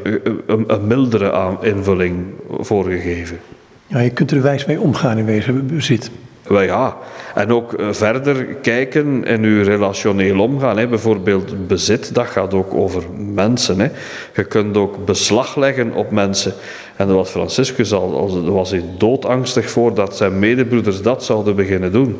een 0.47 0.87
mildere 0.87 1.57
invulling 1.61 2.25
voor 2.59 2.83
gegeven. 2.83 3.39
Ja, 3.87 3.99
je 3.99 4.09
kunt 4.09 4.31
er 4.31 4.41
wijs 4.41 4.65
mee 4.65 4.79
omgaan 4.79 5.17
in 5.17 5.25
wezen 5.25 5.67
bezit. 5.67 6.11
Wel 6.47 6.61
ja, 6.61 6.97
en 7.35 7.51
ook 7.51 7.73
eh, 7.73 7.87
verder 7.91 8.45
kijken 8.45 9.23
in 9.23 9.43
uw 9.43 9.63
relationeel 9.63 10.39
omgaan. 10.39 10.77
Hè. 10.77 10.87
Bijvoorbeeld 10.87 11.67
bezit, 11.67 12.13
dat 12.13 12.25
gaat 12.25 12.53
ook 12.53 12.73
over 12.73 13.03
mensen. 13.33 13.79
Hè. 13.79 13.87
Je 14.35 14.43
kunt 14.43 14.77
ook 14.77 15.05
beslag 15.05 15.55
leggen 15.55 15.93
op 15.93 16.11
mensen. 16.11 16.53
En 16.95 17.07
dat 17.07 17.15
was 17.15 17.29
Franciscus 17.29 17.93
al, 17.93 18.51
was 18.51 18.71
hij 18.71 18.83
doodangstig 18.97 19.69
voor 19.69 19.93
dat 19.93 20.17
zijn 20.17 20.39
medebroeders 20.39 21.01
dat 21.01 21.23
zouden 21.23 21.55
beginnen 21.55 21.91
doen. 21.91 22.17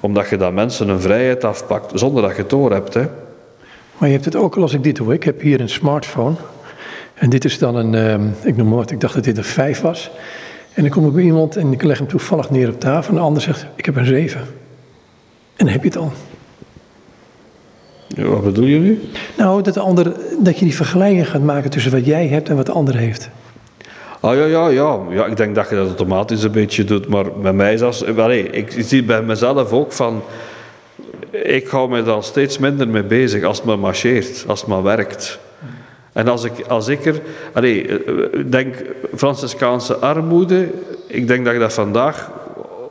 Omdat 0.00 0.28
je 0.28 0.36
dan 0.36 0.54
mensen 0.54 0.88
een 0.88 1.00
vrijheid 1.00 1.44
afpakt 1.44 1.98
zonder 1.98 2.22
dat 2.22 2.30
je 2.30 2.40
het 2.40 2.50
door 2.50 2.72
hebt. 2.72 2.94
Hè. 2.94 3.04
Maar 3.98 4.08
je 4.08 4.14
hebt 4.14 4.24
het 4.24 4.36
ook 4.36 4.56
al 4.56 4.62
als 4.62 4.74
ik 4.74 4.82
dit 4.82 4.96
doe. 4.96 5.12
Ik 5.12 5.24
heb 5.24 5.40
hier 5.40 5.60
een 5.60 5.68
smartphone. 5.68 6.34
En 7.14 7.30
dit 7.30 7.44
is 7.44 7.58
dan 7.58 7.76
een, 7.76 7.94
ehm, 7.94 8.22
ik 8.42 8.56
noem 8.56 8.68
maar 8.68 8.90
ik 8.90 9.00
dacht 9.00 9.14
dat 9.14 9.24
dit 9.24 9.36
een 9.36 9.44
5 9.44 9.80
was. 9.80 10.10
En 10.72 10.82
dan 10.82 10.90
kom 10.90 11.06
ik 11.06 11.12
bij 11.12 11.22
iemand 11.22 11.56
en 11.56 11.72
ik 11.72 11.82
leg 11.82 11.98
hem 11.98 12.08
toevallig 12.08 12.50
neer 12.50 12.68
op 12.68 12.80
tafel. 12.80 13.10
En 13.10 13.18
de 13.18 13.24
ander 13.24 13.42
zegt, 13.42 13.66
ik 13.76 13.84
heb 13.84 13.96
een 13.96 14.06
7. 14.06 14.40
En 14.40 14.46
dan 15.56 15.68
heb 15.68 15.82
je 15.82 15.88
het 15.88 15.98
al. 15.98 16.12
Ja, 18.06 18.24
wat 18.24 18.44
bedoel 18.44 18.64
je 18.64 18.78
nu? 18.78 19.00
Nou, 19.36 19.62
dat, 19.62 19.74
de 19.74 19.80
ander, 19.80 20.12
dat 20.38 20.58
je 20.58 20.64
die 20.64 20.74
vergelijking 20.74 21.28
gaat 21.28 21.42
maken 21.42 21.70
tussen 21.70 21.92
wat 21.92 22.06
jij 22.06 22.26
hebt 22.26 22.48
en 22.48 22.56
wat 22.56 22.66
de 22.66 22.72
ander 22.72 22.96
heeft. 22.96 23.30
Ah 24.20 24.36
ja, 24.36 24.44
ja, 24.44 24.68
ja. 24.68 24.98
ja, 25.10 25.26
ik 25.26 25.36
denk 25.36 25.54
dat 25.54 25.68
je 25.68 25.74
dat 25.74 25.86
automatisch 25.86 26.42
een 26.42 26.52
beetje 26.52 26.84
doet, 26.84 27.08
maar 27.08 27.32
bij 27.32 27.52
mij 27.52 27.72
is 27.72 27.80
dat... 27.80 28.04
Ik 28.50 28.74
zie 28.78 29.04
bij 29.04 29.22
mezelf 29.22 29.72
ook 29.72 29.92
van... 29.92 30.22
Ik 31.30 31.66
hou 31.66 31.88
me 31.90 32.02
daar 32.02 32.22
steeds 32.22 32.58
minder 32.58 32.88
mee 32.88 33.02
bezig 33.02 33.44
als 33.44 33.56
het 33.56 33.66
maar 33.66 33.78
marcheert, 33.78 34.44
als 34.46 34.60
het 34.60 34.68
maar 34.68 34.82
werkt. 34.82 35.38
En 36.12 36.28
als 36.28 36.44
ik, 36.44 36.52
als 36.68 36.88
ik 36.88 37.04
er... 37.04 37.20
Allee, 37.52 37.82
ik 38.32 38.52
denk, 38.52 38.74
Franciscaanse 39.16 39.96
armoede, 39.96 40.68
ik 41.06 41.28
denk 41.28 41.44
dat 41.44 41.54
ik 41.54 41.60
dat 41.60 41.72
vandaag, 41.72 42.30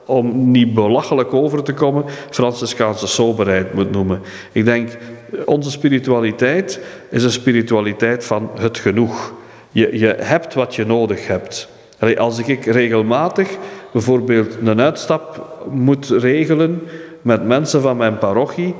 om 0.05 0.51
niet 0.51 0.73
belachelijk 0.73 1.33
over 1.33 1.63
te 1.63 1.73
komen, 1.73 2.03
Franciscaanse 2.29 3.07
soberheid 3.07 3.73
moet 3.73 3.91
noemen. 3.91 4.21
Ik 4.51 4.65
denk, 4.65 4.97
onze 5.45 5.71
spiritualiteit 5.71 6.79
is 7.09 7.23
een 7.23 7.31
spiritualiteit 7.31 8.25
van 8.25 8.49
het 8.59 8.77
genoeg. 8.77 9.33
Je, 9.71 9.97
je 9.99 10.15
hebt 10.17 10.53
wat 10.53 10.75
je 10.75 10.85
nodig 10.85 11.27
hebt. 11.27 11.69
Als 12.17 12.39
ik 12.39 12.65
regelmatig 12.65 13.49
bijvoorbeeld 13.91 14.57
een 14.63 14.81
uitstap 14.81 15.47
moet 15.71 16.09
regelen 16.09 16.81
met 17.21 17.45
mensen 17.45 17.81
van 17.81 17.97
mijn 17.97 18.17
parochie 18.17 18.75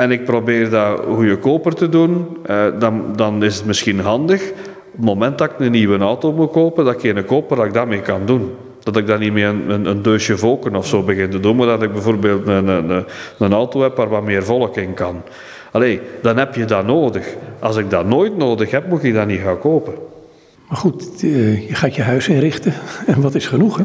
en 0.00 0.10
ik 0.10 0.24
probeer 0.24 0.70
dat 0.70 1.00
goedkoper 1.00 1.74
te 1.74 1.88
doen, 1.88 2.26
eh, 2.46 2.66
dan, 2.78 3.04
dan 3.16 3.44
is 3.44 3.56
het 3.56 3.66
misschien 3.66 4.00
handig 4.00 4.50
op 4.50 4.96
het 4.96 5.04
moment 5.04 5.38
dat 5.38 5.50
ik 5.50 5.58
een 5.58 5.70
nieuwe 5.70 5.98
auto 5.98 6.32
moet 6.32 6.50
kopen, 6.50 6.84
dat 6.84 7.04
ik 7.04 7.16
een 7.16 7.24
koper 7.24 7.56
dat 7.56 7.66
ik 7.66 7.72
dat 7.72 7.86
mee 7.86 8.00
kan 8.00 8.26
doen. 8.26 8.50
Dat 8.82 8.96
ik 8.96 9.06
dan 9.06 9.18
niet 9.18 9.34
een, 9.34 9.70
een, 9.70 9.86
een 9.86 10.02
deusje 10.02 10.36
volken 10.36 10.76
of 10.76 10.86
zo 10.86 11.02
begin 11.02 11.30
te 11.30 11.40
doen, 11.40 11.56
maar 11.56 11.66
dat 11.66 11.82
ik 11.82 11.92
bijvoorbeeld 11.92 12.46
een, 12.46 12.68
een, 12.68 13.04
een 13.38 13.52
auto 13.52 13.82
heb 13.82 13.96
waar 13.96 14.08
wat 14.08 14.22
meer 14.22 14.44
volk 14.44 14.76
in 14.76 14.94
kan. 14.94 15.22
Allee, 15.70 16.00
dan 16.22 16.36
heb 16.36 16.54
je 16.54 16.64
dat 16.64 16.86
nodig. 16.86 17.26
Als 17.58 17.76
ik 17.76 17.90
dat 17.90 18.06
nooit 18.06 18.36
nodig 18.36 18.70
heb, 18.70 18.88
moet 18.88 19.04
ik 19.04 19.14
dat 19.14 19.26
niet 19.26 19.40
gaan 19.40 19.58
kopen. 19.58 19.94
Maar 20.68 20.78
goed, 20.78 21.22
eh, 21.22 21.68
je 21.68 21.74
gaat 21.74 21.94
je 21.94 22.02
huis 22.02 22.28
inrichten 22.28 22.74
en 23.06 23.20
wat 23.20 23.34
is 23.34 23.46
genoeg 23.46 23.76
hè? 23.76 23.84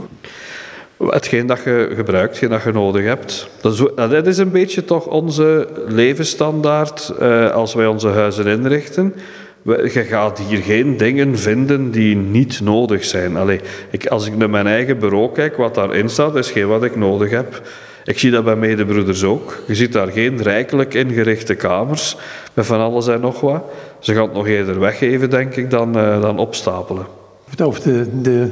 Hetgeen 0.98 1.46
dat 1.46 1.64
je 1.64 1.92
gebruikt, 1.96 2.30
hetgeen 2.30 2.50
dat 2.50 2.64
je 2.64 2.72
nodig 2.72 3.06
hebt. 3.06 3.50
Dat 3.62 3.74
is, 3.74 3.84
dat 3.96 4.28
is 4.28 4.38
een 4.38 4.52
beetje 4.52 4.86
toch 4.86 5.08
onze 5.08 5.68
levensstandaard 5.88 7.14
eh, 7.20 7.52
als 7.52 7.74
wij 7.74 7.88
onze 7.88 8.08
huizen 8.08 8.46
inrichten. 8.46 9.14
Je 9.64 9.90
gaat 9.90 10.40
hier 10.40 10.62
geen 10.62 10.98
dingen 10.98 11.38
vinden 11.38 11.92
die 11.92 12.16
niet 12.16 12.62
nodig 12.62 13.04
zijn. 13.06 13.38
Allee, 13.38 13.60
ik, 13.90 14.08
als 14.08 14.28
ik 14.28 14.38
naar 14.38 14.50
mijn 14.50 14.68
eigen 14.68 15.00
bureau 15.00 15.32
kijk, 15.34 15.58
wat 15.58 15.76
daarin 15.76 16.10
staat, 16.10 16.36
is 16.36 16.52
geen 16.52 16.68
wat 16.68 16.84
ik 16.84 16.96
nodig 16.96 17.30
heb. 17.30 17.62
Ik 18.06 18.20
zie 18.20 18.32
dat 18.32 18.44
bij 18.44 18.56
medebroeders 18.56 19.24
ook. 19.24 19.64
Je 19.68 19.76
ziet 19.76 19.94
daar 19.94 20.12
geen 20.12 20.42
rijkelijk 20.42 20.94
ingerichte 20.94 21.56
kamers 21.56 22.18
met 22.54 22.66
van 22.66 22.80
alles 22.80 23.08
en 23.08 23.22
nog 23.22 23.40
wat. 23.40 23.64
Ze 24.00 24.14
gaan 24.14 24.24
het 24.24 24.34
nog 24.34 24.48
eerder 24.48 24.80
weggeven, 24.80 25.30
denk 25.30 25.56
ik, 25.56 25.70
dan, 25.70 25.98
uh, 25.98 26.22
dan 26.22 26.40
opstapelen. 26.40 27.06
Het 27.50 27.62
over 27.62 27.84
de, 27.84 28.22
de 28.22 28.52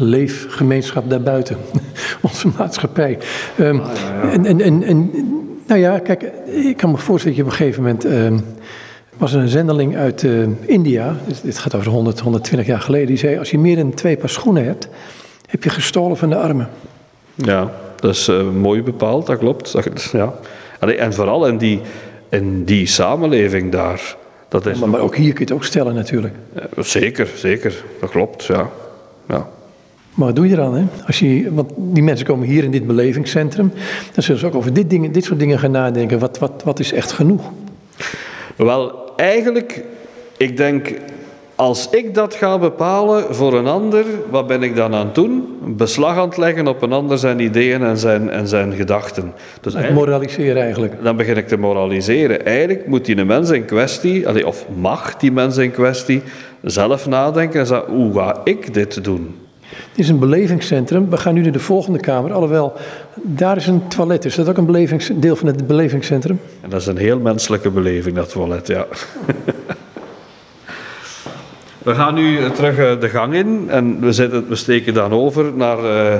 leefgemeenschap 0.00 1.10
daarbuiten, 1.10 1.56
onze 2.20 2.48
maatschappij. 2.58 3.18
Um, 3.60 3.82
En, 4.32 4.46
en, 4.46 4.60
en, 4.60 4.82
en, 4.82 5.10
nou 5.66 5.80
ja, 5.80 5.98
kijk, 5.98 6.22
ik 6.46 6.76
kan 6.76 6.90
me 6.90 6.96
voorstellen 6.96 7.36
dat 7.36 7.36
je 7.36 7.42
op 7.42 7.50
een 7.50 7.56
gegeven 7.56 7.82
moment. 7.82 8.06
Uh, 8.06 8.38
was 9.16 9.32
er 9.32 9.40
een 9.40 9.48
zendeling 9.48 9.96
uit 9.96 10.22
uh, 10.22 10.46
India, 10.60 11.16
dus 11.26 11.40
dit 11.40 11.58
gaat 11.58 11.74
over 11.74 11.90
100, 11.90 12.20
120 12.20 12.66
jaar 12.66 12.80
geleden, 12.80 13.06
die 13.06 13.16
zei: 13.16 13.38
Als 13.38 13.50
je 13.50 13.58
meer 13.58 13.76
dan 13.76 13.94
twee 13.94 14.16
paar 14.16 14.28
schoenen 14.28 14.64
hebt, 14.64 14.88
heb 15.46 15.64
je 15.64 15.70
gestolen 15.70 16.16
van 16.16 16.28
de 16.28 16.36
armen. 16.36 16.68
Ja, 17.34 17.70
dat 17.96 18.14
is 18.14 18.28
uh, 18.28 18.50
mooi 18.50 18.82
bepaald, 18.82 19.26
dat 19.26 19.38
klopt. 19.38 19.72
Dat, 19.72 20.10
ja. 20.12 20.32
En 20.78 21.12
vooral 21.12 21.46
in 21.46 21.58
die, 21.58 21.80
in 22.28 22.64
die 22.64 22.86
samenleving 22.86 23.72
daar. 23.72 24.16
Dat 24.48 24.66
is 24.66 24.78
maar, 24.78 24.88
maar 24.88 25.00
ook 25.00 25.16
hier 25.16 25.32
kun 25.32 25.38
je 25.38 25.44
het 25.44 25.52
ook 25.52 25.64
stellen 25.64 25.94
natuurlijk. 25.94 26.34
Zeker, 26.76 27.28
zeker. 27.34 27.84
Dat 28.00 28.10
klopt, 28.10 28.44
ja. 28.44 28.70
ja. 29.28 29.48
Maar 30.14 30.26
wat 30.26 30.36
doe 30.36 30.48
je 30.48 30.56
dan? 30.56 30.74
Hè? 30.74 30.84
Als 31.06 31.18
je, 31.18 31.54
want 31.54 31.72
die 31.76 32.02
mensen 32.02 32.26
komen 32.26 32.46
hier 32.46 32.64
in 32.64 32.70
dit 32.70 32.86
belevingscentrum. 32.86 33.72
Dan 34.14 34.22
zullen 34.22 34.40
ze 34.40 34.46
ook 34.46 34.54
over 34.54 34.72
dit, 34.72 34.90
dingen, 34.90 35.12
dit 35.12 35.24
soort 35.24 35.38
dingen 35.38 35.58
gaan 35.58 35.70
nadenken. 35.70 36.18
Wat, 36.18 36.38
wat, 36.38 36.62
wat 36.64 36.78
is 36.80 36.92
echt 36.92 37.12
genoeg? 37.12 37.50
Wel, 38.56 39.12
eigenlijk, 39.16 39.84
ik 40.36 40.56
denk, 40.56 40.94
als 41.54 41.90
ik 41.90 42.14
dat 42.14 42.34
ga 42.34 42.58
bepalen 42.58 43.34
voor 43.34 43.54
een 43.54 43.66
ander, 43.66 44.04
wat 44.30 44.46
ben 44.46 44.62
ik 44.62 44.76
dan 44.76 44.94
aan 44.94 45.06
het 45.06 45.14
doen? 45.14 45.58
Beslag 45.64 46.16
aan 46.16 46.28
het 46.28 46.36
leggen 46.36 46.66
op 46.66 46.82
een 46.82 46.92
ander 46.92 47.18
zijn 47.18 47.40
ideeën 47.40 47.82
en 47.82 47.98
zijn, 47.98 48.30
en 48.30 48.48
zijn 48.48 48.72
gedachten. 48.72 49.32
Dus 49.60 49.74
moraliseren 49.92 50.62
eigenlijk. 50.62 51.02
Dan 51.02 51.16
begin 51.16 51.36
ik 51.36 51.48
te 51.48 51.56
moraliseren. 51.56 52.46
Eigenlijk 52.46 52.86
moet 52.86 53.04
die 53.04 53.24
mens 53.24 53.50
in 53.50 53.64
kwestie, 53.64 54.46
of 54.46 54.66
mag 54.76 55.16
die 55.16 55.32
mens 55.32 55.56
in 55.56 55.70
kwestie, 55.70 56.22
zelf 56.62 57.06
nadenken 57.06 57.60
en 57.60 57.66
zeggen, 57.66 57.92
hoe 57.92 58.14
ga 58.14 58.40
ik 58.44 58.74
dit 58.74 59.04
doen? 59.04 59.39
Het 59.70 59.98
is 59.98 60.08
een 60.08 60.18
belevingscentrum. 60.18 61.10
We 61.10 61.16
gaan 61.16 61.34
nu 61.34 61.42
naar 61.42 61.52
de 61.52 61.58
volgende 61.58 61.98
kamer. 61.98 62.32
Alhoewel, 62.32 62.72
daar 63.14 63.56
is 63.56 63.66
een 63.66 63.88
toilet. 63.88 64.24
Is 64.24 64.34
dat 64.34 64.48
ook 64.48 64.56
een 64.56 65.00
deel 65.14 65.36
van 65.36 65.46
het 65.46 65.66
belevingscentrum? 65.66 66.40
En 66.60 66.70
dat 66.70 66.80
is 66.80 66.86
een 66.86 66.96
heel 66.96 67.18
menselijke 67.18 67.70
beleving, 67.70 68.16
dat 68.16 68.30
toilet, 68.30 68.66
ja. 68.66 68.86
we 71.78 71.94
gaan 71.94 72.14
nu 72.14 72.50
terug 72.50 72.78
eh, 72.78 73.00
de 73.00 73.08
gang 73.08 73.34
in 73.34 73.66
en 73.68 74.00
we, 74.00 74.12
zitten, 74.12 74.48
we 74.48 74.56
steken 74.56 74.94
dan 74.94 75.12
over 75.12 75.52
naar 75.54 75.84
uh, 75.84 76.14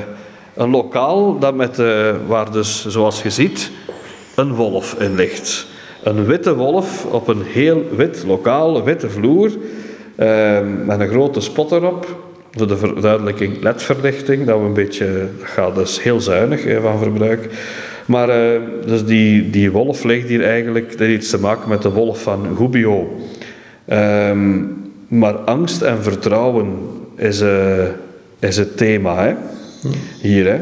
een 0.54 0.70
lokaal 0.70 1.38
dat 1.38 1.54
met, 1.54 1.82
waar 2.26 2.52
dus, 2.52 2.86
zoals 2.86 3.22
je 3.22 3.30
ziet, 3.30 3.70
een 4.34 4.54
wolf 4.54 4.94
in 4.94 5.14
ligt. 5.14 5.66
Een 6.02 6.24
witte 6.24 6.56
wolf 6.56 7.04
op 7.04 7.28
een 7.28 7.42
heel 7.42 7.84
wit 7.96 8.24
lokaal, 8.26 8.84
witte 8.84 9.10
vloer, 9.10 9.50
met 10.84 11.00
een 11.00 11.08
grote 11.08 11.40
spot 11.40 11.72
erop 11.72 12.29
voor 12.50 12.66
de 12.66 12.76
verduidelijking 12.76 13.62
ledverlichting, 13.62 14.46
dat 14.46 14.58
we 14.58 14.64
een 14.64 14.72
beetje, 14.72 15.28
gaat 15.42 15.74
dus 15.74 16.02
heel 16.02 16.20
zuinig 16.20 16.82
van 16.82 16.98
verbruik. 16.98 17.48
Maar 18.06 18.28
uh, 18.28 18.60
dus 18.86 19.04
die, 19.04 19.50
die 19.50 19.70
wolf 19.70 20.04
ligt 20.04 20.28
hier 20.28 20.44
eigenlijk, 20.44 20.90
dat 20.90 20.98
heeft 20.98 21.22
iets 21.22 21.30
te 21.30 21.40
maken 21.40 21.68
met 21.68 21.82
de 21.82 21.90
wolf 21.90 22.22
van 22.22 22.56
Gubbio. 22.56 23.20
Ehm, 23.84 24.62
maar 25.08 25.34
angst 25.34 25.82
en 25.82 26.02
vertrouwen 26.02 26.68
is, 27.16 27.40
eh, 27.40 27.84
is 28.38 28.56
het 28.56 28.76
thema 28.76 29.24
hè? 29.24 29.34
hier. 30.20 30.46
Hè? 30.46 30.60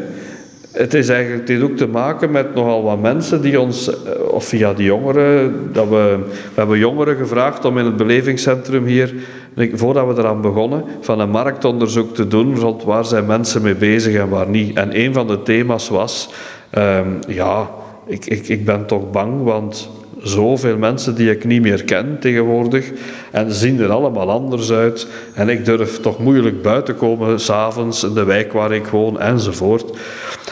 Het, 0.72 0.95
is 0.95 1.09
eigenlijk, 1.09 1.49
heeft 1.49 1.62
ook 1.62 1.76
te 1.76 1.86
maken 1.86 2.30
met 2.30 2.55
nogal 2.55 2.82
wat 2.82 3.01
mensen 3.01 3.43
die 3.43 3.61
ons, 3.61 3.89
eh, 3.89 4.22
of 4.30 4.45
via 4.45 4.72
die 4.72 4.86
jongeren, 4.86 5.53
dat 5.72 5.89
we, 5.89 6.18
we 6.28 6.55
hebben 6.55 6.78
jongeren 6.78 7.16
gevraagd 7.16 7.64
om 7.64 7.78
in 7.78 7.84
het 7.84 7.97
belevingscentrum 7.97 8.84
hier, 8.84 9.14
voordat 9.57 10.07
we 10.07 10.20
eraan 10.20 10.40
begonnen, 10.40 10.84
van 11.01 11.20
een 11.20 11.30
marktonderzoek 11.30 12.14
te 12.14 12.28
doen 12.28 12.57
rond 12.57 12.84
waar 12.84 13.05
zijn 13.05 13.26
mensen 13.26 13.62
mee 13.62 13.74
bezig 13.74 14.14
en 14.14 14.28
waar 14.28 14.49
niet. 14.49 14.76
En 14.76 15.01
een 15.01 15.14
van 15.14 15.26
de 15.26 15.42
thema's 15.42 15.88
was, 15.88 16.30
ehm, 16.70 17.09
ja, 17.28 17.70
ik, 18.07 18.26
ik, 18.26 18.49
ik 18.49 18.64
ben 18.64 18.86
toch 18.86 19.11
bang, 19.11 19.42
want 19.42 19.90
zoveel 20.22 20.76
mensen 20.76 21.14
die 21.14 21.30
ik 21.30 21.44
niet 21.44 21.62
meer 21.62 21.84
ken 21.84 22.16
tegenwoordig 22.20 22.90
en 23.30 23.53
zien 23.53 23.80
er 23.80 23.90
allemaal 23.90 24.30
anders 24.30 24.72
uit 24.72 25.07
en 25.34 25.49
ik 25.49 25.64
durf 25.64 26.01
toch 26.01 26.18
moeilijk 26.18 26.62
buiten 26.62 26.96
komen 26.96 27.40
s'avonds 27.40 28.05
in 28.05 28.14
de 28.14 28.24
wijk 28.24 28.53
waar 28.53 28.72
ik 28.72 28.86
woon 28.86 29.20
enzovoort. 29.20 29.99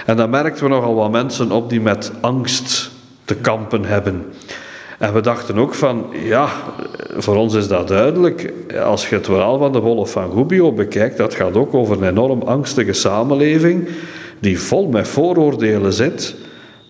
En 0.06 0.16
dan 0.16 0.30
merkten 0.30 0.64
we 0.64 0.70
nogal 0.70 0.94
wat 0.94 1.10
mensen 1.10 1.52
op 1.52 1.70
die 1.70 1.80
met 1.80 2.12
angst 2.20 2.90
te 3.24 3.34
kampen 3.34 3.84
hebben. 3.84 4.24
En 4.98 5.14
we 5.14 5.20
dachten 5.20 5.58
ook 5.58 5.74
van, 5.74 6.06
ja, 6.24 6.48
voor 7.16 7.36
ons 7.36 7.54
is 7.54 7.68
dat 7.68 7.88
duidelijk. 7.88 8.52
Als 8.84 9.08
je 9.08 9.14
het 9.14 9.26
verhaal 9.26 9.58
van 9.58 9.72
de 9.72 9.80
Wolf 9.80 10.10
van 10.10 10.32
Gubbio 10.32 10.72
bekijkt, 10.72 11.16
dat 11.16 11.34
gaat 11.34 11.56
ook 11.56 11.74
over 11.74 11.96
een 11.96 12.08
enorm 12.08 12.42
angstige 12.42 12.92
samenleving 12.92 13.88
die 14.38 14.60
vol 14.60 14.88
met 14.88 15.08
vooroordelen 15.08 15.92
zit 15.92 16.34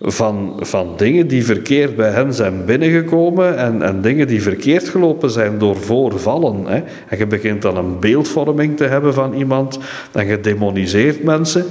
van, 0.01 0.53
van 0.59 0.93
dingen 0.97 1.27
die 1.27 1.45
verkeerd 1.45 1.95
bij 1.95 2.09
hen 2.09 2.33
zijn 2.33 2.65
binnengekomen 2.65 3.57
en, 3.57 3.81
en 3.81 4.01
dingen 4.01 4.27
die 4.27 4.41
verkeerd 4.41 4.89
gelopen 4.89 5.29
zijn 5.29 5.57
door 5.57 5.75
voorvallen. 5.75 6.65
Hè. 6.65 6.83
En 7.07 7.17
je 7.17 7.27
begint 7.27 7.61
dan 7.61 7.77
een 7.77 7.99
beeldvorming 7.99 8.77
te 8.77 8.83
hebben 8.83 9.13
van 9.13 9.33
iemand 9.33 9.79
en 10.11 10.27
je 10.27 10.41
demoniseert 10.41 11.23
mensen 11.23 11.65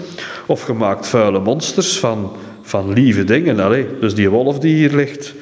of 0.47 0.67
je 0.67 0.73
maakt 0.73 1.07
vuile 1.07 1.41
monsters 1.41 1.99
van, 1.99 2.33
van 2.63 2.93
lieve 2.93 3.25
dingen. 3.25 3.61
Allee, 3.61 3.87
dus 4.01 4.15
die 4.15 4.31
wolf 4.31 4.59
die 4.59 4.75
hier 4.75 4.95
ligt. 4.95 5.35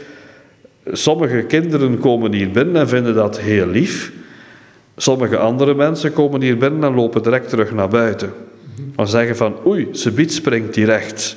Sommige 0.93 1.43
kinderen 1.43 1.99
komen 1.99 2.33
hier 2.33 2.51
binnen 2.51 2.77
en 2.77 2.89
vinden 2.89 3.15
dat 3.15 3.41
heel 3.41 3.67
lief. 3.67 4.13
Sommige 4.97 5.37
andere 5.37 5.75
mensen 5.75 6.13
komen 6.13 6.43
hier 6.43 6.59
binnen 6.59 6.85
en 6.85 6.95
lopen 6.95 7.23
direct 7.23 7.49
terug 7.49 7.73
naar 7.73 7.89
buiten. 7.89 8.33
En 8.97 9.09
zeggen 9.09 9.37
van, 9.37 9.55
oei, 9.67 9.89
ze 9.93 10.13
biedt 10.13 10.33
springt 10.33 10.75
die 10.75 10.85
rechts. 10.85 11.37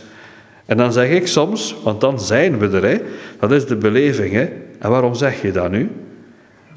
En 0.65 0.77
dan 0.77 0.93
zeg 0.93 1.09
ik 1.09 1.27
soms, 1.27 1.75
want 1.83 2.01
dan 2.01 2.19
zijn 2.19 2.59
we 2.59 2.77
er, 2.77 2.83
hè? 2.83 2.97
dat 3.39 3.51
is 3.51 3.65
de 3.65 3.75
beleving. 3.75 4.33
Hè? 4.33 4.49
En 4.79 4.89
waarom 4.89 5.15
zeg 5.15 5.41
je 5.41 5.51
dat 5.51 5.71
nu? 5.71 5.89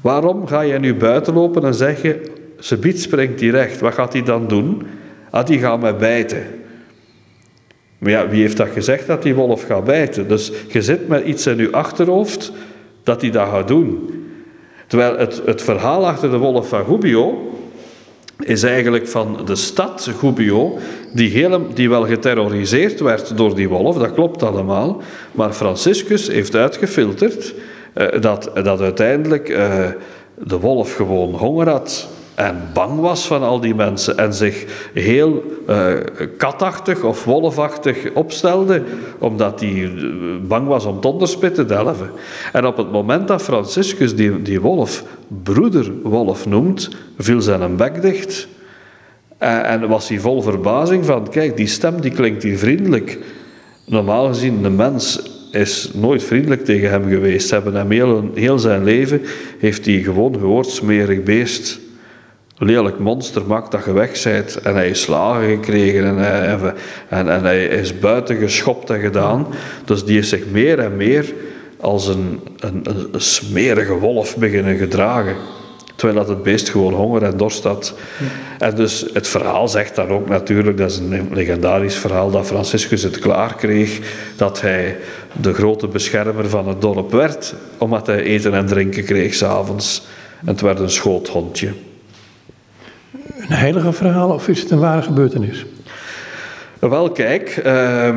Waarom 0.01 0.47
ga 0.47 0.61
je 0.61 0.79
nu 0.79 0.95
buiten 0.95 1.33
lopen 1.33 1.63
en 1.63 1.73
zeg 1.73 2.01
je, 2.01 2.31
ze 2.59 2.77
biedt 2.77 2.99
springt 2.99 3.39
die 3.39 3.51
recht. 3.51 3.79
Wat 3.79 3.93
gaat 3.93 4.13
hij 4.13 4.23
dan 4.23 4.47
doen? 4.47 4.87
Ah, 5.29 5.45
die 5.45 5.59
gaat 5.59 5.81
mij 5.81 5.95
bijten. 5.95 6.43
Maar 8.01 8.11
ja, 8.11 8.29
wie 8.29 8.41
heeft 8.41 8.57
dat 8.57 8.69
gezegd 8.73 9.07
dat 9.07 9.23
die 9.23 9.35
wolf 9.35 9.63
gaat 9.63 9.83
bijten? 9.83 10.27
Dus 10.27 10.51
je 10.67 10.81
zit 10.81 11.07
met 11.07 11.25
iets 11.25 11.47
in 11.47 11.57
je 11.57 11.71
achterhoofd 11.71 12.51
dat 13.03 13.21
hij 13.21 13.29
dat 13.29 13.47
gaat 13.47 13.67
doen. 13.67 14.09
Terwijl 14.87 15.17
het, 15.17 15.41
het 15.45 15.61
verhaal 15.61 16.07
achter 16.07 16.31
de 16.31 16.37
wolf 16.37 16.67
van 16.67 16.85
Gubbio 16.85 17.51
is 18.39 18.63
eigenlijk 18.63 19.07
van 19.07 19.37
de 19.45 19.55
stad 19.55 20.11
Gubbio, 20.19 20.77
die, 21.13 21.29
heel, 21.29 21.67
die 21.73 21.89
wel 21.89 22.05
geterroriseerd 22.05 22.99
werd 22.99 23.37
door 23.37 23.55
die 23.55 23.69
wolf, 23.69 23.97
dat 23.97 24.13
klopt 24.13 24.43
allemaal, 24.43 25.01
maar 25.31 25.51
Franciscus 25.51 26.27
heeft 26.27 26.55
uitgefilterd 26.55 27.53
uh, 27.95 28.07
dat, 28.21 28.51
dat 28.63 28.81
uiteindelijk 28.81 29.49
uh, 29.49 29.87
de 30.43 30.59
wolf 30.59 30.95
gewoon 30.95 31.33
honger 31.33 31.69
had 31.69 32.09
en 32.35 32.69
bang 32.73 32.99
was 32.99 33.27
van 33.27 33.41
al 33.41 33.59
die 33.59 33.75
mensen 33.75 34.17
en 34.17 34.33
zich 34.33 34.89
heel 34.93 35.43
uh, 35.69 35.93
katachtig 36.37 37.03
of 37.03 37.23
wolfachtig 37.23 37.97
opstelde, 38.13 38.83
omdat 39.19 39.59
hij 39.59 39.91
bang 40.47 40.67
was 40.67 40.85
om 40.85 41.01
donderspit 41.01 41.55
te 41.55 41.65
delven. 41.65 42.09
En 42.53 42.65
op 42.65 42.77
het 42.77 42.91
moment 42.91 43.27
dat 43.27 43.41
Franciscus 43.41 44.15
die, 44.15 44.41
die 44.41 44.61
wolf 44.61 45.03
broederwolf 45.43 46.45
noemt, 46.45 46.89
viel 47.17 47.41
zijn 47.41 47.75
bek 47.75 48.01
dicht. 48.01 48.47
En 49.37 49.87
was 49.87 50.09
hij 50.09 50.19
vol 50.19 50.41
verbazing 50.41 51.05
van, 51.05 51.29
kijk, 51.29 51.57
die 51.57 51.67
stem 51.67 52.01
die 52.01 52.11
klinkt 52.11 52.43
hier 52.43 52.57
vriendelijk. 52.57 53.17
Normaal 53.85 54.27
gezien, 54.27 54.63
de 54.63 54.69
mens 54.69 55.21
is 55.51 55.91
nooit 55.93 56.23
vriendelijk 56.23 56.65
tegen 56.65 56.89
hem 56.89 57.09
geweest. 57.09 57.49
Hebben 57.49 57.73
hem 57.73 57.91
heel, 57.91 58.29
heel 58.33 58.59
zijn 58.59 58.83
leven, 58.83 59.21
heeft 59.59 59.85
hij 59.85 60.01
gewoon 60.01 60.33
gehoord, 60.33 60.67
smerig 60.67 61.23
beest 61.23 61.79
lelijk 62.65 62.99
monster 62.99 63.45
maakt 63.45 63.71
dat 63.71 63.85
je 63.85 63.93
weg 63.93 64.23
bent. 64.23 64.55
En 64.55 64.73
hij 64.73 64.89
is 64.89 65.01
slagen 65.01 65.49
gekregen 65.49 66.05
en 66.05 66.17
hij, 66.17 66.73
en, 67.09 67.29
en 67.29 67.43
hij 67.43 67.65
is 67.65 67.99
buiten 67.99 68.37
geschopt 68.37 68.89
en 68.89 68.99
gedaan. 68.99 69.47
Dus 69.85 70.05
die 70.05 70.17
is 70.17 70.29
zich 70.29 70.45
meer 70.51 70.79
en 70.79 70.95
meer 70.95 71.33
als 71.79 72.07
een, 72.07 72.39
een, 72.59 72.85
een 72.85 73.21
smerige 73.21 73.93
wolf 73.93 74.37
beginnen 74.37 74.77
gedragen. 74.77 75.35
Terwijl 75.95 76.19
dat 76.19 76.35
het 76.35 76.43
beest 76.43 76.69
gewoon 76.69 76.93
honger 76.93 77.23
en 77.23 77.37
dorst 77.37 77.63
had. 77.63 77.93
En 78.59 78.75
dus 78.75 79.05
het 79.13 79.27
verhaal 79.27 79.67
zegt 79.67 79.95
dan 79.95 80.07
ook 80.07 80.29
natuurlijk, 80.29 80.77
dat 80.77 80.91
is 80.91 80.97
een 80.97 81.29
legendarisch 81.33 81.95
verhaal, 81.95 82.31
dat 82.31 82.45
Franciscus 82.45 83.03
het 83.03 83.19
klaar 83.19 83.55
kreeg 83.55 83.99
dat 84.35 84.61
hij 84.61 84.97
de 85.41 85.53
grote 85.53 85.87
beschermer 85.87 86.49
van 86.49 86.67
het 86.67 86.81
dorp 86.81 87.11
werd, 87.11 87.53
omdat 87.77 88.07
hij 88.07 88.21
eten 88.21 88.53
en 88.53 88.65
drinken 88.65 89.03
kreeg 89.03 89.33
s'avonds. 89.33 90.05
En 90.39 90.47
het 90.47 90.61
werd 90.61 90.79
een 90.79 90.89
schoothondje 90.89 91.71
een 93.51 93.57
heilige 93.57 93.91
verhaal 93.91 94.29
of 94.29 94.47
is 94.47 94.61
het 94.61 94.71
een 94.71 94.79
ware 94.79 95.01
gebeurtenis? 95.01 95.65
Wel, 96.79 97.11
kijk, 97.11 97.61
uh, 97.65 98.15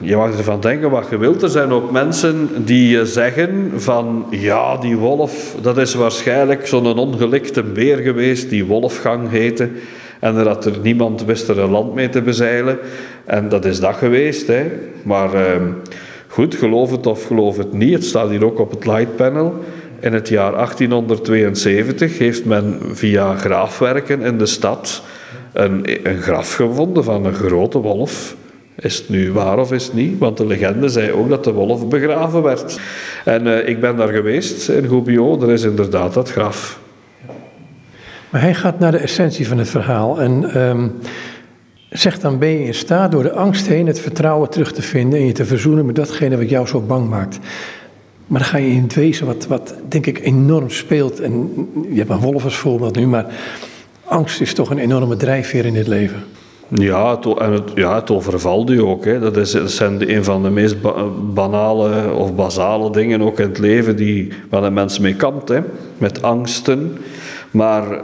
je 0.00 0.16
mag 0.16 0.36
ervan 0.36 0.60
denken 0.60 0.90
wat 0.90 1.06
je 1.10 1.18
wilt. 1.18 1.42
Er 1.42 1.48
zijn 1.48 1.70
ook 1.70 1.90
mensen 1.90 2.48
die 2.64 3.06
zeggen 3.06 3.72
van 3.76 4.26
ja, 4.30 4.76
die 4.76 4.96
wolf, 4.96 5.54
dat 5.62 5.78
is 5.78 5.94
waarschijnlijk 5.94 6.66
zo'n 6.66 6.98
ongelikte 6.98 7.62
beer 7.62 7.96
geweest 7.96 8.50
die 8.50 8.64
Wolfgang 8.64 9.30
heette. 9.30 9.68
En 10.20 10.34
dat 10.44 10.64
er 10.64 10.78
niemand 10.82 11.24
wist 11.24 11.48
er 11.48 11.58
een 11.58 11.70
land 11.70 11.94
mee 11.94 12.08
te 12.08 12.22
bezeilen. 12.22 12.78
En 13.24 13.48
dat 13.48 13.64
is 13.64 13.80
dat 13.80 13.94
geweest. 13.94 14.46
Hè. 14.46 14.64
Maar 15.02 15.34
uh, 15.34 15.40
goed, 16.28 16.54
geloof 16.54 16.90
het 16.90 17.06
of 17.06 17.24
geloof 17.24 17.56
het 17.56 17.72
niet. 17.72 17.92
Het 17.92 18.04
staat 18.04 18.28
hier 18.28 18.44
ook 18.44 18.58
op 18.58 18.70
het 18.70 18.86
lightpanel. 18.86 19.54
In 20.06 20.12
het 20.12 20.28
jaar 20.28 20.52
1872 20.52 22.18
heeft 22.18 22.44
men 22.44 22.80
via 22.92 23.36
graafwerken 23.36 24.22
in 24.22 24.38
de 24.38 24.46
stad 24.46 25.02
een, 25.52 25.84
een 26.02 26.22
graf 26.22 26.54
gevonden 26.54 27.04
van 27.04 27.24
een 27.24 27.34
grote 27.34 27.78
wolf. 27.78 28.36
Is 28.74 28.96
het 28.96 29.08
nu 29.08 29.32
waar 29.32 29.58
of 29.58 29.72
is 29.72 29.84
het 29.84 29.94
niet? 29.94 30.18
Want 30.18 30.36
de 30.36 30.46
legende 30.46 30.88
zei 30.88 31.12
ook 31.12 31.28
dat 31.28 31.44
de 31.44 31.52
wolf 31.52 31.88
begraven 31.88 32.42
werd. 32.42 32.80
En 33.24 33.46
uh, 33.46 33.68
ik 33.68 33.80
ben 33.80 33.96
daar 33.96 34.08
geweest 34.08 34.68
in 34.68 34.88
Gubbio, 34.88 35.42
er 35.42 35.50
is 35.50 35.62
inderdaad 35.62 36.14
dat 36.14 36.30
graf. 36.30 36.80
Maar 38.30 38.40
hij 38.40 38.54
gaat 38.54 38.78
naar 38.78 38.92
de 38.92 38.98
essentie 38.98 39.48
van 39.48 39.58
het 39.58 39.68
verhaal 39.68 40.20
en 40.20 40.60
um, 40.60 40.92
zegt 41.90 42.20
dan 42.20 42.38
ben 42.38 42.48
je 42.48 42.64
in 42.64 42.74
staat 42.74 43.12
door 43.12 43.22
de 43.22 43.32
angst 43.32 43.66
heen 43.66 43.86
het 43.86 44.00
vertrouwen 44.00 44.50
terug 44.50 44.72
te 44.72 44.82
vinden 44.82 45.18
en 45.18 45.26
je 45.26 45.32
te 45.32 45.44
verzoenen 45.44 45.86
met 45.86 45.94
datgene 45.94 46.36
wat 46.36 46.50
jou 46.50 46.66
zo 46.66 46.80
bang 46.80 47.08
maakt. 47.08 47.38
Maar 48.26 48.40
dan 48.40 48.48
ga 48.48 48.58
je 48.58 48.70
in 48.70 48.82
het 48.82 48.94
wezen, 48.94 49.26
wat, 49.26 49.46
wat 49.46 49.74
denk 49.88 50.06
ik 50.06 50.20
enorm 50.20 50.70
speelt. 50.70 51.20
En 51.20 51.50
je 51.90 51.98
hebt 51.98 52.10
een 52.10 52.18
wolf 52.18 52.44
als 52.44 52.56
voorbeeld 52.56 52.96
nu, 52.96 53.06
maar 53.06 53.26
angst 54.04 54.40
is 54.40 54.54
toch 54.54 54.70
een 54.70 54.78
enorme 54.78 55.16
drijfveer 55.16 55.64
in 55.64 55.74
dit 55.74 55.86
leven. 55.86 56.24
Ja, 56.68 57.18
en 57.38 57.52
het, 57.52 57.70
ja, 57.74 57.94
het 57.94 58.10
overvalt 58.10 58.70
u 58.70 58.80
ook. 58.80 59.04
Hè. 59.04 59.18
Dat, 59.18 59.36
is, 59.36 59.64
zijn 59.64 60.14
een 60.14 60.24
van 60.24 60.42
de 60.42 60.50
meest 60.50 60.76
banale 61.34 62.12
of 62.12 62.34
basale 62.34 62.92
dingen 62.92 63.22
ook 63.22 63.38
in 63.38 63.48
het 63.48 63.58
leven 63.58 63.96
die, 63.96 64.28
waar 64.50 64.62
een 64.62 64.72
mens 64.72 64.98
mee 64.98 65.14
kampt. 65.14 65.48
Hè. 65.48 65.60
Met 65.98 66.22
angsten. 66.22 66.98
Maar 67.50 68.00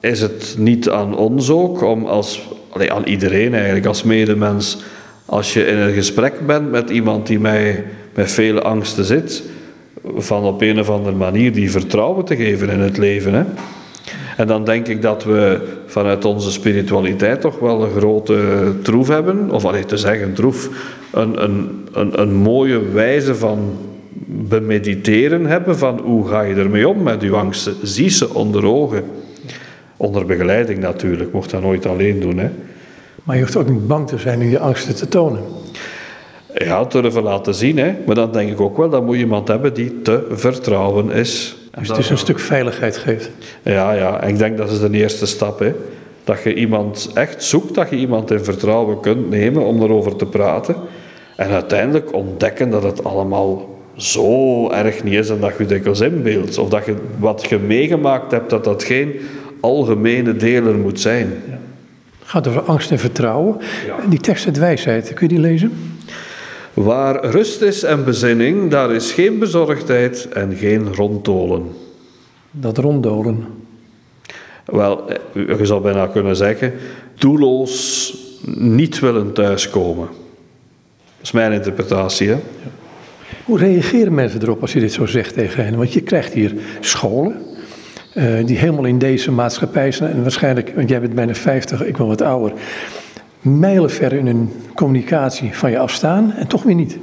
is 0.00 0.20
het 0.20 0.54
niet 0.58 0.90
aan 0.90 1.16
ons 1.16 1.50
ook 1.50 1.82
om 1.82 2.04
als, 2.04 2.48
aan 2.88 3.04
iedereen 3.04 3.54
eigenlijk, 3.54 3.86
als 3.86 4.02
medemens, 4.02 4.78
als 5.24 5.52
je 5.52 5.66
in 5.66 5.76
een 5.76 5.92
gesprek 5.92 6.46
bent 6.46 6.70
met 6.70 6.90
iemand 6.90 7.26
die 7.26 7.40
mij 7.40 7.84
met 8.14 8.32
vele 8.32 8.62
angsten 8.62 9.04
zit, 9.04 9.42
van 10.16 10.44
op 10.44 10.60
een 10.60 10.80
of 10.80 10.90
andere 10.90 11.16
manier 11.16 11.52
die 11.52 11.70
vertrouwen 11.70 12.24
te 12.24 12.36
geven 12.36 12.68
in 12.68 12.80
het 12.80 12.96
leven. 12.96 13.34
Hè? 13.34 13.44
En 14.36 14.46
dan 14.46 14.64
denk 14.64 14.86
ik 14.86 15.02
dat 15.02 15.24
we 15.24 15.60
vanuit 15.86 16.24
onze 16.24 16.52
spiritualiteit 16.52 17.40
toch 17.40 17.58
wel 17.58 17.82
een 17.82 17.90
grote 17.90 18.62
troef 18.82 19.08
hebben, 19.08 19.50
of 19.50 19.64
alleen 19.64 19.86
te 19.86 19.96
zeggen 19.96 20.32
troef, 20.32 20.70
een, 21.12 21.42
een, 21.42 21.86
een, 21.92 22.20
een 22.20 22.34
mooie 22.34 22.90
wijze 22.92 23.34
van 23.34 23.58
bemediteren 24.26 25.46
hebben 25.46 25.78
van 25.78 26.00
hoe 26.04 26.28
ga 26.28 26.42
je 26.42 26.54
ermee 26.54 26.88
om 26.88 27.02
met 27.02 27.22
je 27.22 27.30
angsten. 27.30 27.74
Zie 27.82 28.08
ze 28.10 28.34
onder 28.34 28.66
ogen. 28.66 29.04
Onder 29.96 30.26
begeleiding 30.26 30.78
natuurlijk, 30.78 31.32
mocht 31.32 31.50
dat 31.50 31.62
nooit 31.62 31.86
alleen 31.86 32.20
doen. 32.20 32.38
Hè. 32.38 32.48
Maar 33.24 33.36
je 33.36 33.42
hoeft 33.42 33.56
ook 33.56 33.68
niet 33.68 33.86
bang 33.86 34.08
te 34.08 34.18
zijn 34.18 34.40
om 34.40 34.48
je 34.48 34.58
angsten 34.58 34.94
te 34.94 35.08
tonen. 35.08 35.40
Ja, 36.64 36.84
durven 36.84 37.22
laten 37.22 37.54
zien. 37.54 37.78
Hè. 37.78 37.94
Maar 38.06 38.14
dan 38.14 38.32
denk 38.32 38.50
ik 38.50 38.60
ook 38.60 38.76
wel, 38.76 38.88
dat 38.88 39.04
moet 39.04 39.14
je 39.14 39.20
iemand 39.20 39.48
hebben 39.48 39.74
die 39.74 40.02
te 40.02 40.26
vertrouwen 40.30 41.10
is. 41.10 41.56
Dus 41.78 41.88
het 41.88 41.98
is 41.98 42.10
een 42.10 42.18
stuk 42.18 42.38
veiligheid 42.38 42.96
geeft. 42.96 43.30
Ja, 43.62 43.92
ja. 43.92 44.20
En 44.20 44.28
ik 44.28 44.38
denk 44.38 44.56
dat 44.56 44.70
is 44.70 44.80
de 44.80 44.90
eerste 44.90 45.26
stap. 45.26 45.58
Hè. 45.58 45.72
Dat 46.24 46.42
je 46.42 46.54
iemand 46.54 47.10
echt 47.14 47.42
zoekt, 47.44 47.74
dat 47.74 47.90
je 47.90 47.96
iemand 47.96 48.30
in 48.30 48.44
vertrouwen 48.44 49.00
kunt 49.00 49.30
nemen 49.30 49.64
om 49.64 49.82
erover 49.82 50.16
te 50.16 50.26
praten. 50.26 50.76
En 51.36 51.50
uiteindelijk 51.50 52.12
ontdekken 52.12 52.70
dat 52.70 52.82
het 52.82 53.04
allemaal 53.04 53.78
zo 53.96 54.70
erg 54.70 55.04
niet 55.04 55.14
is 55.14 55.28
en 55.28 55.40
dat 55.40 55.52
je 55.58 55.66
dikwijls 55.66 56.00
inbeeldt. 56.00 56.58
Of 56.58 56.68
dat 56.68 56.84
je 56.84 56.94
wat 57.18 57.46
je 57.48 57.58
meegemaakt 57.58 58.30
hebt, 58.30 58.50
dat 58.50 58.64
dat 58.64 58.84
geen 58.84 59.20
algemene 59.60 60.36
deler 60.36 60.74
moet 60.74 61.00
zijn. 61.00 61.42
Ja. 61.48 61.58
Het 62.18 62.28
gaat 62.28 62.48
over 62.48 62.62
angst 62.62 62.90
en 62.90 62.98
vertrouwen. 62.98 63.56
Die 64.08 64.20
tekst 64.20 64.46
uit 64.46 64.58
wijsheid, 64.58 65.14
kun 65.14 65.28
je 65.28 65.34
die 65.34 65.42
lezen? 65.42 65.95
Waar 66.76 67.24
rust 67.24 67.60
is 67.60 67.82
en 67.82 68.04
bezinning, 68.04 68.70
daar 68.70 68.92
is 68.92 69.12
geen 69.12 69.38
bezorgdheid 69.38 70.28
en 70.28 70.56
geen 70.56 70.94
ronddolen. 70.94 71.62
Dat 72.50 72.78
ronddolen? 72.78 73.44
Wel, 74.64 75.04
je 75.32 75.66
zou 75.66 75.82
bijna 75.82 76.06
kunnen 76.06 76.36
zeggen, 76.36 76.72
doelloos 77.14 78.14
niet 78.54 78.98
willen 78.98 79.32
thuiskomen. 79.32 80.06
Dat 80.06 81.22
is 81.22 81.32
mijn 81.32 81.52
interpretatie. 81.52 82.28
Hè? 82.28 82.36
Hoe 83.44 83.58
reageren 83.58 84.14
mensen 84.14 84.42
erop 84.42 84.60
als 84.60 84.72
je 84.72 84.80
dit 84.80 84.92
zo 84.92 85.06
zegt 85.06 85.34
tegen 85.34 85.64
hen? 85.64 85.76
Want 85.76 85.92
je 85.92 86.00
krijgt 86.00 86.32
hier 86.32 86.54
scholen 86.80 87.42
uh, 88.14 88.46
die 88.46 88.58
helemaal 88.58 88.84
in 88.84 88.98
deze 88.98 89.30
maatschappij 89.30 89.92
zijn. 89.92 90.12
En 90.12 90.22
waarschijnlijk, 90.22 90.72
want 90.74 90.88
jij 90.88 91.00
bent 91.00 91.14
bijna 91.14 91.34
50, 91.34 91.84
ik 91.84 91.96
ben 91.96 92.06
wat 92.06 92.22
ouder. 92.22 92.52
Mijlenver 93.46 94.12
in 94.12 94.26
hun 94.26 94.50
communicatie 94.74 95.54
van 95.54 95.70
je 95.70 95.78
afstaan 95.78 96.32
en 96.32 96.46
toch 96.46 96.62
weer 96.62 96.74
niet. 96.74 96.98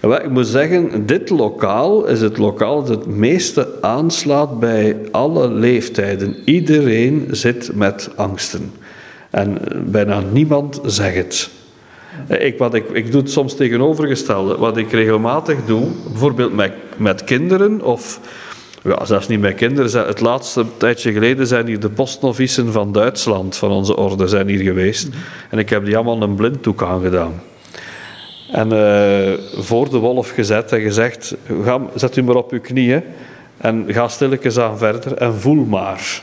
Ik 0.00 0.30
moet 0.30 0.46
zeggen, 0.46 1.06
dit 1.06 1.30
lokaal 1.30 2.06
is 2.06 2.20
het 2.20 2.38
lokaal 2.38 2.84
dat 2.84 2.88
het 2.88 3.06
meeste 3.06 3.68
aanslaat 3.80 4.60
bij 4.60 4.96
alle 5.10 5.50
leeftijden. 5.50 6.36
Iedereen 6.44 7.28
zit 7.30 7.70
met 7.74 8.10
angsten. 8.16 8.72
En 9.30 9.58
bijna 9.84 10.20
niemand 10.32 10.80
zegt 10.84 11.16
het. 11.16 11.50
Ik, 12.40 12.58
wat 12.58 12.74
ik, 12.74 12.88
ik 12.92 13.12
doe 13.12 13.20
het 13.20 13.30
soms 13.30 13.54
tegenovergestelde. 13.54 14.58
Wat 14.58 14.76
ik 14.76 14.92
regelmatig 14.92 15.64
doe, 15.64 15.86
bijvoorbeeld 16.08 16.54
met, 16.54 16.72
met 16.96 17.24
kinderen 17.24 17.82
of 17.82 18.20
ja, 18.86 19.04
zelfs 19.04 19.28
niet 19.28 19.40
met 19.40 19.54
kinderen. 19.54 20.06
Het 20.06 20.20
laatste 20.20 20.64
tijdje 20.76 21.12
geleden 21.12 21.46
zijn 21.46 21.66
hier 21.66 21.80
de 21.80 21.88
postnovicen 21.88 22.72
van 22.72 22.92
Duitsland, 22.92 23.56
van 23.56 23.70
onze 23.70 23.96
orde, 23.96 24.26
zijn 24.26 24.48
hier 24.48 24.62
geweest. 24.62 25.08
En 25.50 25.58
ik 25.58 25.70
heb 25.70 25.84
die 25.84 25.96
allemaal 25.96 26.22
een 26.22 26.34
blinddoek 26.34 26.82
aangedaan. 26.82 27.42
En 28.50 28.72
uh, 28.72 29.62
voor 29.64 29.90
de 29.90 29.98
wolf 29.98 30.30
gezet 30.30 30.72
en 30.72 30.80
gezegd, 30.80 31.36
ga, 31.64 31.80
zet 31.94 32.16
u 32.16 32.22
maar 32.22 32.34
op 32.34 32.52
uw 32.52 32.60
knieën 32.60 33.02
en 33.56 33.84
ga 33.88 34.08
stilletjes 34.08 34.58
aan 34.58 34.78
verder 34.78 35.14
en 35.14 35.34
voel 35.34 35.64
maar. 35.64 36.22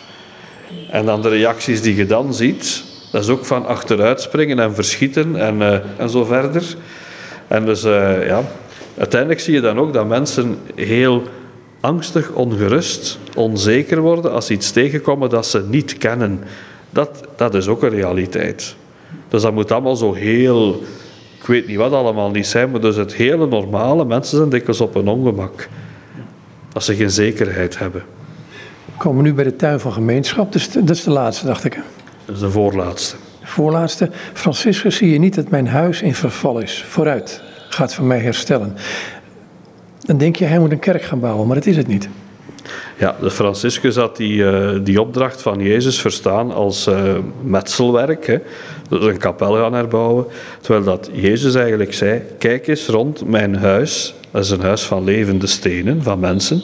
En 0.89 1.05
dan 1.05 1.21
de 1.21 1.29
reacties 1.29 1.81
die 1.81 1.95
je 1.95 2.05
dan 2.05 2.33
ziet, 2.33 2.83
dat 3.11 3.23
is 3.23 3.29
ook 3.29 3.45
van 3.45 3.65
achteruit 3.65 4.21
springen 4.21 4.59
en 4.59 4.75
verschieten 4.75 5.35
en, 5.35 5.55
uh, 5.55 5.77
en 5.97 6.09
zo 6.09 6.23
verder. 6.23 6.63
En 7.47 7.65
dus 7.65 7.85
uh, 7.85 8.27
ja, 8.27 8.41
uiteindelijk 8.97 9.39
zie 9.39 9.53
je 9.53 9.61
dan 9.61 9.79
ook 9.79 9.93
dat 9.93 10.07
mensen 10.07 10.57
heel 10.75 11.23
angstig, 11.83 12.31
ongerust, 12.31 13.19
onzeker 13.35 14.01
worden 14.01 14.31
als 14.31 14.45
ze 14.45 14.53
iets 14.53 14.71
tegenkomen 14.71 15.29
dat 15.29 15.45
ze 15.45 15.63
niet 15.69 15.97
kennen. 15.97 16.39
Dat, 16.89 17.23
dat 17.35 17.53
is 17.53 17.67
ook 17.67 17.83
een 17.83 17.89
realiteit. 17.89 18.75
Dus 19.27 19.41
dat 19.41 19.53
moet 19.53 19.71
allemaal 19.71 19.95
zo 19.95 20.13
heel, 20.13 20.83
ik 21.39 21.45
weet 21.45 21.67
niet 21.67 21.77
wat 21.77 21.91
allemaal 21.91 22.29
niet 22.31 22.47
zijn, 22.47 22.71
maar 22.71 22.81
dus 22.81 22.95
het 22.95 23.13
hele 23.13 23.47
normale, 23.47 24.05
mensen 24.05 24.37
zijn 24.37 24.49
dikwijls 24.49 24.81
op 24.81 24.95
een 24.95 25.07
ongemak. 25.07 25.69
Als 26.73 26.85
ze 26.85 26.95
geen 26.95 27.11
zekerheid 27.11 27.79
hebben. 27.79 28.03
We 28.85 28.97
komen 28.97 29.23
nu 29.23 29.33
bij 29.33 29.43
de 29.43 29.55
tuin 29.55 29.79
van 29.79 29.93
gemeenschap, 29.93 30.51
dus 30.51 30.71
dat 30.71 30.89
is 30.89 31.03
de 31.03 31.11
laatste, 31.11 31.45
dacht 31.45 31.63
ik. 31.63 31.79
Dat 32.25 32.35
is 32.35 32.41
de 32.41 32.49
voorlaatste. 32.49 33.15
De 33.39 33.47
voorlaatste. 33.47 34.09
Franciscus, 34.33 34.95
zie 34.95 35.09
je 35.09 35.19
niet 35.19 35.35
dat 35.35 35.49
mijn 35.49 35.67
huis 35.67 36.01
in 36.01 36.15
verval 36.15 36.59
is. 36.59 36.83
Vooruit, 36.87 37.41
gaat 37.69 37.93
van 37.93 38.07
mij 38.07 38.19
herstellen. 38.19 38.75
Dan 40.05 40.17
denk 40.17 40.35
je, 40.35 40.45
hij 40.45 40.59
moet 40.59 40.71
een 40.71 40.79
kerk 40.79 41.01
gaan 41.01 41.19
bouwen, 41.19 41.47
maar 41.47 41.55
dat 41.55 41.65
is 41.65 41.77
het 41.77 41.87
niet. 41.87 42.09
Ja, 42.97 43.15
de 43.21 43.31
Franciscus 43.31 43.95
had 43.95 44.17
die, 44.17 44.33
uh, 44.33 44.69
die 44.83 45.01
opdracht 45.01 45.41
van 45.41 45.59
Jezus 45.59 46.01
verstaan 46.01 46.51
als 46.51 46.87
uh, 46.87 46.95
metselwerk. 47.41 48.27
Hè. 48.27 48.37
Dus 48.89 49.05
een 49.05 49.17
kapel 49.17 49.53
gaan 49.53 49.73
herbouwen. 49.73 50.25
Terwijl 50.61 50.85
dat 50.85 51.09
Jezus 51.13 51.55
eigenlijk 51.55 51.93
zei, 51.93 52.21
kijk 52.37 52.67
eens 52.67 52.87
rond 52.87 53.29
mijn 53.29 53.55
huis. 53.55 54.15
Dat 54.31 54.43
is 54.43 54.49
een 54.49 54.61
huis 54.61 54.83
van 54.83 55.03
levende 55.03 55.47
stenen, 55.47 56.03
van 56.03 56.19
mensen. 56.19 56.63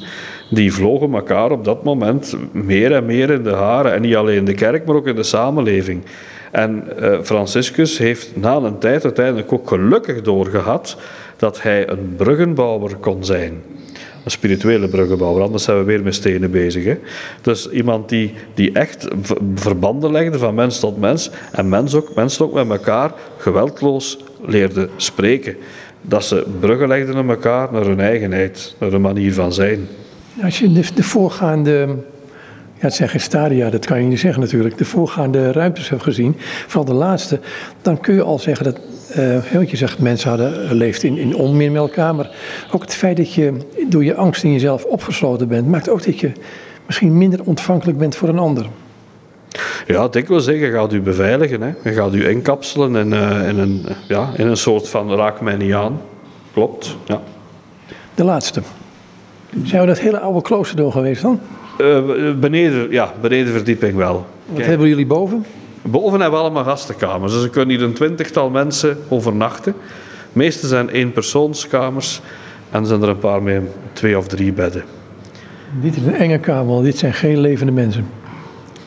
Die 0.49 0.73
vlogen 0.73 1.13
elkaar 1.13 1.51
op 1.51 1.65
dat 1.65 1.83
moment 1.83 2.35
meer 2.51 2.91
en 2.91 3.05
meer 3.05 3.29
in 3.29 3.43
de 3.43 3.53
haren. 3.53 3.93
En 3.93 4.01
niet 4.01 4.15
alleen 4.15 4.37
in 4.37 4.45
de 4.45 4.53
kerk, 4.53 4.85
maar 4.85 4.95
ook 4.95 5.07
in 5.07 5.15
de 5.15 5.23
samenleving. 5.23 6.03
En 6.51 6.83
uh, 6.99 7.17
Franciscus 7.23 7.97
heeft 7.97 8.35
na 8.35 8.55
een 8.55 8.77
tijd 8.77 9.03
uiteindelijk 9.03 9.53
ook 9.53 9.67
gelukkig 9.67 10.21
doorgehad 10.21 10.97
dat 11.39 11.61
hij 11.61 11.89
een 11.89 12.13
bruggenbouwer 12.17 12.95
kon 12.95 13.25
zijn. 13.25 13.61
Een 14.23 14.31
spirituele 14.31 14.87
bruggenbouwer, 14.87 15.43
anders 15.43 15.63
zijn 15.63 15.77
we 15.77 15.83
weer 15.83 16.03
met 16.03 16.15
stenen 16.15 16.51
bezig. 16.51 16.83
Hè? 16.83 16.97
Dus 17.41 17.69
iemand 17.69 18.09
die, 18.09 18.33
die 18.53 18.71
echt 18.71 19.07
verbanden 19.55 20.11
legde 20.11 20.37
van 20.37 20.55
mens 20.55 20.79
tot 20.79 20.99
mens 20.99 21.29
en 21.51 21.69
mens 21.69 21.95
ook, 21.95 22.15
mensen 22.15 22.45
ook 22.45 22.53
met 22.53 22.69
elkaar 22.69 23.11
geweldloos 23.37 24.17
leerde 24.45 24.89
spreken. 24.95 25.55
Dat 26.01 26.23
ze 26.23 26.45
bruggen 26.59 26.87
legden 26.87 27.15
naar 27.15 27.29
elkaar, 27.29 27.71
naar 27.71 27.85
hun 27.85 27.99
eigenheid, 27.99 28.75
naar 28.79 28.91
hun 28.91 29.01
manier 29.01 29.33
van 29.33 29.53
zijn. 29.53 29.87
Als 30.43 30.59
je 30.59 30.71
de, 30.71 30.83
de 30.95 31.03
voorgaande 31.03 31.87
ja, 32.79 32.85
het 32.85 32.93
zijn 32.93 33.09
geen 33.09 33.19
stadia, 33.19 33.69
dat 33.69 33.85
kan 33.85 34.01
je 34.01 34.07
niet 34.07 34.19
zeggen 34.19 34.41
natuurlijk. 34.41 34.77
De 34.77 34.85
voorgaande 34.85 35.51
ruimtes 35.51 35.89
hebt 35.89 36.03
gezien, 36.03 36.35
vooral 36.67 36.85
de 36.85 36.93
laatste. 36.93 37.39
Dan 37.81 37.99
kun 37.99 38.13
je 38.13 38.21
al 38.21 38.39
zeggen 38.39 38.65
dat 38.65 38.79
uh, 39.17 39.53
want 39.53 39.69
je 39.69 39.77
zegt, 39.77 39.99
mensen 39.99 40.29
hadden, 40.29 40.73
leeft 40.73 41.03
in, 41.03 41.17
in 41.17 41.35
onmin 41.35 41.71
met 41.71 41.81
elkaar. 41.81 42.15
Maar 42.15 42.29
ook 42.71 42.81
het 42.81 42.95
feit 42.95 43.17
dat 43.17 43.33
je 43.33 43.53
door 43.87 44.03
je 44.03 44.15
angst 44.15 44.43
in 44.43 44.51
jezelf 44.51 44.83
opgesloten 44.83 45.47
bent, 45.47 45.67
maakt 45.67 45.89
ook 45.89 46.05
dat 46.05 46.19
je 46.19 46.31
misschien 46.85 47.17
minder 47.17 47.39
ontvankelijk 47.43 47.97
bent 47.97 48.15
voor 48.15 48.29
een 48.29 48.39
ander. 48.39 48.65
Ja, 49.87 50.07
ik 50.11 50.27
wil 50.27 50.39
zeggen, 50.39 50.65
je 50.65 50.71
gaat 50.71 50.93
u 50.93 51.01
beveiligen. 51.01 51.61
Hè. 51.61 51.71
Je 51.83 51.95
gaat 51.95 52.13
u 52.13 52.27
inkapselen 52.27 52.95
in, 52.95 53.11
uh, 53.11 53.47
in, 53.47 53.57
een, 53.57 53.85
ja, 54.07 54.29
in 54.37 54.47
een 54.47 54.57
soort 54.57 54.89
van 54.89 55.15
raak 55.15 55.41
mij 55.41 55.55
niet 55.55 55.73
aan. 55.73 56.01
Klopt, 56.53 56.97
ja. 57.05 57.21
De 58.15 58.23
laatste. 58.23 58.61
Zijn 59.63 59.81
we 59.81 59.87
dat 59.87 59.99
hele 59.99 60.19
oude 60.19 60.41
klooster 60.41 60.77
door 60.77 60.91
geweest 60.91 61.21
dan? 61.21 61.39
Uh, 61.81 61.99
beneden, 62.39 62.91
ja, 62.91 63.13
beneden 63.21 63.53
verdieping 63.53 63.95
wel. 63.95 64.25
Wat 64.45 64.65
hebben 64.65 64.87
jullie 64.87 65.05
boven? 65.05 65.45
Boven 65.81 66.19
hebben 66.19 66.39
we 66.39 66.45
allemaal 66.45 66.63
gastenkamers. 66.63 67.33
Dus 67.33 67.43
er 67.43 67.49
kunnen 67.49 67.75
hier 67.75 67.85
een 67.85 67.93
twintigtal 67.93 68.49
mensen 68.49 68.97
overnachten. 69.07 69.73
De 70.33 70.39
meeste 70.39 70.67
zijn 70.67 70.89
eenpersoonskamers. 70.89 72.21
En 72.71 72.81
er 72.81 72.87
zijn 72.87 73.01
er 73.01 73.09
een 73.09 73.19
paar 73.19 73.43
met 73.43 73.61
twee 73.93 74.17
of 74.17 74.27
drie 74.27 74.53
bedden. 74.53 74.83
Dit 75.81 75.95
is 75.95 76.05
een 76.05 76.15
enge 76.15 76.39
kamer, 76.39 76.83
dit 76.83 76.97
zijn 76.97 77.13
geen 77.13 77.39
levende 77.39 77.71
mensen. 77.71 78.07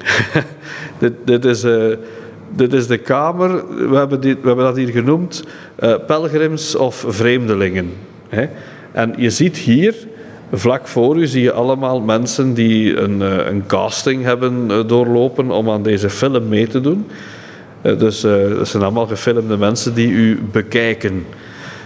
dit, 0.98 1.12
dit, 1.24 1.44
is, 1.44 1.64
uh, 1.64 1.96
dit 2.48 2.72
is 2.72 2.86
de 2.86 2.98
kamer, 2.98 3.68
we 3.88 3.96
hebben, 3.96 4.20
dit, 4.20 4.40
we 4.40 4.46
hebben 4.46 4.64
dat 4.64 4.76
hier 4.76 4.88
genoemd, 4.88 5.44
uh, 5.80 5.94
pelgrims 6.06 6.76
of 6.76 7.04
vreemdelingen. 7.08 7.92
Hè? 8.28 8.46
En 8.92 9.14
je 9.16 9.30
ziet 9.30 9.56
hier 9.56 9.94
Vlak 10.54 10.88
voor 10.88 11.16
u 11.16 11.26
zie 11.26 11.42
je 11.42 11.52
allemaal 11.52 12.00
mensen 12.00 12.54
die 12.54 12.96
een, 12.96 13.22
eh, 13.22 13.46
een 13.46 13.66
casting 13.66 14.24
hebben 14.24 14.70
eh, 14.70 14.78
doorlopen 14.86 15.50
om 15.50 15.70
aan 15.70 15.82
deze 15.82 16.10
film 16.10 16.48
mee 16.48 16.66
te 16.66 16.80
doen. 16.80 17.06
Eh, 17.82 17.98
dus 17.98 18.20
dat 18.20 18.68
zijn 18.68 18.82
allemaal 18.82 19.06
gefilmde 19.06 19.56
mensen 19.56 19.94
die 19.94 20.10
u 20.10 20.40
bekijken. 20.52 21.26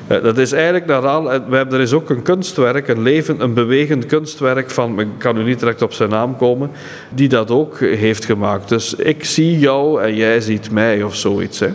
Dat 0.07 0.39
is 0.39 0.53
eigenlijk 0.53 0.87
naar 0.87 1.03
we 1.03 1.57
hebben, 1.57 1.73
er 1.73 1.81
is 1.81 1.93
ook 1.93 2.11
een 2.11 2.23
kunstwerk, 2.23 2.89
een 2.89 3.03
levend, 3.03 3.41
een 3.41 3.55
bewegend 3.55 4.07
kunstwerk 4.07 4.71
van, 4.71 5.01
ik 5.01 5.09
kan 5.19 5.39
u 5.39 5.43
niet 5.43 5.59
direct 5.59 5.83
op 5.83 5.93
zijn 5.93 6.11
naam 6.11 6.37
komen, 6.37 6.71
die 7.15 7.29
dat 7.29 7.51
ook 7.51 7.79
heeft 7.81 8.25
gemaakt. 8.25 8.69
Dus 8.69 8.95
ik 8.95 9.25
zie 9.25 9.59
jou 9.59 10.03
en 10.03 10.15
jij 10.15 10.41
ziet 10.41 10.71
mij 10.71 11.03
of 11.03 11.15
zoiets. 11.15 11.61
Hè. 11.61 11.69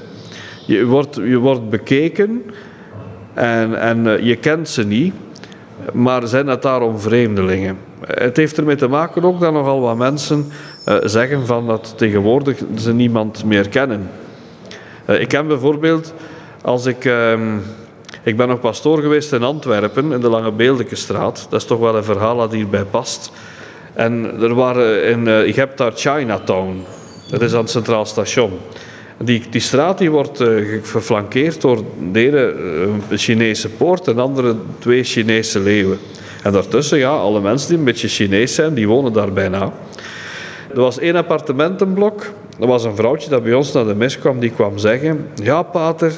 Je, 0.66 0.86
wordt, 0.86 1.16
je 1.16 1.38
wordt 1.38 1.70
bekeken 1.70 2.44
en, 3.34 3.80
en 3.80 4.26
je 4.26 4.36
kent 4.36 4.70
ze 4.70 4.86
niet 4.86 5.14
maar 5.93 6.27
zijn 6.27 6.47
het 6.47 6.61
daarom 6.61 6.99
vreemdelingen? 6.99 7.77
Het 8.05 8.38
heeft 8.38 8.57
ermee 8.57 8.75
te 8.75 8.88
maken 8.88 9.23
ook 9.23 9.39
dat 9.39 9.53
nogal 9.53 9.82
wat 9.82 9.97
mensen 9.97 10.51
uh, 10.88 10.95
zeggen 11.03 11.45
van 11.45 11.67
dat 11.67 11.93
tegenwoordig 11.97 12.57
ze 12.77 12.93
niemand 12.93 13.45
meer 13.45 13.69
kennen. 13.69 14.09
Uh, 15.09 15.21
ik 15.21 15.27
ken 15.27 15.47
bijvoorbeeld, 15.47 16.13
als 16.61 16.86
ik... 16.86 17.05
Uh, 17.05 17.39
ik 18.23 18.38
ben 18.38 18.47
nog 18.47 18.59
pastoor 18.59 19.01
geweest 19.01 19.34
in 19.34 19.43
Antwerpen, 19.43 20.11
in 20.11 20.19
de 20.19 20.29
Lange 20.29 20.51
Beeldeke-straat. 20.51 21.47
Dat 21.49 21.61
is 21.61 21.67
toch 21.67 21.79
wel 21.79 21.95
een 21.95 22.03
verhaal 22.03 22.38
dat 22.38 22.51
hierbij 22.51 22.84
past. 22.84 23.32
En 23.93 24.41
er 24.41 24.53
waren 24.53 25.03
in, 25.03 25.27
uh, 25.27 25.45
je 25.45 25.53
hebt 25.53 25.77
daar 25.77 25.91
Chinatown. 25.95 26.84
Dat 27.29 27.41
is 27.41 27.53
aan 27.53 27.59
het 27.59 27.69
Centraal 27.69 28.05
Station. 28.05 28.51
Die, 29.24 29.43
die 29.49 29.61
straat 29.61 29.97
die 29.97 30.11
wordt 30.11 30.41
uh, 30.41 30.80
geflankeerd 30.84 31.61
door 31.61 31.84
de 32.11 32.19
ene 32.19 32.55
een 33.09 33.17
Chinese 33.17 33.69
poort 33.69 34.07
en 34.07 34.15
de 34.15 34.22
andere 34.22 34.55
twee 34.80 35.03
Chinese 35.03 35.59
leeuwen. 35.59 35.97
En 36.43 36.51
daartussen, 36.51 36.97
ja, 36.97 37.09
alle 37.09 37.41
mensen 37.41 37.69
die 37.69 37.78
een 37.78 37.84
beetje 37.84 38.07
Chinees 38.07 38.55
zijn, 38.55 38.74
die 38.74 38.88
wonen 38.88 39.13
daar 39.13 39.34
bijna. 39.34 39.74
Er 40.74 40.82
was 40.82 40.99
één 40.99 41.15
appartementenblok. 41.15 42.32
Er 42.59 42.67
was 42.67 42.84
een 42.84 42.95
vrouwtje 42.95 43.30
dat 43.30 43.43
bij 43.43 43.53
ons 43.53 43.72
naar 43.72 43.86
de 43.86 43.95
mis 43.95 44.19
kwam, 44.19 44.39
die 44.39 44.49
kwam 44.49 44.78
zeggen... 44.78 45.28
Ja, 45.36 45.63
pater, 45.63 46.11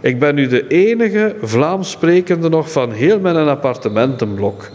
ik 0.00 0.18
ben 0.18 0.34
nu 0.34 0.46
de 0.46 0.66
enige 0.66 1.36
Vlaams 1.42 1.90
sprekende 1.90 2.48
nog 2.48 2.72
van 2.72 2.92
heel 2.92 3.20
mijn 3.20 3.36
appartementenblok. 3.36 4.70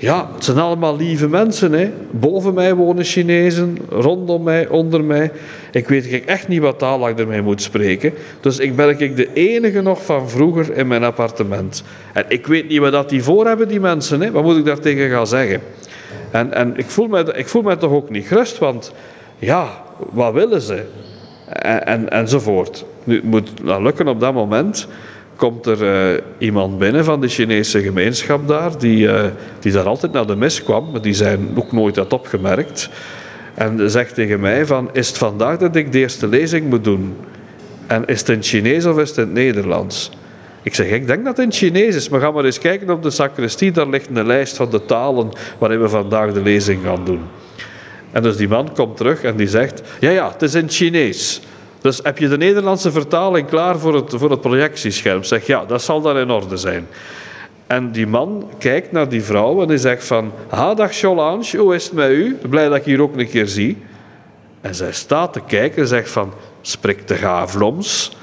Ja, 0.00 0.30
het 0.34 0.44
zijn 0.44 0.58
allemaal 0.58 0.96
lieve 0.96 1.28
mensen. 1.28 1.72
Hè. 1.72 1.90
Boven 2.10 2.54
mij 2.54 2.74
wonen 2.74 3.04
Chinezen, 3.04 3.78
rondom 3.88 4.42
mij, 4.42 4.68
onder 4.68 5.04
mij. 5.04 5.30
Ik 5.72 5.88
weet 5.88 6.24
echt 6.24 6.48
niet 6.48 6.60
wat 6.60 6.78
taal 6.78 7.08
ik 7.08 7.18
ermee 7.18 7.42
moet 7.42 7.62
spreken. 7.62 8.12
Dus 8.40 8.58
ik 8.58 8.76
ben 8.76 9.00
ik 9.00 9.16
de 9.16 9.32
enige 9.32 9.82
nog 9.82 10.04
van 10.04 10.30
vroeger 10.30 10.76
in 10.76 10.86
mijn 10.86 11.04
appartement. 11.04 11.82
En 12.12 12.24
ik 12.28 12.46
weet 12.46 12.68
niet 12.68 12.78
wat 12.78 12.92
dat 12.92 13.08
die 13.08 13.22
voor 13.22 13.46
hebben, 13.46 13.68
die 13.68 13.80
mensen. 13.80 14.20
Hè. 14.20 14.30
Wat 14.30 14.42
moet 14.42 14.56
ik 14.56 14.64
daar 14.64 14.78
tegen 14.78 15.10
gaan 15.10 15.26
zeggen? 15.26 15.60
En, 16.30 16.52
en 16.52 16.76
ik, 16.76 16.86
voel 16.86 17.06
me, 17.06 17.32
ik 17.34 17.48
voel 17.48 17.62
me 17.62 17.76
toch 17.76 17.92
ook 17.92 18.10
niet 18.10 18.26
gerust, 18.26 18.58
want 18.58 18.92
ja, 19.38 19.68
wat 20.10 20.32
willen 20.32 20.60
ze? 20.60 20.84
En, 21.48 21.86
en, 21.86 22.10
enzovoort. 22.10 22.84
Nu, 23.04 23.14
het 23.14 23.24
moet 23.24 23.50
lukken 23.62 24.08
op 24.08 24.20
dat 24.20 24.34
moment 24.34 24.88
komt 25.38 25.66
er 25.66 25.82
uh, 25.82 26.20
iemand 26.38 26.78
binnen 26.78 27.04
van 27.04 27.20
de 27.20 27.28
Chinese 27.28 27.82
gemeenschap 27.82 28.48
daar, 28.48 28.78
die, 28.78 29.06
uh, 29.06 29.24
die 29.60 29.72
daar 29.72 29.86
altijd 29.86 30.12
naar 30.12 30.26
de 30.26 30.36
mis 30.36 30.62
kwam, 30.62 30.90
maar 30.90 31.02
die 31.02 31.14
zijn 31.14 31.48
ook 31.54 31.72
nooit 31.72 31.94
dat 31.94 32.12
opgemerkt. 32.12 32.90
En 33.54 33.90
zegt 33.90 34.14
tegen 34.14 34.40
mij 34.40 34.66
van, 34.66 34.90
is 34.92 35.08
het 35.08 35.18
vandaag 35.18 35.58
dat 35.58 35.76
ik 35.76 35.92
de 35.92 35.98
eerste 35.98 36.26
lezing 36.26 36.68
moet 36.68 36.84
doen? 36.84 37.16
En 37.86 38.06
is 38.06 38.18
het 38.18 38.28
in 38.28 38.42
Chinees 38.42 38.84
of 38.84 38.98
is 38.98 39.08
het 39.08 39.18
in 39.18 39.24
het 39.24 39.32
Nederlands? 39.32 40.10
Ik 40.62 40.74
zeg, 40.74 40.86
ik 40.86 41.06
denk 41.06 41.24
dat 41.24 41.36
het 41.36 41.46
in 41.46 41.52
Chinees 41.52 41.94
is, 41.94 42.08
maar 42.08 42.20
ga 42.20 42.30
maar 42.30 42.44
eens 42.44 42.58
kijken 42.58 42.90
op 42.90 43.02
de 43.02 43.10
sacristie, 43.10 43.70
daar 43.70 43.88
ligt 43.88 44.08
een 44.12 44.26
lijst 44.26 44.56
van 44.56 44.70
de 44.70 44.84
talen 44.84 45.28
waarin 45.58 45.80
we 45.80 45.88
vandaag 45.88 46.32
de 46.32 46.42
lezing 46.42 46.82
gaan 46.84 47.04
doen. 47.04 47.20
En 48.10 48.22
dus 48.22 48.36
die 48.36 48.48
man 48.48 48.74
komt 48.74 48.96
terug 48.96 49.22
en 49.22 49.36
die 49.36 49.48
zegt, 49.48 49.82
ja 50.00 50.10
ja, 50.10 50.30
het 50.32 50.42
is 50.42 50.54
in 50.54 50.62
het 50.62 50.74
Chinees. 50.74 51.40
Dus 51.80 52.00
heb 52.02 52.18
je 52.18 52.28
de 52.28 52.36
Nederlandse 52.36 52.92
vertaling 52.92 53.48
klaar 53.48 53.78
voor 53.78 53.94
het, 53.94 54.14
voor 54.16 54.30
het 54.30 54.40
projectiescherm? 54.40 55.24
Zeg 55.24 55.46
ja, 55.46 55.64
dat 55.64 55.82
zal 55.82 56.00
dan 56.00 56.18
in 56.18 56.30
orde 56.30 56.56
zijn. 56.56 56.86
En 57.66 57.92
die 57.92 58.06
man 58.06 58.50
kijkt 58.58 58.92
naar 58.92 59.08
die 59.08 59.22
vrouw 59.22 59.62
en 59.62 59.68
die 59.68 59.78
zegt 59.78 60.06
van... 60.06 60.32
Ha, 60.48 60.74
dag 60.74 60.94
Solange, 60.94 61.56
hoe 61.56 61.74
is 61.74 61.84
het 61.84 61.92
met 61.92 62.10
u? 62.10 62.38
Blij 62.48 62.68
dat 62.68 62.76
ik 62.76 62.84
hier 62.84 63.02
ook 63.02 63.16
een 63.16 63.28
keer 63.28 63.46
zie. 63.46 63.82
En 64.60 64.74
zij 64.74 64.92
staat 64.92 65.32
te 65.32 65.40
kijken 65.46 65.82
en 65.82 65.88
zegt 65.88 66.10
van... 66.10 66.32
Spreek 66.60 67.06
te 67.06 67.14
gaafloms. 67.14 68.16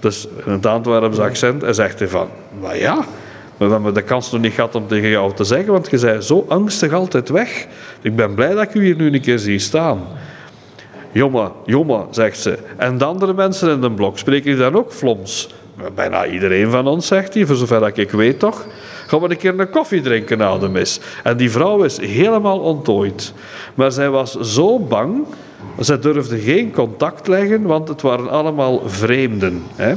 Dus 0.00 0.28
in 0.46 0.52
het 0.52 0.66
Antwerps 0.66 1.18
accent. 1.18 1.62
En 1.62 1.74
zegt 1.74 1.98
hij 1.98 2.08
van... 2.08 2.28
Maar 2.60 2.76
ja, 2.76 2.94
maar 3.56 3.68
we 3.68 3.74
hebben 3.74 3.94
de 3.94 4.02
kans 4.02 4.30
nog 4.30 4.40
niet 4.40 4.52
gehad 4.52 4.74
om 4.74 4.86
tegen 4.86 5.08
jou 5.08 5.34
te 5.34 5.44
zeggen, 5.44 5.72
want 5.72 5.90
je 5.90 5.98
zei 5.98 6.20
zo 6.20 6.44
angstig 6.48 6.92
altijd 6.92 7.28
weg. 7.28 7.66
Ik 8.00 8.16
ben 8.16 8.34
blij 8.34 8.54
dat 8.54 8.62
ik 8.62 8.74
u 8.74 8.84
hier 8.84 8.96
nu 8.96 9.12
een 9.12 9.20
keer 9.20 9.38
zie 9.38 9.58
staan. 9.58 10.00
Jongen, 11.14 11.52
jongen, 11.64 12.06
zegt 12.10 12.38
ze. 12.38 12.58
En 12.76 12.98
de 12.98 13.04
andere 13.04 13.34
mensen 13.34 13.70
in 13.70 13.80
de 13.80 13.90
blok, 13.90 14.18
spreken 14.18 14.44
die 14.44 14.56
dan 14.56 14.74
ook 14.74 14.92
floms? 14.92 15.48
Bijna 15.94 16.26
iedereen 16.26 16.70
van 16.70 16.86
ons, 16.86 17.06
zegt 17.06 17.34
hij, 17.34 17.46
voor 17.46 17.56
zover 17.56 17.80
dat 17.80 17.96
ik 17.96 18.10
weet 18.10 18.38
toch. 18.38 18.66
Gaan 19.06 19.20
we 19.20 19.30
een 19.30 19.36
keer 19.36 19.58
een 19.58 19.70
koffie 19.70 20.00
drinken 20.00 20.38
na 20.38 20.58
de 20.58 20.68
mis. 20.68 21.00
En 21.22 21.36
die 21.36 21.50
vrouw 21.50 21.82
is 21.82 22.00
helemaal 22.00 22.58
ontdooid. 22.58 23.32
Maar 23.74 23.92
zij 23.92 24.10
was 24.10 24.40
zo 24.40 24.78
bang, 24.78 25.24
zij 25.78 25.98
durfde 25.98 26.38
geen 26.38 26.72
contact 26.72 27.26
leggen, 27.26 27.62
want 27.62 27.88
het 27.88 28.02
waren 28.02 28.30
allemaal 28.30 28.82
vreemden. 28.86 29.62
Hè? 29.74 29.94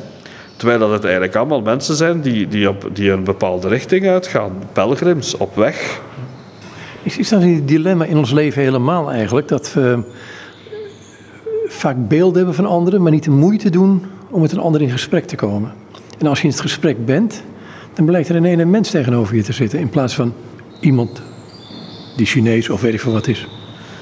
Terwijl 0.55 0.79
dat 0.79 0.91
het 0.91 1.03
eigenlijk 1.03 1.35
allemaal 1.35 1.61
mensen 1.61 1.95
zijn 1.95 2.21
die, 2.21 2.47
die, 2.47 2.69
op, 2.69 2.89
die 2.93 3.11
een 3.11 3.23
bepaalde 3.23 3.67
richting 3.67 4.07
uitgaan. 4.07 4.51
Pelgrims, 4.73 5.37
op 5.37 5.55
weg. 5.55 6.01
Is, 7.03 7.17
is 7.17 7.29
dat 7.29 7.41
een 7.41 7.65
dilemma 7.65 8.05
in 8.05 8.17
ons 8.17 8.31
leven 8.31 8.61
helemaal 8.61 9.11
eigenlijk? 9.11 9.47
Dat 9.47 9.73
we 9.73 10.03
vaak 11.77 12.07
beelden 12.07 12.37
hebben 12.37 12.55
van 12.55 12.65
anderen, 12.65 13.01
maar 13.01 13.11
niet 13.11 13.23
de 13.23 13.31
moeite 13.31 13.69
doen 13.69 14.03
om 14.29 14.41
met 14.41 14.51
een 14.51 14.59
ander 14.59 14.81
in 14.81 14.89
gesprek 14.89 15.25
te 15.25 15.35
komen. 15.35 15.73
En 16.17 16.27
als 16.27 16.37
je 16.37 16.43
in 16.43 16.51
het 16.51 16.61
gesprek 16.61 17.05
bent, 17.05 17.43
dan 17.93 18.05
blijkt 18.05 18.29
er 18.29 18.35
een 18.35 18.45
ene 18.45 18.65
mens 18.65 18.89
tegenover 18.89 19.35
je 19.35 19.43
te 19.43 19.53
zitten 19.53 19.79
in 19.79 19.89
plaats 19.89 20.15
van 20.15 20.33
iemand 20.79 21.21
die 22.15 22.25
Chinees 22.25 22.69
of 22.69 22.81
weet 22.81 22.93
ik 22.93 22.99
veel 22.99 23.11
wat 23.11 23.27
is. 23.27 23.47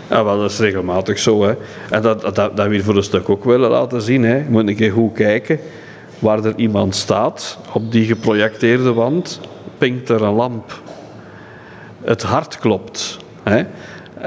Ja, 0.10 0.24
wel, 0.24 0.40
dat 0.40 0.52
is 0.52 0.60
regelmatig 0.60 1.20
zo. 1.20 1.44
Hè. 1.44 1.54
En 1.90 2.02
dat, 2.02 2.22
dat, 2.22 2.36
dat 2.36 2.56
wil 2.56 2.72
je 2.72 2.84
voor 2.84 2.96
een 2.96 3.04
stuk 3.04 3.30
ook 3.30 3.44
willen 3.44 3.70
laten 3.70 4.02
zien. 4.02 4.24
Hè. 4.24 4.36
Je 4.36 4.50
moet 4.50 4.68
een 4.68 4.76
keer 4.76 4.92
goed 4.92 5.14
kijken 5.14 5.60
waar 6.20 6.44
er 6.44 6.54
iemand 6.56 6.96
staat 6.96 7.58
op 7.74 7.92
die 7.92 8.06
geprojecteerde 8.06 8.94
wand, 8.94 9.40
pinkt 9.78 10.10
er 10.10 10.22
een 10.22 10.34
lamp. 10.34 10.82
Het 12.02 12.24
hart 12.24 12.58
klopt. 12.58 13.18
Hè. 13.44 13.64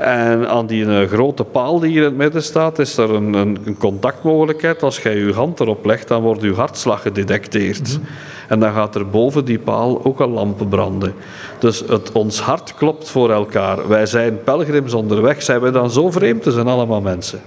En 0.03 0.49
aan 0.49 0.67
die 0.67 0.85
uh, 0.85 1.09
grote 1.09 1.45
paal 1.45 1.81
die 1.81 1.91
hier 1.91 2.03
in 2.03 2.05
het 2.05 2.17
midden 2.17 2.43
staat, 2.43 2.79
is 2.79 2.97
er 2.97 3.11
een, 3.11 3.35
een, 3.35 3.59
een, 3.65 3.77
contactmogelijkheid. 3.79 4.83
Als 4.83 4.99
jij 4.99 5.17
je 5.17 5.33
hand 5.33 5.61
erop 5.61 5.85
legt, 5.85 6.09
dan 6.09 6.23
wordt 6.23 6.43
je 6.43 6.55
hartslag 6.55 7.03
gedetecteerd. 7.03 7.99
Mhm. 7.99 8.09
En 8.49 8.61
dan 8.61 8.73
gaat 8.73 8.95
er 8.95 9.09
boven 9.09 9.45
die 9.45 9.59
paal 9.59 10.05
ook 10.05 10.21
een 10.21 10.31
lamp 10.31 10.67
branden. 10.69 11.15
Dus 11.59 11.85
het, 11.89 12.13
ons 12.13 12.41
hart 12.41 12.75
klopt 12.75 13.11
voor 13.11 13.31
elkaar. 13.31 13.89
Wij 13.89 14.07
zijn 14.07 14.43
pelgrims 14.45 14.95
onderweg. 14.95 15.43
Zijn 15.43 15.61
wij 15.61 15.71
dan 15.71 15.91
zo 15.91 16.11
vreemd? 16.11 16.45
We 16.45 16.51
zijn 16.51 16.67
allemaal 16.67 17.01
mensen. 17.01 17.41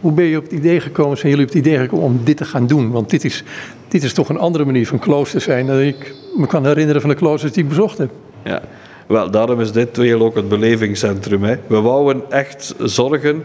Hoe 0.00 0.12
ben 0.12 0.24
je 0.24 0.36
op 0.36 0.42
het 0.42 0.52
idee 0.52 0.80
gekomen, 0.80 1.18
zijn 1.18 1.30
jullie 1.30 1.46
op 1.46 1.52
het 1.52 1.66
idee 1.66 1.78
gekomen 1.78 2.04
om 2.04 2.20
dit 2.24 2.36
te 2.36 2.44
gaan 2.44 2.66
doen? 2.66 2.90
Want 2.90 3.10
dit 3.10 3.24
is, 3.24 3.44
dit 3.88 4.02
is 4.02 4.12
toch 4.12 4.28
een 4.28 4.38
andere 4.38 4.64
manier 4.64 4.86
van 4.86 4.98
klooster 4.98 5.40
zijn 5.40 5.66
dan 5.66 5.78
ik 5.78 6.14
me 6.36 6.46
kan 6.46 6.66
herinneren 6.66 7.00
van 7.00 7.10
de 7.10 7.16
kloosters 7.16 7.52
die 7.52 7.62
ik 7.62 7.68
bezocht 7.68 7.98
heb. 7.98 8.10
Ja, 8.44 8.62
wel, 9.06 9.30
daarom 9.30 9.60
is 9.60 9.72
dit 9.72 10.12
ook 10.14 10.34
het 10.34 10.48
belevingscentrum. 10.48 11.42
Hè. 11.42 11.56
We 11.66 11.80
wouden 11.80 12.22
echt 12.28 12.74
zorgen 12.78 13.42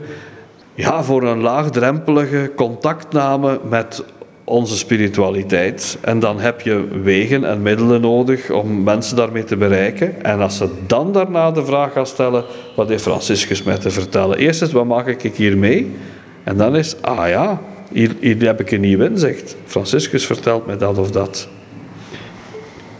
ja, 0.73 1.03
voor 1.03 1.23
een 1.23 1.41
laagdrempelige 1.41 2.51
contactname 2.55 3.59
met 3.69 4.03
onze 4.43 4.77
spiritualiteit. 4.77 5.97
En 6.01 6.19
dan 6.19 6.39
heb 6.39 6.61
je 6.61 6.87
wegen 7.03 7.43
en 7.43 7.61
middelen 7.61 8.01
nodig 8.01 8.49
om 8.49 8.83
mensen 8.83 9.15
daarmee 9.15 9.43
te 9.43 9.57
bereiken. 9.57 10.23
En 10.23 10.39
als 10.39 10.57
ze 10.57 10.69
dan 10.85 11.11
daarna 11.11 11.51
de 11.51 11.65
vraag 11.65 11.93
gaan 11.93 12.05
stellen, 12.05 12.43
wat 12.75 12.89
heeft 12.89 13.03
Franciscus 13.03 13.63
mij 13.63 13.77
te 13.77 13.89
vertellen? 13.89 14.37
Eerst 14.37 14.61
is, 14.61 14.71
wat 14.71 14.85
maak 14.85 15.07
ik 15.07 15.35
hier 15.35 15.57
mee? 15.57 15.95
En 16.43 16.57
dan 16.57 16.75
is, 16.75 16.95
ah 17.01 17.27
ja, 17.29 17.61
hier, 17.91 18.15
hier 18.19 18.45
heb 18.45 18.59
ik 18.59 18.71
een 18.71 18.81
nieuw 18.81 19.01
inzicht. 19.01 19.55
Franciscus 19.65 20.25
vertelt 20.25 20.65
mij 20.65 20.77
dat 20.77 20.97
of 20.97 21.11
dat. 21.11 21.47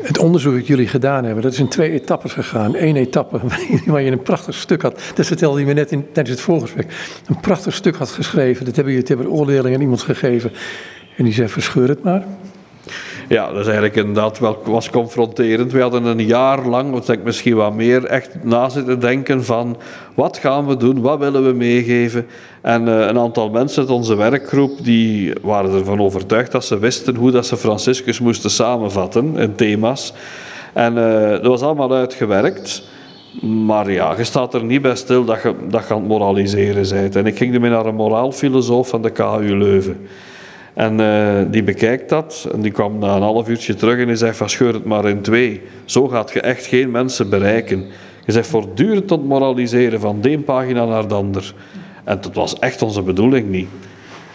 Het 0.08 0.18
onderzoek 0.18 0.54
dat 0.54 0.68
jullie 0.68 0.88
gedaan 0.88 1.24
hebben, 1.24 1.44
dat 1.44 1.52
is 1.52 1.60
in 1.60 1.68
twee 1.68 1.92
etappes 1.92 2.34
gegaan. 2.34 2.76
Eén 2.76 2.96
etappe 2.96 3.40
waar 3.86 4.02
je 4.02 4.12
een 4.12 4.22
prachtig 4.22 4.56
stuk 4.56 4.82
had, 4.82 5.02
dat 5.16 5.26
vertelde 5.26 5.60
je 5.60 5.66
me 5.66 5.74
net 5.74 5.92
in, 5.92 6.06
tijdens 6.12 6.30
het 6.36 6.46
voorgesprek, 6.46 7.20
een 7.26 7.40
prachtig 7.40 7.74
stuk 7.74 7.96
had 7.96 8.10
geschreven. 8.10 8.66
Dat 8.66 8.76
hebben 8.76 8.94
jullie 8.94 9.08
hebben 9.08 9.30
oordeling 9.30 9.76
aan 9.76 9.82
iemand 9.82 10.02
gegeven. 10.02 10.52
En 11.18 11.24
die 11.24 11.34
zei, 11.34 11.48
verscheur 11.48 11.88
het 11.88 12.04
maar. 12.04 12.26
Ja, 13.28 13.48
dat 13.48 13.60
is 13.60 13.66
eigenlijk 13.66 13.96
inderdaad 13.96 14.40
wel 14.40 14.62
was 14.66 14.90
confronterend. 14.90 15.72
We 15.72 15.82
hadden 15.82 16.06
een 16.06 16.26
jaar 16.26 16.68
lang, 16.68 16.92
wat 16.92 17.10
ik 17.10 17.24
misschien 17.24 17.56
wat 17.56 17.74
meer, 17.74 18.06
echt 18.06 18.44
na 18.44 18.70
zitten 18.70 19.00
denken 19.00 19.46
van 19.46 19.78
wat 20.14 20.38
gaan 20.38 20.68
we 20.68 20.78
doen, 20.78 21.02
wat 21.02 21.20
willen 21.20 21.46
we 21.46 21.54
meegeven. 21.54 22.28
En 22.62 22.88
uh, 22.88 23.00
een 23.00 23.20
aantal 23.20 23.50
mensen 23.50 23.82
uit 23.82 23.92
onze 23.92 24.16
werkgroep 24.16 24.84
die 24.84 25.34
waren 25.42 25.74
ervan 25.74 26.00
overtuigd 26.00 26.52
dat 26.52 26.66
ze 26.66 26.80
wisten 26.80 27.16
hoe 27.16 27.32
dat 27.32 27.46
ze 27.46 27.58
Franciscus 27.58 28.20
moesten 28.20 28.50
samenvatten 28.50 29.38
in 29.38 29.56
thema's. 29.56 30.14
En 30.74 30.98
uh, 30.98 31.30
dat 31.30 31.46
was 31.46 31.62
allemaal 31.62 31.94
uitgewerkt. 31.94 32.84
Maar 33.42 33.92
ja, 33.92 34.14
je 34.18 34.24
staat 34.24 34.54
er 34.54 34.64
niet 34.64 34.82
bij 34.82 34.96
stil 34.96 35.26
dat 35.26 35.42
je, 35.42 35.54
dat 35.70 35.88
je 35.88 35.96
moraliseren 35.96 36.90
bent. 36.90 37.16
En 37.16 37.26
ik 37.26 37.38
ging 37.38 37.54
ermee 37.54 37.70
naar 37.70 37.86
een 37.86 37.96
moraalfilosoof 37.96 38.88
van 38.88 39.02
de 39.02 39.10
KU 39.10 39.58
Leuven. 39.58 40.08
En 40.78 41.00
uh, 41.00 41.52
die 41.52 41.64
bekijkt 41.64 42.10
dat 42.10 42.50
en 42.54 42.62
die 42.62 42.72
kwam 42.72 43.00
na 43.00 43.16
een 43.16 43.22
half 43.22 43.50
uurtje 43.50 43.76
terug 43.76 44.00
en 44.00 44.08
die 44.08 44.16
zegt 44.16 44.38
van 44.38 44.50
scheur 44.50 44.74
het 44.74 44.86
maar 44.86 45.10
in 45.10 45.22
twee. 45.22 45.62
Zo 45.86 46.08
gaat 46.08 46.34
je 46.34 46.42
echt 46.42 46.66
geen 46.66 46.92
mensen 46.92 47.30
bereiken. 47.30 47.86
Je 48.26 48.32
zegt 48.32 48.48
voortdurend 48.48 49.08
tot 49.08 49.26
moraliseren 49.26 50.00
van 50.00 50.22
de 50.22 50.40
pagina 50.40 50.86
naar 50.86 51.08
de 51.08 51.14
ander. 51.14 51.54
En 52.04 52.18
dat 52.22 52.34
was 52.34 52.60
echt 52.60 52.82
onze 52.82 53.02
bedoeling 53.02 53.50
niet. 53.50 53.68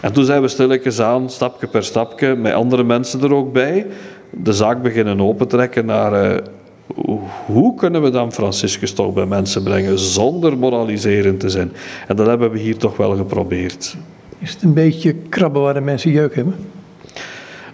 En 0.00 0.12
toen 0.12 0.24
zijn 0.24 0.42
we 0.42 0.48
stilletjes 0.48 1.00
aan, 1.00 1.30
stapje 1.30 1.66
per 1.66 1.84
stapje, 1.84 2.34
met 2.34 2.52
andere 2.52 2.84
mensen 2.84 3.22
er 3.22 3.34
ook 3.34 3.52
bij, 3.52 3.86
de 4.30 4.52
zaak 4.52 4.82
beginnen 4.82 5.20
opentrekken 5.20 5.86
naar 5.86 6.32
uh, 6.32 6.36
hoe 7.46 7.74
kunnen 7.74 8.02
we 8.02 8.10
dan 8.10 8.32
Franciscus 8.32 8.92
toch 8.92 9.12
bij 9.12 9.26
mensen 9.26 9.62
brengen 9.62 9.98
zonder 9.98 10.58
moraliserend 10.58 11.40
te 11.40 11.50
zijn. 11.50 11.72
En 12.08 12.16
dat 12.16 12.26
hebben 12.26 12.50
we 12.50 12.58
hier 12.58 12.76
toch 12.76 12.96
wel 12.96 13.16
geprobeerd. 13.16 13.96
Is 14.42 14.50
het 14.52 14.62
een 14.62 14.74
beetje 14.74 15.14
krabben 15.14 15.62
waar 15.62 15.74
de 15.74 15.80
mensen 15.80 16.10
jeuk 16.10 16.34
hebben? 16.34 16.54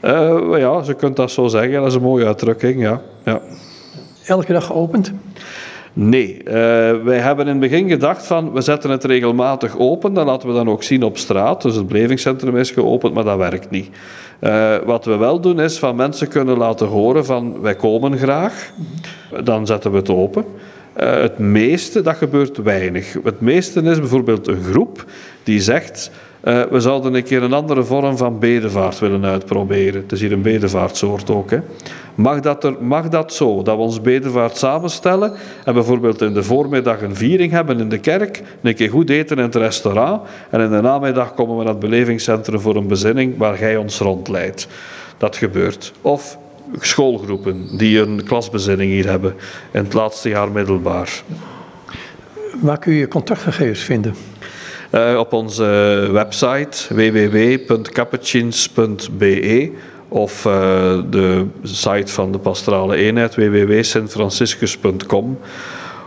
Uh, 0.05 0.59
ja, 0.59 0.83
ze 0.83 0.95
kunt 0.95 1.17
dat 1.17 1.31
zo 1.31 1.47
zeggen. 1.47 1.73
Dat 1.73 1.87
is 1.87 1.95
een 1.95 2.03
mooie 2.03 2.27
uitdrukking, 2.27 2.81
ja. 2.81 3.01
ja. 3.25 3.41
Elke 4.27 4.53
dag 4.53 4.65
geopend? 4.67 5.13
Nee, 5.93 6.39
uh, 6.39 6.53
wij 7.05 7.19
hebben 7.19 7.47
in 7.47 7.51
het 7.51 7.71
begin 7.71 7.89
gedacht 7.89 8.27
van 8.27 8.53
we 8.53 8.61
zetten 8.61 8.91
het 8.91 9.05
regelmatig 9.05 9.79
open, 9.79 10.15
dan 10.15 10.27
laten 10.27 10.49
we 10.49 10.55
dan 10.55 10.69
ook 10.69 10.83
zien 10.83 11.03
op 11.03 11.19
straat. 11.19 11.63
Dus 11.63 11.75
het 11.75 11.89
belevingscentrum 11.89 12.57
is 12.57 12.71
geopend, 12.71 13.15
maar 13.15 13.25
dat 13.25 13.37
werkt 13.37 13.71
niet. 13.71 13.89
Uh, 14.41 14.77
wat 14.85 15.05
we 15.05 15.17
wel 15.17 15.41
doen 15.41 15.61
is 15.61 15.79
van 15.79 15.97
mensen 15.97 16.29
kunnen 16.29 16.57
laten 16.57 16.87
horen 16.87 17.25
van 17.25 17.61
wij 17.61 17.75
komen 17.75 18.19
graag, 18.19 18.73
dan 19.45 19.67
zetten 19.67 19.91
we 19.91 19.97
het 19.97 20.11
open. 20.11 20.45
Uh, 21.01 21.11
het 21.11 21.39
meeste, 21.39 22.03
dat 22.03 22.17
gebeurt 22.17 22.57
weinig. 22.57 23.17
Het 23.25 23.41
meeste 23.41 23.83
is 23.83 23.99
bijvoorbeeld 23.99 24.47
een 24.47 24.63
groep 24.63 25.05
die 25.43 25.61
zegt 25.61 26.11
uh, 26.49 26.63
we 26.63 26.81
zouden 26.81 27.15
een 27.15 27.23
keer 27.23 27.43
een 27.43 27.53
andere 27.53 27.85
vorm 27.85 28.17
van 28.17 28.39
bedevaart 28.39 28.99
willen 28.99 29.25
uitproberen. 29.25 30.03
Het 30.03 30.13
is 30.13 30.21
hier 30.21 30.33
een 30.33 30.43
bedevaartsoort 30.43 31.31
ook. 31.31 31.51
Hè. 31.51 31.59
Mag, 32.15 32.41
dat 32.41 32.65
er, 32.65 32.77
mag 32.81 33.09
dat 33.09 33.33
zo, 33.35 33.63
dat 33.63 33.77
we 33.77 33.83
ons 33.83 34.01
bedevaart 34.01 34.57
samenstellen 34.57 35.33
en 35.65 35.75
bijvoorbeeld 35.75 36.23
in 36.23 36.35
de 36.35 36.43
voormiddag 36.43 37.03
een 37.03 37.17
viering 37.17 37.53
hebben 37.53 37.81
in 37.81 37.89
de 37.89 37.99
kerk, 37.99 38.43
een 38.63 38.75
keer 38.75 38.91
goed 38.91 39.11
eten 39.11 39.37
in 39.37 39.43
het 39.43 39.55
restaurant 39.55 40.23
en 40.51 40.61
in 40.61 40.71
de 40.71 40.81
namiddag 40.81 41.35
komen 41.35 41.57
we 41.57 41.63
naar 41.63 41.73
het 41.73 41.81
belevingscentrum 41.81 42.61
voor 42.61 42.77
een 42.77 42.89
bezinning 42.89 43.37
waar 43.37 43.59
jij 43.59 43.77
ons 43.77 43.99
rondleidt. 43.99 44.69
Dat 45.17 45.37
gebeurt. 45.37 45.93
Of 46.01 46.39
schoolgroepen 46.81 47.77
die 47.77 48.01
een 48.01 48.25
klasbezinning 48.25 48.91
hier 48.91 49.09
hebben 49.09 49.35
in 49.71 49.85
het 49.85 49.93
laatste 49.93 50.29
jaar 50.29 50.51
middelbaar. 50.51 51.23
Waar 52.61 52.79
kun 52.79 52.93
je 52.93 53.09
contactgegevens 53.09 53.81
vinden? 53.81 54.15
Uh, 54.95 55.19
op 55.19 55.33
onze 55.33 55.65
website 56.13 56.95
www.capuchins.be 56.95 59.73
of 60.09 60.45
uh, 60.45 60.53
de 61.11 61.47
site 61.63 62.13
van 62.13 62.33
de 62.33 62.39
pastorale 62.39 62.97
eenheid 62.97 63.35
www.sintfranciscus.com 63.35 65.39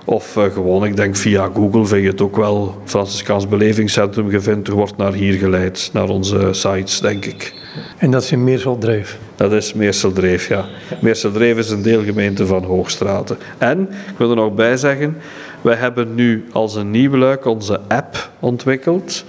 of 0.05 0.37
uh, 0.37 0.43
gewoon, 0.43 0.85
ik 0.85 0.95
denk 0.95 1.15
via 1.15 1.49
Google 1.53 1.85
vind 1.85 2.01
je 2.01 2.09
het 2.09 2.21
ook 2.21 2.35
wel, 2.35 2.75
Franciscaans 2.85 3.47
Belevingscentrum, 3.47 4.29
gevindt, 4.29 4.67
wordt 4.67 4.97
naar 4.97 5.13
hier 5.13 5.33
geleid, 5.33 5.89
naar 5.93 6.09
onze 6.09 6.47
sites, 6.51 6.99
denk 6.99 7.25
ik. 7.25 7.53
En 7.97 8.11
dat 8.11 8.23
is 8.23 8.31
in 8.31 8.43
Meerseldreef? 8.43 9.17
Dat 9.35 9.51
is 9.51 9.73
Meerseldreef, 9.73 10.47
ja. 10.47 10.65
Meerseldreef 11.01 11.57
is 11.57 11.69
een 11.69 11.81
deelgemeente 11.81 12.45
van 12.45 12.63
Hoogstraten. 12.63 13.37
En, 13.57 13.89
ik 13.89 14.17
wil 14.17 14.29
er 14.29 14.35
nog 14.35 14.53
bij 14.53 14.77
zeggen, 14.77 15.17
wij 15.61 15.75
hebben 15.75 16.15
nu 16.15 16.45
als 16.51 16.75
een 16.75 16.91
nieuw 16.91 17.15
luik 17.17 17.45
onze 17.45 17.79
app 17.87 18.29
ontwikkeld, 18.39 19.25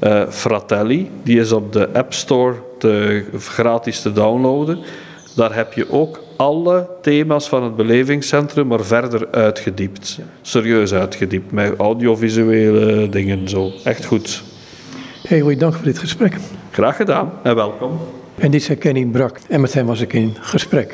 uh, 0.00 0.28
Fratelli. 0.28 1.10
Die 1.22 1.40
is 1.40 1.52
op 1.52 1.72
de 1.72 1.88
App 1.92 2.12
Store 2.12 2.54
te, 2.78 3.24
gratis 3.38 4.00
te 4.00 4.12
downloaden. 4.12 4.78
Daar 5.36 5.54
heb 5.54 5.72
je 5.72 5.90
ook 5.90 6.22
alle 6.36 6.88
thema's 7.02 7.48
van 7.48 7.62
het 7.62 7.76
belevingscentrum, 7.76 8.66
maar 8.66 8.84
verder 8.84 9.28
uitgediept. 9.30 10.18
Serieus 10.42 10.92
uitgediept, 10.92 11.52
met 11.52 11.74
audiovisuele 11.78 13.08
dingen 13.08 13.48
zo. 13.48 13.72
Echt 13.84 14.04
goed. 14.04 14.42
Heel 15.22 15.40
goeie 15.40 15.56
dank 15.56 15.74
voor 15.74 15.84
dit 15.84 15.98
gesprek. 15.98 16.36
Graag 16.70 16.96
gedaan 16.96 17.32
en 17.42 17.54
welkom. 17.54 17.98
En 18.38 18.50
dit 18.50 18.70
is 18.70 18.78
Kenny 18.78 19.04
Brak 19.04 19.38
en 19.48 19.60
met 19.60 19.74
hem 19.74 19.86
was 19.86 20.00
ik 20.00 20.12
in 20.12 20.36
gesprek. 20.40 20.92